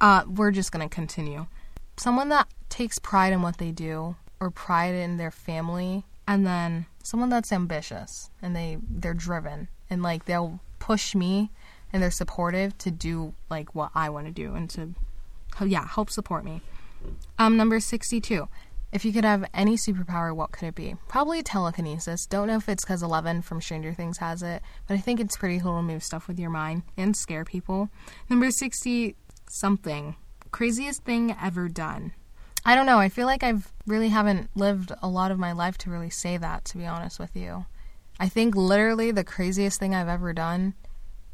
Uh, 0.01 0.23
we're 0.27 0.51
just 0.51 0.73
gonna 0.73 0.89
continue. 0.89 1.47
Someone 1.95 2.27
that 2.29 2.49
takes 2.67 2.99
pride 2.99 3.31
in 3.31 3.41
what 3.41 3.57
they 3.57 3.71
do, 3.71 4.17
or 4.41 4.51
pride 4.51 4.93
in 4.93 5.15
their 5.15 5.31
family, 5.31 6.03
and 6.27 6.45
then 6.45 6.85
someone 7.01 7.29
that's 7.29 7.53
ambitious 7.53 8.29
and 8.41 8.55
they 8.55 8.77
they're 8.89 9.13
driven 9.13 9.69
and 9.89 10.03
like 10.03 10.25
they'll 10.25 10.59
push 10.79 11.15
me 11.15 11.49
and 11.93 12.03
they're 12.03 12.11
supportive 12.11 12.77
to 12.79 12.91
do 12.91 13.33
like 13.49 13.73
what 13.73 13.91
I 13.95 14.09
want 14.09 14.25
to 14.27 14.33
do 14.33 14.53
and 14.53 14.69
to 14.71 14.95
yeah, 15.61 15.87
help 15.87 16.09
support 16.09 16.43
me. 16.43 16.61
Um 17.39 17.55
number 17.55 17.79
62. 17.79 18.47
If 18.91 19.03
you 19.03 19.11
could 19.11 19.25
have 19.25 19.43
any 19.53 19.75
superpower, 19.75 20.33
what 20.33 20.51
could 20.53 20.69
it 20.69 20.75
be? 20.75 20.95
Probably 21.09 21.43
telekinesis. 21.43 22.25
Don't 22.25 22.47
know 22.47 22.55
if 22.55 22.69
it's 22.69 22.85
because 22.85 23.03
Eleven 23.03 23.41
from 23.41 23.59
Stranger 23.61 23.93
Things 23.93 24.19
has 24.19 24.41
it, 24.41 24.61
but 24.87 24.93
I 24.93 24.99
think 24.99 25.19
it's 25.19 25.35
pretty 25.35 25.59
cool 25.59 25.75
to 25.77 25.81
move 25.81 26.01
stuff 26.03 26.27
with 26.29 26.39
your 26.39 26.49
mind 26.49 26.83
and 26.95 27.15
scare 27.15 27.43
people. 27.43 27.89
Number 28.29 28.51
60 28.51 29.15
something. 29.49 30.15
Craziest 30.51 31.03
thing 31.03 31.35
ever 31.41 31.67
done. 31.67 32.13
I 32.63 32.73
don't 32.73 32.85
know. 32.85 32.99
I 32.99 33.09
feel 33.09 33.25
like 33.25 33.43
I've 33.43 33.71
really 33.85 34.09
haven't 34.09 34.49
lived 34.55 34.91
a 35.01 35.09
lot 35.09 35.29
of 35.31 35.37
my 35.39 35.51
life 35.51 35.77
to 35.79 35.91
really 35.91 36.09
say 36.09 36.37
that, 36.37 36.63
to 36.65 36.77
be 36.77 36.85
honest 36.85 37.19
with 37.19 37.35
you. 37.35 37.65
I 38.19 38.29
think 38.29 38.55
literally 38.55 39.11
the 39.11 39.25
craziest 39.25 39.77
thing 39.79 39.93
I've 39.93 40.07
ever 40.07 40.31
done, 40.31 40.73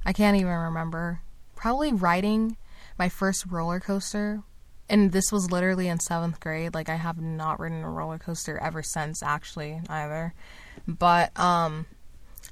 I 0.03 0.13
can't 0.13 0.36
even 0.36 0.51
remember. 0.51 1.22
probably 1.55 1.93
riding 1.93 2.57
my 3.01 3.09
first 3.09 3.47
roller 3.49 3.79
coaster. 3.79 4.43
And 4.87 5.11
this 5.11 5.31
was 5.31 5.49
literally 5.49 5.87
in 5.87 5.99
seventh 5.99 6.39
grade. 6.39 6.75
Like 6.75 6.87
I 6.87 6.97
have 6.97 7.19
not 7.19 7.59
ridden 7.59 7.83
a 7.83 7.89
roller 7.89 8.19
coaster 8.19 8.59
ever 8.59 8.83
since, 8.83 9.23
actually, 9.23 9.81
either. 9.89 10.35
But 10.87 11.37
um, 11.39 11.87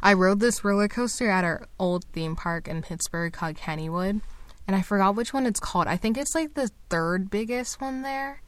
I 0.01 0.13
rode 0.13 0.39
this 0.39 0.63
roller 0.63 0.87
coaster 0.87 1.29
at 1.29 1.43
our 1.43 1.67
old 1.77 2.03
theme 2.13 2.35
park 2.35 2.67
in 2.67 2.81
Pittsburgh 2.81 3.31
called 3.31 3.57
Kennywood, 3.57 4.21
and 4.65 4.75
I 4.75 4.81
forgot 4.81 5.15
which 5.15 5.35
one 5.35 5.45
it's 5.45 5.59
called. 5.59 5.85
I 5.85 5.97
think 5.97 6.17
it's 6.17 6.33
like 6.33 6.55
the 6.55 6.71
third 6.89 7.29
biggest 7.29 7.79
one 7.79 8.01
there. 8.01 8.41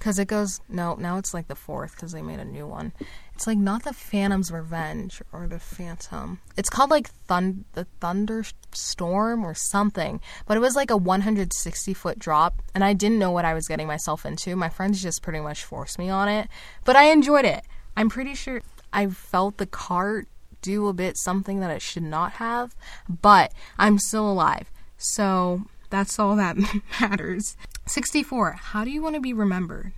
Because 0.00 0.18
it 0.18 0.26
goes, 0.26 0.60
no, 0.68 0.96
now 0.96 1.16
it's 1.16 1.32
like 1.32 1.46
the 1.46 1.54
fourth 1.54 1.94
because 1.94 2.10
they 2.10 2.22
made 2.22 2.40
a 2.40 2.44
new 2.44 2.66
one. 2.66 2.92
It's 3.36 3.46
like 3.46 3.58
not 3.58 3.82
the 3.82 3.92
Phantom's 3.92 4.50
Revenge 4.50 5.20
or 5.30 5.46
the 5.46 5.58
Phantom. 5.58 6.40
It's 6.56 6.70
called 6.70 6.88
like 6.88 7.10
the 7.26 7.86
Thunderstorm 8.00 9.44
or 9.44 9.52
something. 9.52 10.22
But 10.46 10.56
it 10.56 10.60
was 10.60 10.74
like 10.74 10.90
a 10.90 10.96
160 10.96 11.92
foot 11.92 12.18
drop, 12.18 12.62
and 12.74 12.82
I 12.82 12.94
didn't 12.94 13.18
know 13.18 13.30
what 13.30 13.44
I 13.44 13.52
was 13.52 13.68
getting 13.68 13.86
myself 13.86 14.24
into. 14.24 14.56
My 14.56 14.70
friends 14.70 15.02
just 15.02 15.20
pretty 15.20 15.40
much 15.40 15.64
forced 15.64 15.98
me 15.98 16.08
on 16.08 16.30
it, 16.30 16.48
but 16.86 16.96
I 16.96 17.10
enjoyed 17.10 17.44
it. 17.44 17.62
I'm 17.94 18.08
pretty 18.08 18.34
sure 18.34 18.62
I 18.90 19.08
felt 19.08 19.58
the 19.58 19.66
cart 19.66 20.28
do 20.62 20.88
a 20.88 20.94
bit 20.94 21.18
something 21.18 21.60
that 21.60 21.70
it 21.70 21.82
should 21.82 22.04
not 22.04 22.32
have, 22.32 22.74
but 23.06 23.52
I'm 23.78 23.98
still 23.98 24.32
alive. 24.32 24.72
So 24.96 25.66
that's 25.90 26.18
all 26.18 26.36
that 26.36 26.56
matters. 27.02 27.54
64. 27.84 28.52
How 28.52 28.82
do 28.82 28.90
you 28.90 29.02
want 29.02 29.14
to 29.14 29.20
be 29.20 29.34
remembered? 29.34 29.92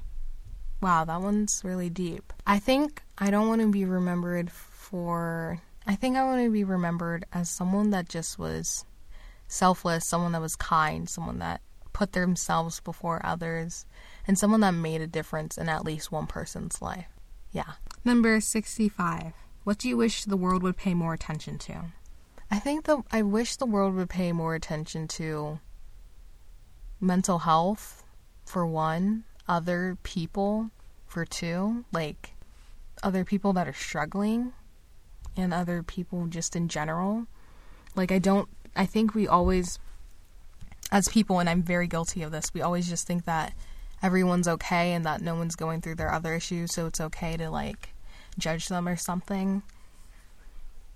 Wow, 0.81 1.05
that 1.05 1.21
one's 1.21 1.63
really 1.65 1.91
deep. 1.91 2.33
I 2.47 2.59
think 2.59 3.03
I 3.19 3.31
don't 3.31 3.49
want 3.49 3.61
to 3.63 3.71
be 3.71 3.85
remembered 3.85 4.51
for. 4.51 5.61
I 5.87 5.97
think 5.97 6.17
I 6.17 6.25
want 6.25 6.45
to 6.45 6.51
be 6.51 6.65
remembered 6.65 7.25
as 7.33 7.51
someone 7.51 7.91
that 7.91 8.09
just 8.09 8.39
was 8.39 8.85
selfless, 9.49 10.07
someone 10.07 10.33
that 10.33 10.41
was 10.41 10.55
kind, 10.55 11.09
someone 11.09 11.39
that 11.39 11.61
put 11.93 12.13
themselves 12.13 12.81
before 12.81 13.21
others, 13.25 13.87
and 14.27 14.39
someone 14.39 14.61
that 14.61 14.73
made 14.73 15.01
a 15.01 15.07
difference 15.07 15.59
in 15.59 15.69
at 15.69 15.85
least 15.85 16.13
one 16.13 16.27
person's 16.27 16.81
life. 16.81 17.09
Yeah. 17.51 17.73
Number 18.05 18.41
65. 18.41 19.33
What 19.65 19.79
do 19.79 19.89
you 19.89 19.97
wish 19.97 20.25
the 20.25 20.37
world 20.37 20.63
would 20.63 20.77
pay 20.77 20.95
more 20.95 21.15
attention 21.15 21.59
to? 21.59 21.87
I 22.51 22.59
think 22.59 22.85
the 22.85 23.03
I 23.11 23.23
wish 23.23 23.57
the 23.57 23.67
world 23.67 23.95
would 23.95 24.09
pay 24.09 24.33
more 24.33 24.55
attention 24.55 25.09
to 25.09 25.59
mental 27.01 27.41
health 27.41 28.03
for 28.47 28.67
one, 28.67 29.25
other 29.49 29.97
people 30.03 30.71
for 31.07 31.25
two, 31.25 31.85
like 31.93 32.35
other 33.03 33.25
people 33.25 33.53
that 33.55 33.69
are 33.69 33.73
struggling 33.73 34.53
and 35.37 35.55
other 35.55 35.83
people 35.83 36.27
just 36.27 36.55
in 36.55 36.69
general. 36.69 37.27
Like 37.95 38.13
I 38.13 38.19
don't 38.19 38.49
I 38.77 38.87
think 38.87 39.15
we 39.15 39.27
always 39.27 39.79
as 40.91 41.09
people 41.09 41.39
and 41.39 41.49
I'm 41.49 41.63
very 41.63 41.87
guilty 41.87 42.23
of 42.23 42.33
this, 42.33 42.53
we 42.55 42.61
always 42.61 42.89
just 42.89 43.07
think 43.07 43.25
that 43.25 43.53
everyone's 44.03 44.49
okay 44.49 44.93
and 44.93 45.05
that 45.05 45.21
no 45.21 45.35
one's 45.35 45.57
going 45.57 45.81
through 45.81 45.97
their 45.97 46.13
other 46.13 46.35
issues, 46.35 46.73
so 46.73 46.87
it's 46.87 47.01
okay 47.01 47.37
to 47.37 47.51
like 47.51 47.91
judge 48.39 48.69
them 48.69 48.89
or 48.89 48.97
something. 48.97 49.63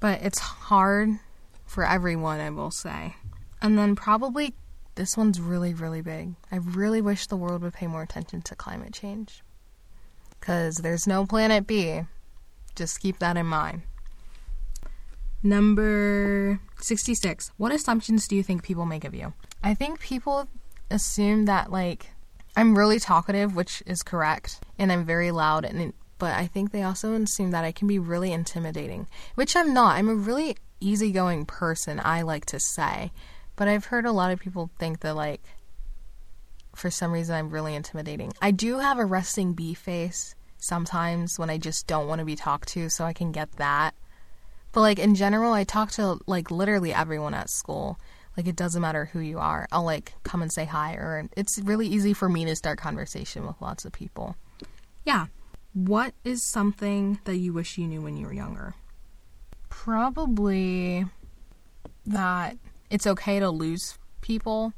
But 0.01 0.23
it's 0.23 0.39
hard 0.39 1.19
for 1.67 1.87
everyone, 1.87 2.41
I 2.41 2.51
will 2.51 2.71
say. 2.71 3.17
And 3.61 3.79
then 3.79 3.95
probably 3.95 4.55
this 4.95 5.17
one's 5.17 5.41
really, 5.41 5.75
really 5.75 6.03
big. 6.03 6.35
I 6.51 6.57
really 6.57 7.01
wish 7.01 7.27
the 7.27 7.37
world 7.37 7.63
would 7.63 7.75
pay 7.75 7.87
more 7.87 8.03
attention 8.03 8.43
to 8.43 8.55
climate 8.55 8.93
change. 8.93 9.43
Because 10.39 10.79
there's 10.79 11.07
no 11.07 11.25
planet 11.25 11.67
B. 11.67 12.03
Just 12.75 13.01
keep 13.01 13.19
that 13.21 13.37
in 13.37 13.47
mind. 13.47 13.83
Number 15.43 16.61
66. 16.81 17.51
What 17.57 17.73
assumptions 17.73 18.29
do 18.29 18.37
you 18.37 18.43
think 18.43 18.63
people 18.63 18.87
make 18.87 19.05
of 19.05 19.15
you? 19.15 19.33
I 19.63 19.75
think 19.75 20.01
people 20.01 20.49
assume 20.91 21.47
that, 21.47 21.71
like, 21.71 22.11
I'm 22.57 22.77
really 22.77 22.99
talkative, 22.99 23.57
which 23.57 23.83
is 23.87 24.03
correct, 24.03 24.61
and 24.79 24.93
I'm 24.93 25.05
very 25.05 25.31
loud, 25.31 25.65
and 25.65 25.93
but 26.19 26.35
I 26.35 26.47
think 26.47 26.71
they 26.71 26.85
also 26.85 27.15
assume 27.15 27.51
that 27.51 27.65
I 27.65 27.73
can 27.73 27.89
be 27.89 27.99
really 27.99 28.31
intimidating, 28.31 29.09
which 29.35 29.57
I'm 29.57 29.75
not. 29.75 29.97
I'm 29.97 30.09
a 30.09 30.15
really 30.15 30.57
easygoing 30.79 31.47
person, 31.47 32.01
I 32.05 32.23
like 32.23 32.47
to 32.47 32.61
say. 32.61 33.11
But 33.63 33.69
I've 33.69 33.85
heard 33.85 34.07
a 34.07 34.11
lot 34.11 34.33
of 34.33 34.41
people 34.41 34.73
think 34.81 35.03
that, 35.03 35.15
like, 35.15 35.41
for 36.75 36.91
some 36.91 37.13
reason, 37.13 37.37
I'm 37.37 37.49
really 37.49 37.77
intimidating. 37.77 38.33
I 38.43 38.51
do 38.51 38.81
have 38.81 38.99
a 38.99 39.05
resting 39.05 39.53
bee 39.53 39.75
face 39.75 40.35
sometimes 40.59 41.39
when 41.39 41.49
I 41.49 41.59
just 41.59 41.87
don't 41.87 42.09
want 42.09 42.19
to 42.19 42.25
be 42.25 42.35
talked 42.35 42.71
to, 42.71 42.91
so 42.91 43.05
I 43.05 43.13
can 43.13 43.31
get 43.31 43.53
that. 43.59 43.95
But, 44.73 44.81
like, 44.81 44.99
in 44.99 45.15
general, 45.15 45.53
I 45.53 45.63
talk 45.63 45.93
to, 45.93 46.19
like, 46.27 46.51
literally 46.51 46.93
everyone 46.93 47.35
at 47.35 47.51
school. 47.51 48.01
Like, 48.37 48.49
it 48.49 48.57
doesn't 48.57 48.83
matter 48.83 49.05
who 49.05 49.21
you 49.21 49.39
are. 49.39 49.69
I'll, 49.71 49.85
like, 49.85 50.15
come 50.25 50.43
and 50.43 50.53
say 50.53 50.65
hi, 50.65 50.95
or 50.95 51.29
it's 51.37 51.61
really 51.61 51.87
easy 51.87 52.15
for 52.15 52.29
me 52.29 52.45
to 52.47 52.57
start 52.57 52.81
conversation 52.81 53.47
with 53.47 53.55
lots 53.61 53.85
of 53.85 53.93
people. 53.93 54.35
Yeah. 55.05 55.27
What 55.73 56.15
is 56.25 56.43
something 56.43 57.21
that 57.27 57.37
you 57.37 57.53
wish 57.53 57.79
you 57.79 57.87
knew 57.87 58.01
when 58.01 58.17
you 58.17 58.27
were 58.27 58.33
younger? 58.33 58.75
Probably 59.69 61.07
that 62.07 62.57
it's 62.93 63.07
okay 63.07 63.41
to 63.41 63.49
lose 63.49 63.99
people 64.21 64.75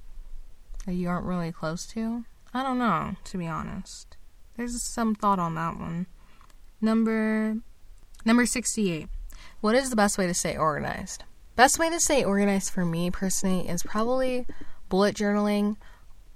that 0.86 0.94
you 0.94 1.08
aren't 1.08 1.26
really 1.26 1.50
close 1.50 1.84
to. 1.88 2.24
I 2.54 2.62
don't 2.62 2.78
know, 2.78 3.16
to 3.24 3.38
be 3.38 3.48
honest. 3.48 4.16
There's 4.56 4.80
some 4.80 5.16
thought 5.16 5.40
on 5.40 5.56
that 5.56 5.76
one. 5.76 6.06
Number 6.80 7.56
number 8.24 8.46
68. 8.46 9.08
What 9.60 9.74
is 9.74 9.90
the 9.90 9.96
best 9.96 10.16
way 10.16 10.28
to 10.28 10.34
stay 10.34 10.56
organized? 10.56 11.24
Best 11.56 11.80
way 11.80 11.90
to 11.90 11.98
stay 11.98 12.22
organized 12.22 12.72
for 12.72 12.84
me 12.84 13.10
personally 13.10 13.68
is 13.68 13.82
probably 13.82 14.46
bullet 14.88 15.16
journaling 15.16 15.76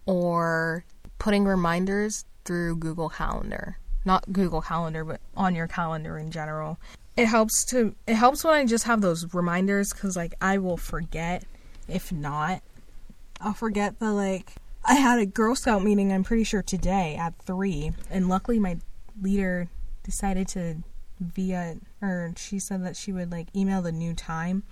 or 0.04 0.84
putting 1.20 1.44
reminders 1.44 2.24
through 2.44 2.76
Google 2.76 3.08
Calendar. 3.08 3.78
Not 4.04 4.32
Google 4.32 4.62
Calendar, 4.62 5.04
but 5.04 5.20
on 5.36 5.54
your 5.54 5.68
calendar 5.68 6.18
in 6.18 6.32
general. 6.32 6.80
It 7.16 7.26
helps 7.26 7.64
to 7.66 7.94
it 8.08 8.14
helps 8.14 8.42
when 8.42 8.54
I 8.54 8.64
just 8.66 8.84
have 8.84 9.00
those 9.00 9.32
reminders 9.32 9.92
cuz 9.92 10.16
like 10.16 10.34
I 10.40 10.58
will 10.58 10.76
forget 10.76 11.44
if 11.88 12.12
not, 12.12 12.62
I'll 13.40 13.54
forget 13.54 13.98
the 13.98 14.12
like. 14.12 14.52
I 14.84 14.94
had 14.94 15.18
a 15.18 15.26
Girl 15.26 15.54
Scout 15.54 15.82
meeting, 15.82 16.12
I'm 16.12 16.24
pretty 16.24 16.44
sure 16.44 16.62
today 16.62 17.16
at 17.16 17.36
3, 17.42 17.92
and 18.10 18.28
luckily 18.28 18.58
my 18.58 18.78
leader 19.20 19.68
decided 20.02 20.48
to 20.48 20.76
via 21.20 21.76
or 22.00 22.32
she 22.36 22.58
said 22.58 22.84
that 22.84 22.96
she 22.96 23.12
would 23.12 23.30
like 23.30 23.48
email 23.54 23.82
the 23.82 23.92
new 23.92 24.14
time 24.14 24.62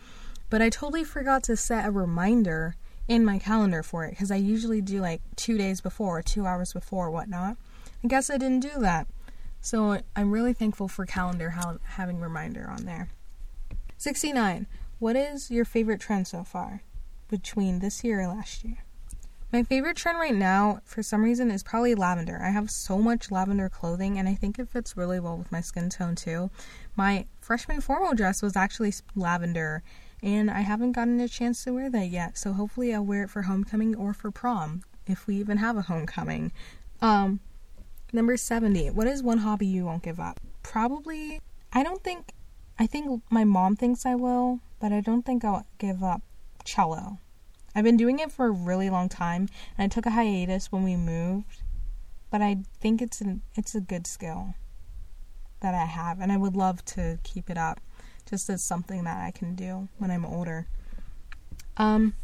but 0.49 0.63
i 0.63 0.69
totally 0.69 1.05
forgot 1.05 1.43
to 1.43 1.57
set 1.57 1.87
a 1.87 1.91
reminder 1.91 2.77
in 3.09 3.25
my 3.25 3.39
calendar 3.39 3.83
for 3.83 4.05
it 4.05 4.11
because 4.11 4.31
i 4.31 4.37
usually 4.37 4.81
do 4.81 5.01
like 5.01 5.21
two 5.37 5.59
days 5.59 5.81
before 5.81 6.23
two 6.23 6.47
hours 6.47 6.73
before 6.73 7.11
whatnot. 7.11 7.57
I 8.05 8.09
guess 8.09 8.31
i 8.31 8.37
didn't 8.37 8.61
do 8.61 8.81
that. 8.81 9.07
So 9.61 10.01
i'm 10.15 10.31
really 10.31 10.53
thankful 10.53 10.89
for 10.89 11.07
calendar 11.07 11.55
having 11.85 12.21
reminder 12.21 12.69
on 12.69 12.85
there. 12.85 13.09
69 13.99 14.67
what 14.99 15.17
is 15.17 15.51
your 15.51 15.65
favorite 15.65 16.01
trend 16.01 16.27
so 16.27 16.45
far 16.45 16.83
between 17.29 17.79
this 17.79 18.05
year 18.05 18.21
and 18.21 18.37
last 18.37 18.65
year. 18.65 18.79
My 19.53 19.63
favorite 19.63 19.97
trend 19.97 20.19
right 20.19 20.35
now, 20.35 20.81
for 20.85 21.03
some 21.03 21.23
reason, 21.23 21.51
is 21.51 21.63
probably 21.63 21.95
lavender. 21.95 22.41
I 22.43 22.51
have 22.51 22.71
so 22.71 22.99
much 22.99 23.31
lavender 23.31 23.69
clothing, 23.69 24.19
and 24.19 24.29
I 24.29 24.35
think 24.35 24.59
it 24.59 24.69
fits 24.69 24.97
really 24.97 25.21
well 25.21 25.37
with 25.37 25.53
my 25.53 25.61
skin 25.61 25.89
tone 25.89 26.17
too. 26.17 26.51
My 26.97 27.27
freshman 27.41 27.81
formal 27.81 28.15
dress 28.15 28.43
was 28.43 28.57
actually 28.57 28.93
lavender, 29.15 29.85
and 30.21 30.51
I 30.51 30.61
haven't 30.61 30.93
gotten 30.93 31.21
a 31.21 31.29
chance 31.29 31.63
to 31.65 31.73
wear 31.73 31.89
that 31.91 32.09
yet. 32.09 32.37
So 32.37 32.53
hopefully, 32.53 32.93
I'll 32.93 33.05
wear 33.05 33.23
it 33.23 33.31
for 33.31 33.43
homecoming 33.43 33.95
or 33.95 34.13
for 34.13 34.33
prom, 34.33 34.83
if 35.07 35.29
we 35.29 35.37
even 35.37 35.59
have 35.59 35.77
a 35.77 35.83
homecoming. 35.83 36.51
Um, 37.01 37.39
number 38.13 38.37
seventy. 38.37 38.91
What 38.91 39.07
is 39.07 39.23
one 39.23 39.39
hobby 39.39 39.67
you 39.67 39.87
won't 39.87 40.03
give 40.03 40.19
up? 40.19 40.41
Probably. 40.65 41.41
I 41.73 41.85
don't 41.85 42.03
think. 42.03 42.33
I 42.79 42.87
think 42.87 43.23
my 43.31 43.45
mom 43.45 43.77
thinks 43.77 44.05
I 44.05 44.17
will, 44.17 44.61
but 44.81 44.93
I 44.93 45.01
don't 45.01 45.23
think 45.23 45.45
I'll 45.45 45.67
give 45.79 46.03
up 46.03 46.21
cello. 46.67 47.19
I've 47.75 47.85
been 47.85 47.97
doing 47.97 48.19
it 48.19 48.33
for 48.33 48.47
a 48.47 48.51
really 48.51 48.91
long 48.91 49.09
time, 49.09 49.49
and 49.79 49.85
I 49.85 49.89
took 49.89 50.07
a 50.07 50.11
hiatus 50.11 50.71
when 50.71 50.83
we 50.83 50.97
moved, 50.97 51.63
but 52.31 52.43
I 52.43 52.59
think 52.81 53.01
it's 53.01 53.21
an 53.21 53.43
it's 53.55 53.75
a 53.75 53.81
good 53.81 54.07
skill 54.07 54.55
that 55.61 55.75
I 55.75 55.87
have, 55.87 56.21
and 56.21 56.31
I 56.31 56.37
would 56.37 56.57
love 56.57 56.85
to 56.87 57.19
keep 57.23 57.49
it 57.49 57.57
up, 57.57 57.81
just 58.29 58.51
as 58.51 58.63
something 58.63 59.05
that 59.05 59.19
I 59.25 59.31
can 59.31 59.55
do 59.55 59.89
when 59.99 60.11
I'm 60.11 60.27
older. 60.27 60.67
Um, 61.77 62.15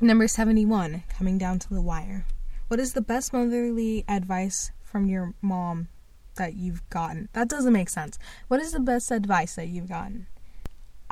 number 0.00 0.28
seventy-one, 0.28 1.04
coming 1.08 1.38
down 1.38 1.58
to 1.60 1.74
the 1.74 1.82
wire. 1.82 2.24
What 2.68 2.80
is 2.80 2.92
the 2.92 3.02
best 3.02 3.32
motherly 3.32 4.04
advice 4.08 4.72
from 4.82 5.06
your 5.06 5.34
mom 5.42 5.88
that 6.36 6.54
you've 6.54 6.88
gotten? 6.88 7.28
That 7.32 7.48
doesn't 7.48 7.72
make 7.72 7.90
sense. 7.90 8.18
What 8.48 8.60
is 8.60 8.72
the 8.72 8.80
best 8.80 9.10
advice 9.10 9.56
that 9.56 9.68
you've 9.68 9.88
gotten? 9.88 10.26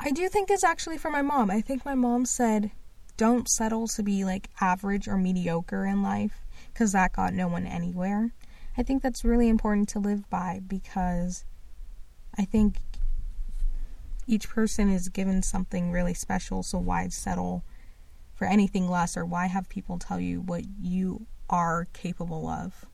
I 0.01 0.11
do 0.11 0.29
think 0.29 0.49
it's 0.49 0.63
actually 0.63 0.97
for 0.97 1.11
my 1.11 1.21
mom. 1.21 1.51
I 1.51 1.59
think 1.59 1.83
my 1.83 1.93
mom 1.93 2.25
said, 2.25 2.71
don't 3.17 3.49
settle 3.49 3.85
to 3.89 4.01
be 4.01 4.23
like 4.23 4.49
average 4.61 5.09
or 5.09 5.17
mediocre 5.17 5.85
in 5.85 6.01
life 6.01 6.45
because 6.71 6.93
that 6.93 7.11
got 7.11 7.33
no 7.33 7.49
one 7.49 7.67
anywhere. 7.67 8.31
I 8.77 8.83
think 8.83 9.03
that's 9.03 9.25
really 9.25 9.49
important 9.49 9.89
to 9.89 9.99
live 9.99 10.29
by 10.29 10.61
because 10.65 11.43
I 12.37 12.45
think 12.45 12.77
each 14.25 14.47
person 14.47 14.89
is 14.89 15.09
given 15.09 15.43
something 15.43 15.91
really 15.91 16.13
special, 16.13 16.63
so 16.63 16.77
why 16.77 17.09
settle 17.09 17.65
for 18.33 18.45
anything 18.45 18.89
less 18.89 19.17
or 19.17 19.25
why 19.25 19.47
have 19.47 19.67
people 19.67 19.99
tell 19.99 20.19
you 20.19 20.39
what 20.39 20.63
you 20.81 21.25
are 21.49 21.87
capable 21.91 22.47
of 22.47 22.85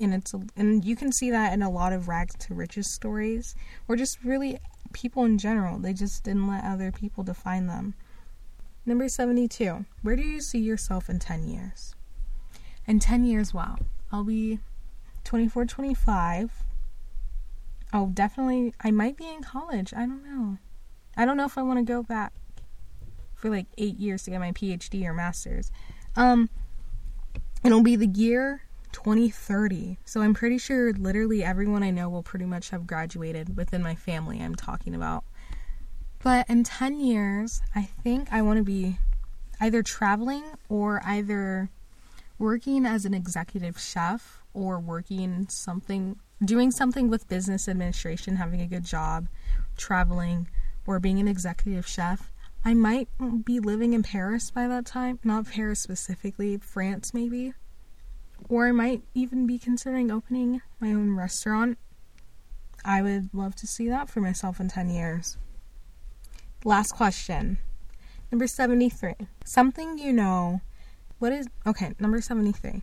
and 0.00 0.14
it's 0.14 0.34
a, 0.34 0.40
and 0.56 0.84
you 0.84 0.96
can 0.96 1.12
see 1.12 1.30
that 1.30 1.52
in 1.52 1.62
a 1.62 1.70
lot 1.70 1.92
of 1.92 2.08
rags 2.08 2.34
to 2.34 2.54
riches 2.54 2.90
stories 2.90 3.54
or 3.88 3.96
just 3.96 4.22
really 4.24 4.58
people 4.92 5.24
in 5.24 5.38
general. 5.38 5.78
They 5.78 5.92
just 5.92 6.24
didn't 6.24 6.48
let 6.48 6.64
other 6.64 6.90
people 6.90 7.24
define 7.24 7.66
them. 7.66 7.94
Number 8.86 9.08
72 9.08 9.86
where 10.02 10.16
do 10.16 10.22
you 10.22 10.40
see 10.40 10.58
yourself 10.58 11.08
in 11.08 11.18
10 11.18 11.48
years? 11.48 11.94
In 12.86 12.98
10 12.98 13.24
years 13.24 13.54
wow 13.54 13.76
i'll 14.12 14.24
be 14.24 14.58
24 15.24 15.64
25 15.64 16.50
oh 17.94 18.10
definitely 18.12 18.74
i 18.80 18.90
might 18.90 19.16
be 19.16 19.28
in 19.28 19.42
college. 19.42 19.94
I 19.94 20.00
don't 20.06 20.24
know. 20.24 20.58
I 21.16 21.24
don't 21.24 21.36
know 21.36 21.46
if 21.46 21.56
i 21.56 21.62
want 21.62 21.78
to 21.78 21.84
go 21.84 22.02
back 22.02 22.34
for 23.34 23.48
like 23.48 23.66
eight 23.78 23.98
years 23.98 24.24
to 24.24 24.30
get 24.30 24.40
my 24.40 24.52
phd 24.52 25.02
or 25.04 25.14
master's. 25.14 25.70
Um 26.14 26.50
it'll 27.64 27.82
be 27.82 27.96
the 27.96 28.06
year 28.06 28.64
2030. 28.94 29.98
So 30.04 30.22
I'm 30.22 30.32
pretty 30.32 30.56
sure 30.56 30.92
literally 30.92 31.44
everyone 31.44 31.82
I 31.82 31.90
know 31.90 32.08
will 32.08 32.22
pretty 32.22 32.46
much 32.46 32.70
have 32.70 32.86
graduated 32.86 33.56
within 33.56 33.82
my 33.82 33.94
family 33.94 34.40
I'm 34.40 34.54
talking 34.54 34.94
about. 34.94 35.24
But 36.22 36.48
in 36.48 36.64
10 36.64 37.00
years, 37.00 37.60
I 37.74 37.82
think 37.82 38.28
I 38.30 38.40
want 38.40 38.58
to 38.58 38.64
be 38.64 38.98
either 39.60 39.82
traveling 39.82 40.44
or 40.68 41.02
either 41.04 41.68
working 42.38 42.86
as 42.86 43.04
an 43.04 43.12
executive 43.14 43.78
chef 43.78 44.42
or 44.54 44.78
working 44.78 45.48
something 45.48 46.16
doing 46.44 46.70
something 46.70 47.08
with 47.08 47.28
business 47.28 47.68
administration, 47.68 48.36
having 48.36 48.60
a 48.60 48.66
good 48.66 48.84
job, 48.84 49.28
traveling 49.76 50.48
or 50.86 51.00
being 51.00 51.18
an 51.18 51.28
executive 51.28 51.86
chef. 51.86 52.30
I 52.64 52.74
might 52.74 53.08
be 53.44 53.60
living 53.60 53.92
in 53.92 54.02
Paris 54.02 54.50
by 54.50 54.68
that 54.68 54.86
time, 54.86 55.18
not 55.24 55.46
Paris 55.46 55.80
specifically, 55.80 56.56
France 56.58 57.12
maybe. 57.12 57.54
Or 58.48 58.68
I 58.68 58.72
might 58.72 59.02
even 59.14 59.46
be 59.46 59.58
considering 59.58 60.10
opening 60.10 60.60
my 60.80 60.88
own 60.88 61.16
restaurant. 61.16 61.78
I 62.84 63.00
would 63.00 63.30
love 63.32 63.56
to 63.56 63.66
see 63.66 63.88
that 63.88 64.10
for 64.10 64.20
myself 64.20 64.60
in 64.60 64.68
10 64.68 64.90
years. 64.90 65.38
Last 66.64 66.92
question. 66.92 67.58
Number 68.30 68.46
73. 68.46 69.14
Something 69.44 69.98
you 69.98 70.12
know. 70.12 70.60
What 71.18 71.32
is. 71.32 71.48
Okay, 71.66 71.94
number 71.98 72.20
73. 72.20 72.82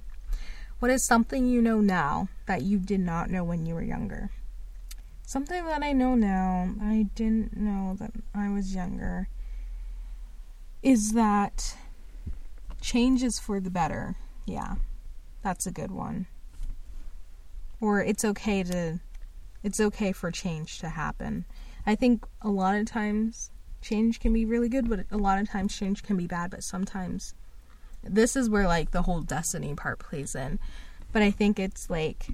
What 0.80 0.90
is 0.90 1.04
something 1.04 1.48
you 1.48 1.62
know 1.62 1.80
now 1.80 2.28
that 2.48 2.64
you 2.64 2.80
did 2.80 3.02
not 3.02 3.30
know 3.30 3.44
when 3.44 3.68
you 3.68 3.76
were 3.76 3.84
younger? 3.84 4.32
Something 5.24 5.66
that 5.66 5.84
I 5.84 5.94
know 5.94 6.16
now, 6.16 6.74
I 6.82 7.08
didn't 7.14 7.56
know 7.56 7.96
that 8.00 8.12
I 8.34 8.50
was 8.50 8.74
younger, 8.74 9.30
is 10.82 11.14
that 11.14 11.78
change 12.82 13.22
is 13.22 13.40
for 13.40 13.60
the 13.60 13.70
better. 13.70 14.16
Yeah. 14.46 14.76
That's 15.42 15.66
a 15.66 15.72
good 15.72 15.92
one. 15.92 16.28
Or 17.80 18.02
it's 18.02 18.24
okay 18.24 18.64
to 18.64 19.00
it's 19.64 19.80
okay 19.80 20.12
for 20.12 20.32
change 20.32 20.80
to 20.80 20.90
happen. 20.90 21.46
I 21.86 21.96
think 21.96 22.26
a 22.42 22.50
lot 22.50 22.76
of 22.76 22.86
times 22.86 23.52
change 23.82 24.20
can 24.20 24.34
be 24.34 24.46
really 24.46 24.70
good, 24.70 24.90
but 24.90 25.06
a 25.12 25.18
lot 25.18 25.40
of 25.40 25.50
times 25.50 25.76
change 25.76 26.04
can 26.04 26.18
be 26.18 26.28
bad, 26.28 26.52
but 26.52 26.64
sometimes 26.64 27.34
this 28.04 28.36
is 28.36 28.50
where 28.50 28.68
like 28.68 28.92
the 28.92 29.04
whole 29.04 29.22
destiny 29.22 29.76
part 29.76 30.00
plays 30.00 30.36
in. 30.36 30.60
But 31.12 31.22
I 31.22 31.32
think 31.32 31.60
it's 31.60 31.90
like 31.90 32.28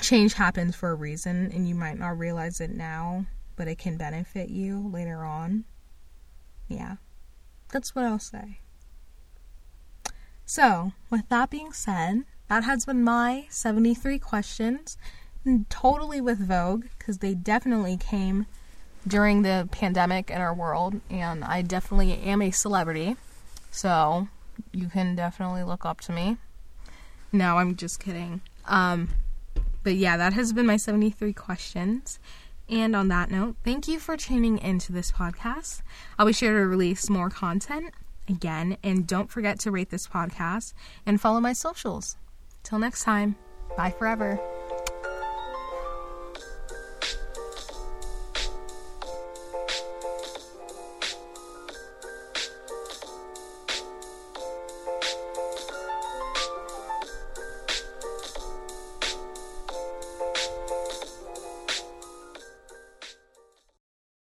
change 0.00 0.34
happens 0.34 0.74
for 0.74 0.90
a 0.90 0.94
reason 0.94 1.50
and 1.52 1.68
you 1.68 1.74
might 1.74 1.98
not 1.98 2.18
realize 2.18 2.60
it 2.60 2.70
now, 2.70 3.26
but 3.56 3.68
it 3.68 3.78
can 3.78 3.96
benefit 3.96 4.48
you 4.48 4.88
later 4.92 5.24
on. 5.24 5.64
Yeah. 6.68 6.96
That's 7.70 7.94
what 7.94 8.04
I'll 8.04 8.18
say. 8.18 8.58
So, 10.54 10.92
with 11.08 11.26
that 11.30 11.48
being 11.48 11.72
said, 11.72 12.24
that 12.48 12.62
has 12.64 12.84
been 12.84 13.02
my 13.02 13.46
73 13.48 14.18
questions, 14.18 14.98
totally 15.70 16.20
with 16.20 16.46
Vogue, 16.46 16.84
because 16.98 17.20
they 17.20 17.32
definitely 17.32 17.96
came 17.96 18.44
during 19.08 19.40
the 19.40 19.66
pandemic 19.72 20.28
in 20.28 20.42
our 20.42 20.52
world, 20.52 21.00
and 21.08 21.42
I 21.42 21.62
definitely 21.62 22.18
am 22.18 22.42
a 22.42 22.50
celebrity. 22.50 23.16
So, 23.70 24.28
you 24.72 24.88
can 24.88 25.16
definitely 25.16 25.62
look 25.62 25.86
up 25.86 26.02
to 26.02 26.12
me. 26.12 26.36
No, 27.32 27.56
I'm 27.56 27.74
just 27.74 27.98
kidding. 27.98 28.42
Um, 28.66 29.08
but 29.82 29.94
yeah, 29.94 30.18
that 30.18 30.34
has 30.34 30.52
been 30.52 30.66
my 30.66 30.76
73 30.76 31.32
questions. 31.32 32.18
And 32.68 32.94
on 32.94 33.08
that 33.08 33.30
note, 33.30 33.56
thank 33.64 33.88
you 33.88 33.98
for 33.98 34.18
tuning 34.18 34.58
into 34.58 34.92
this 34.92 35.12
podcast. 35.12 35.80
I'll 36.18 36.26
be 36.26 36.34
sure 36.34 36.52
to 36.52 36.66
release 36.66 37.08
more 37.08 37.30
content 37.30 37.94
again. 38.28 38.76
And 38.82 39.06
don't 39.06 39.30
forget 39.30 39.58
to 39.60 39.70
rate 39.70 39.90
this 39.90 40.06
podcast 40.06 40.72
and 41.06 41.20
follow 41.20 41.40
my 41.40 41.52
socials. 41.52 42.16
Till 42.62 42.78
next 42.78 43.04
time, 43.04 43.36
bye 43.76 43.90
forever. 43.90 44.40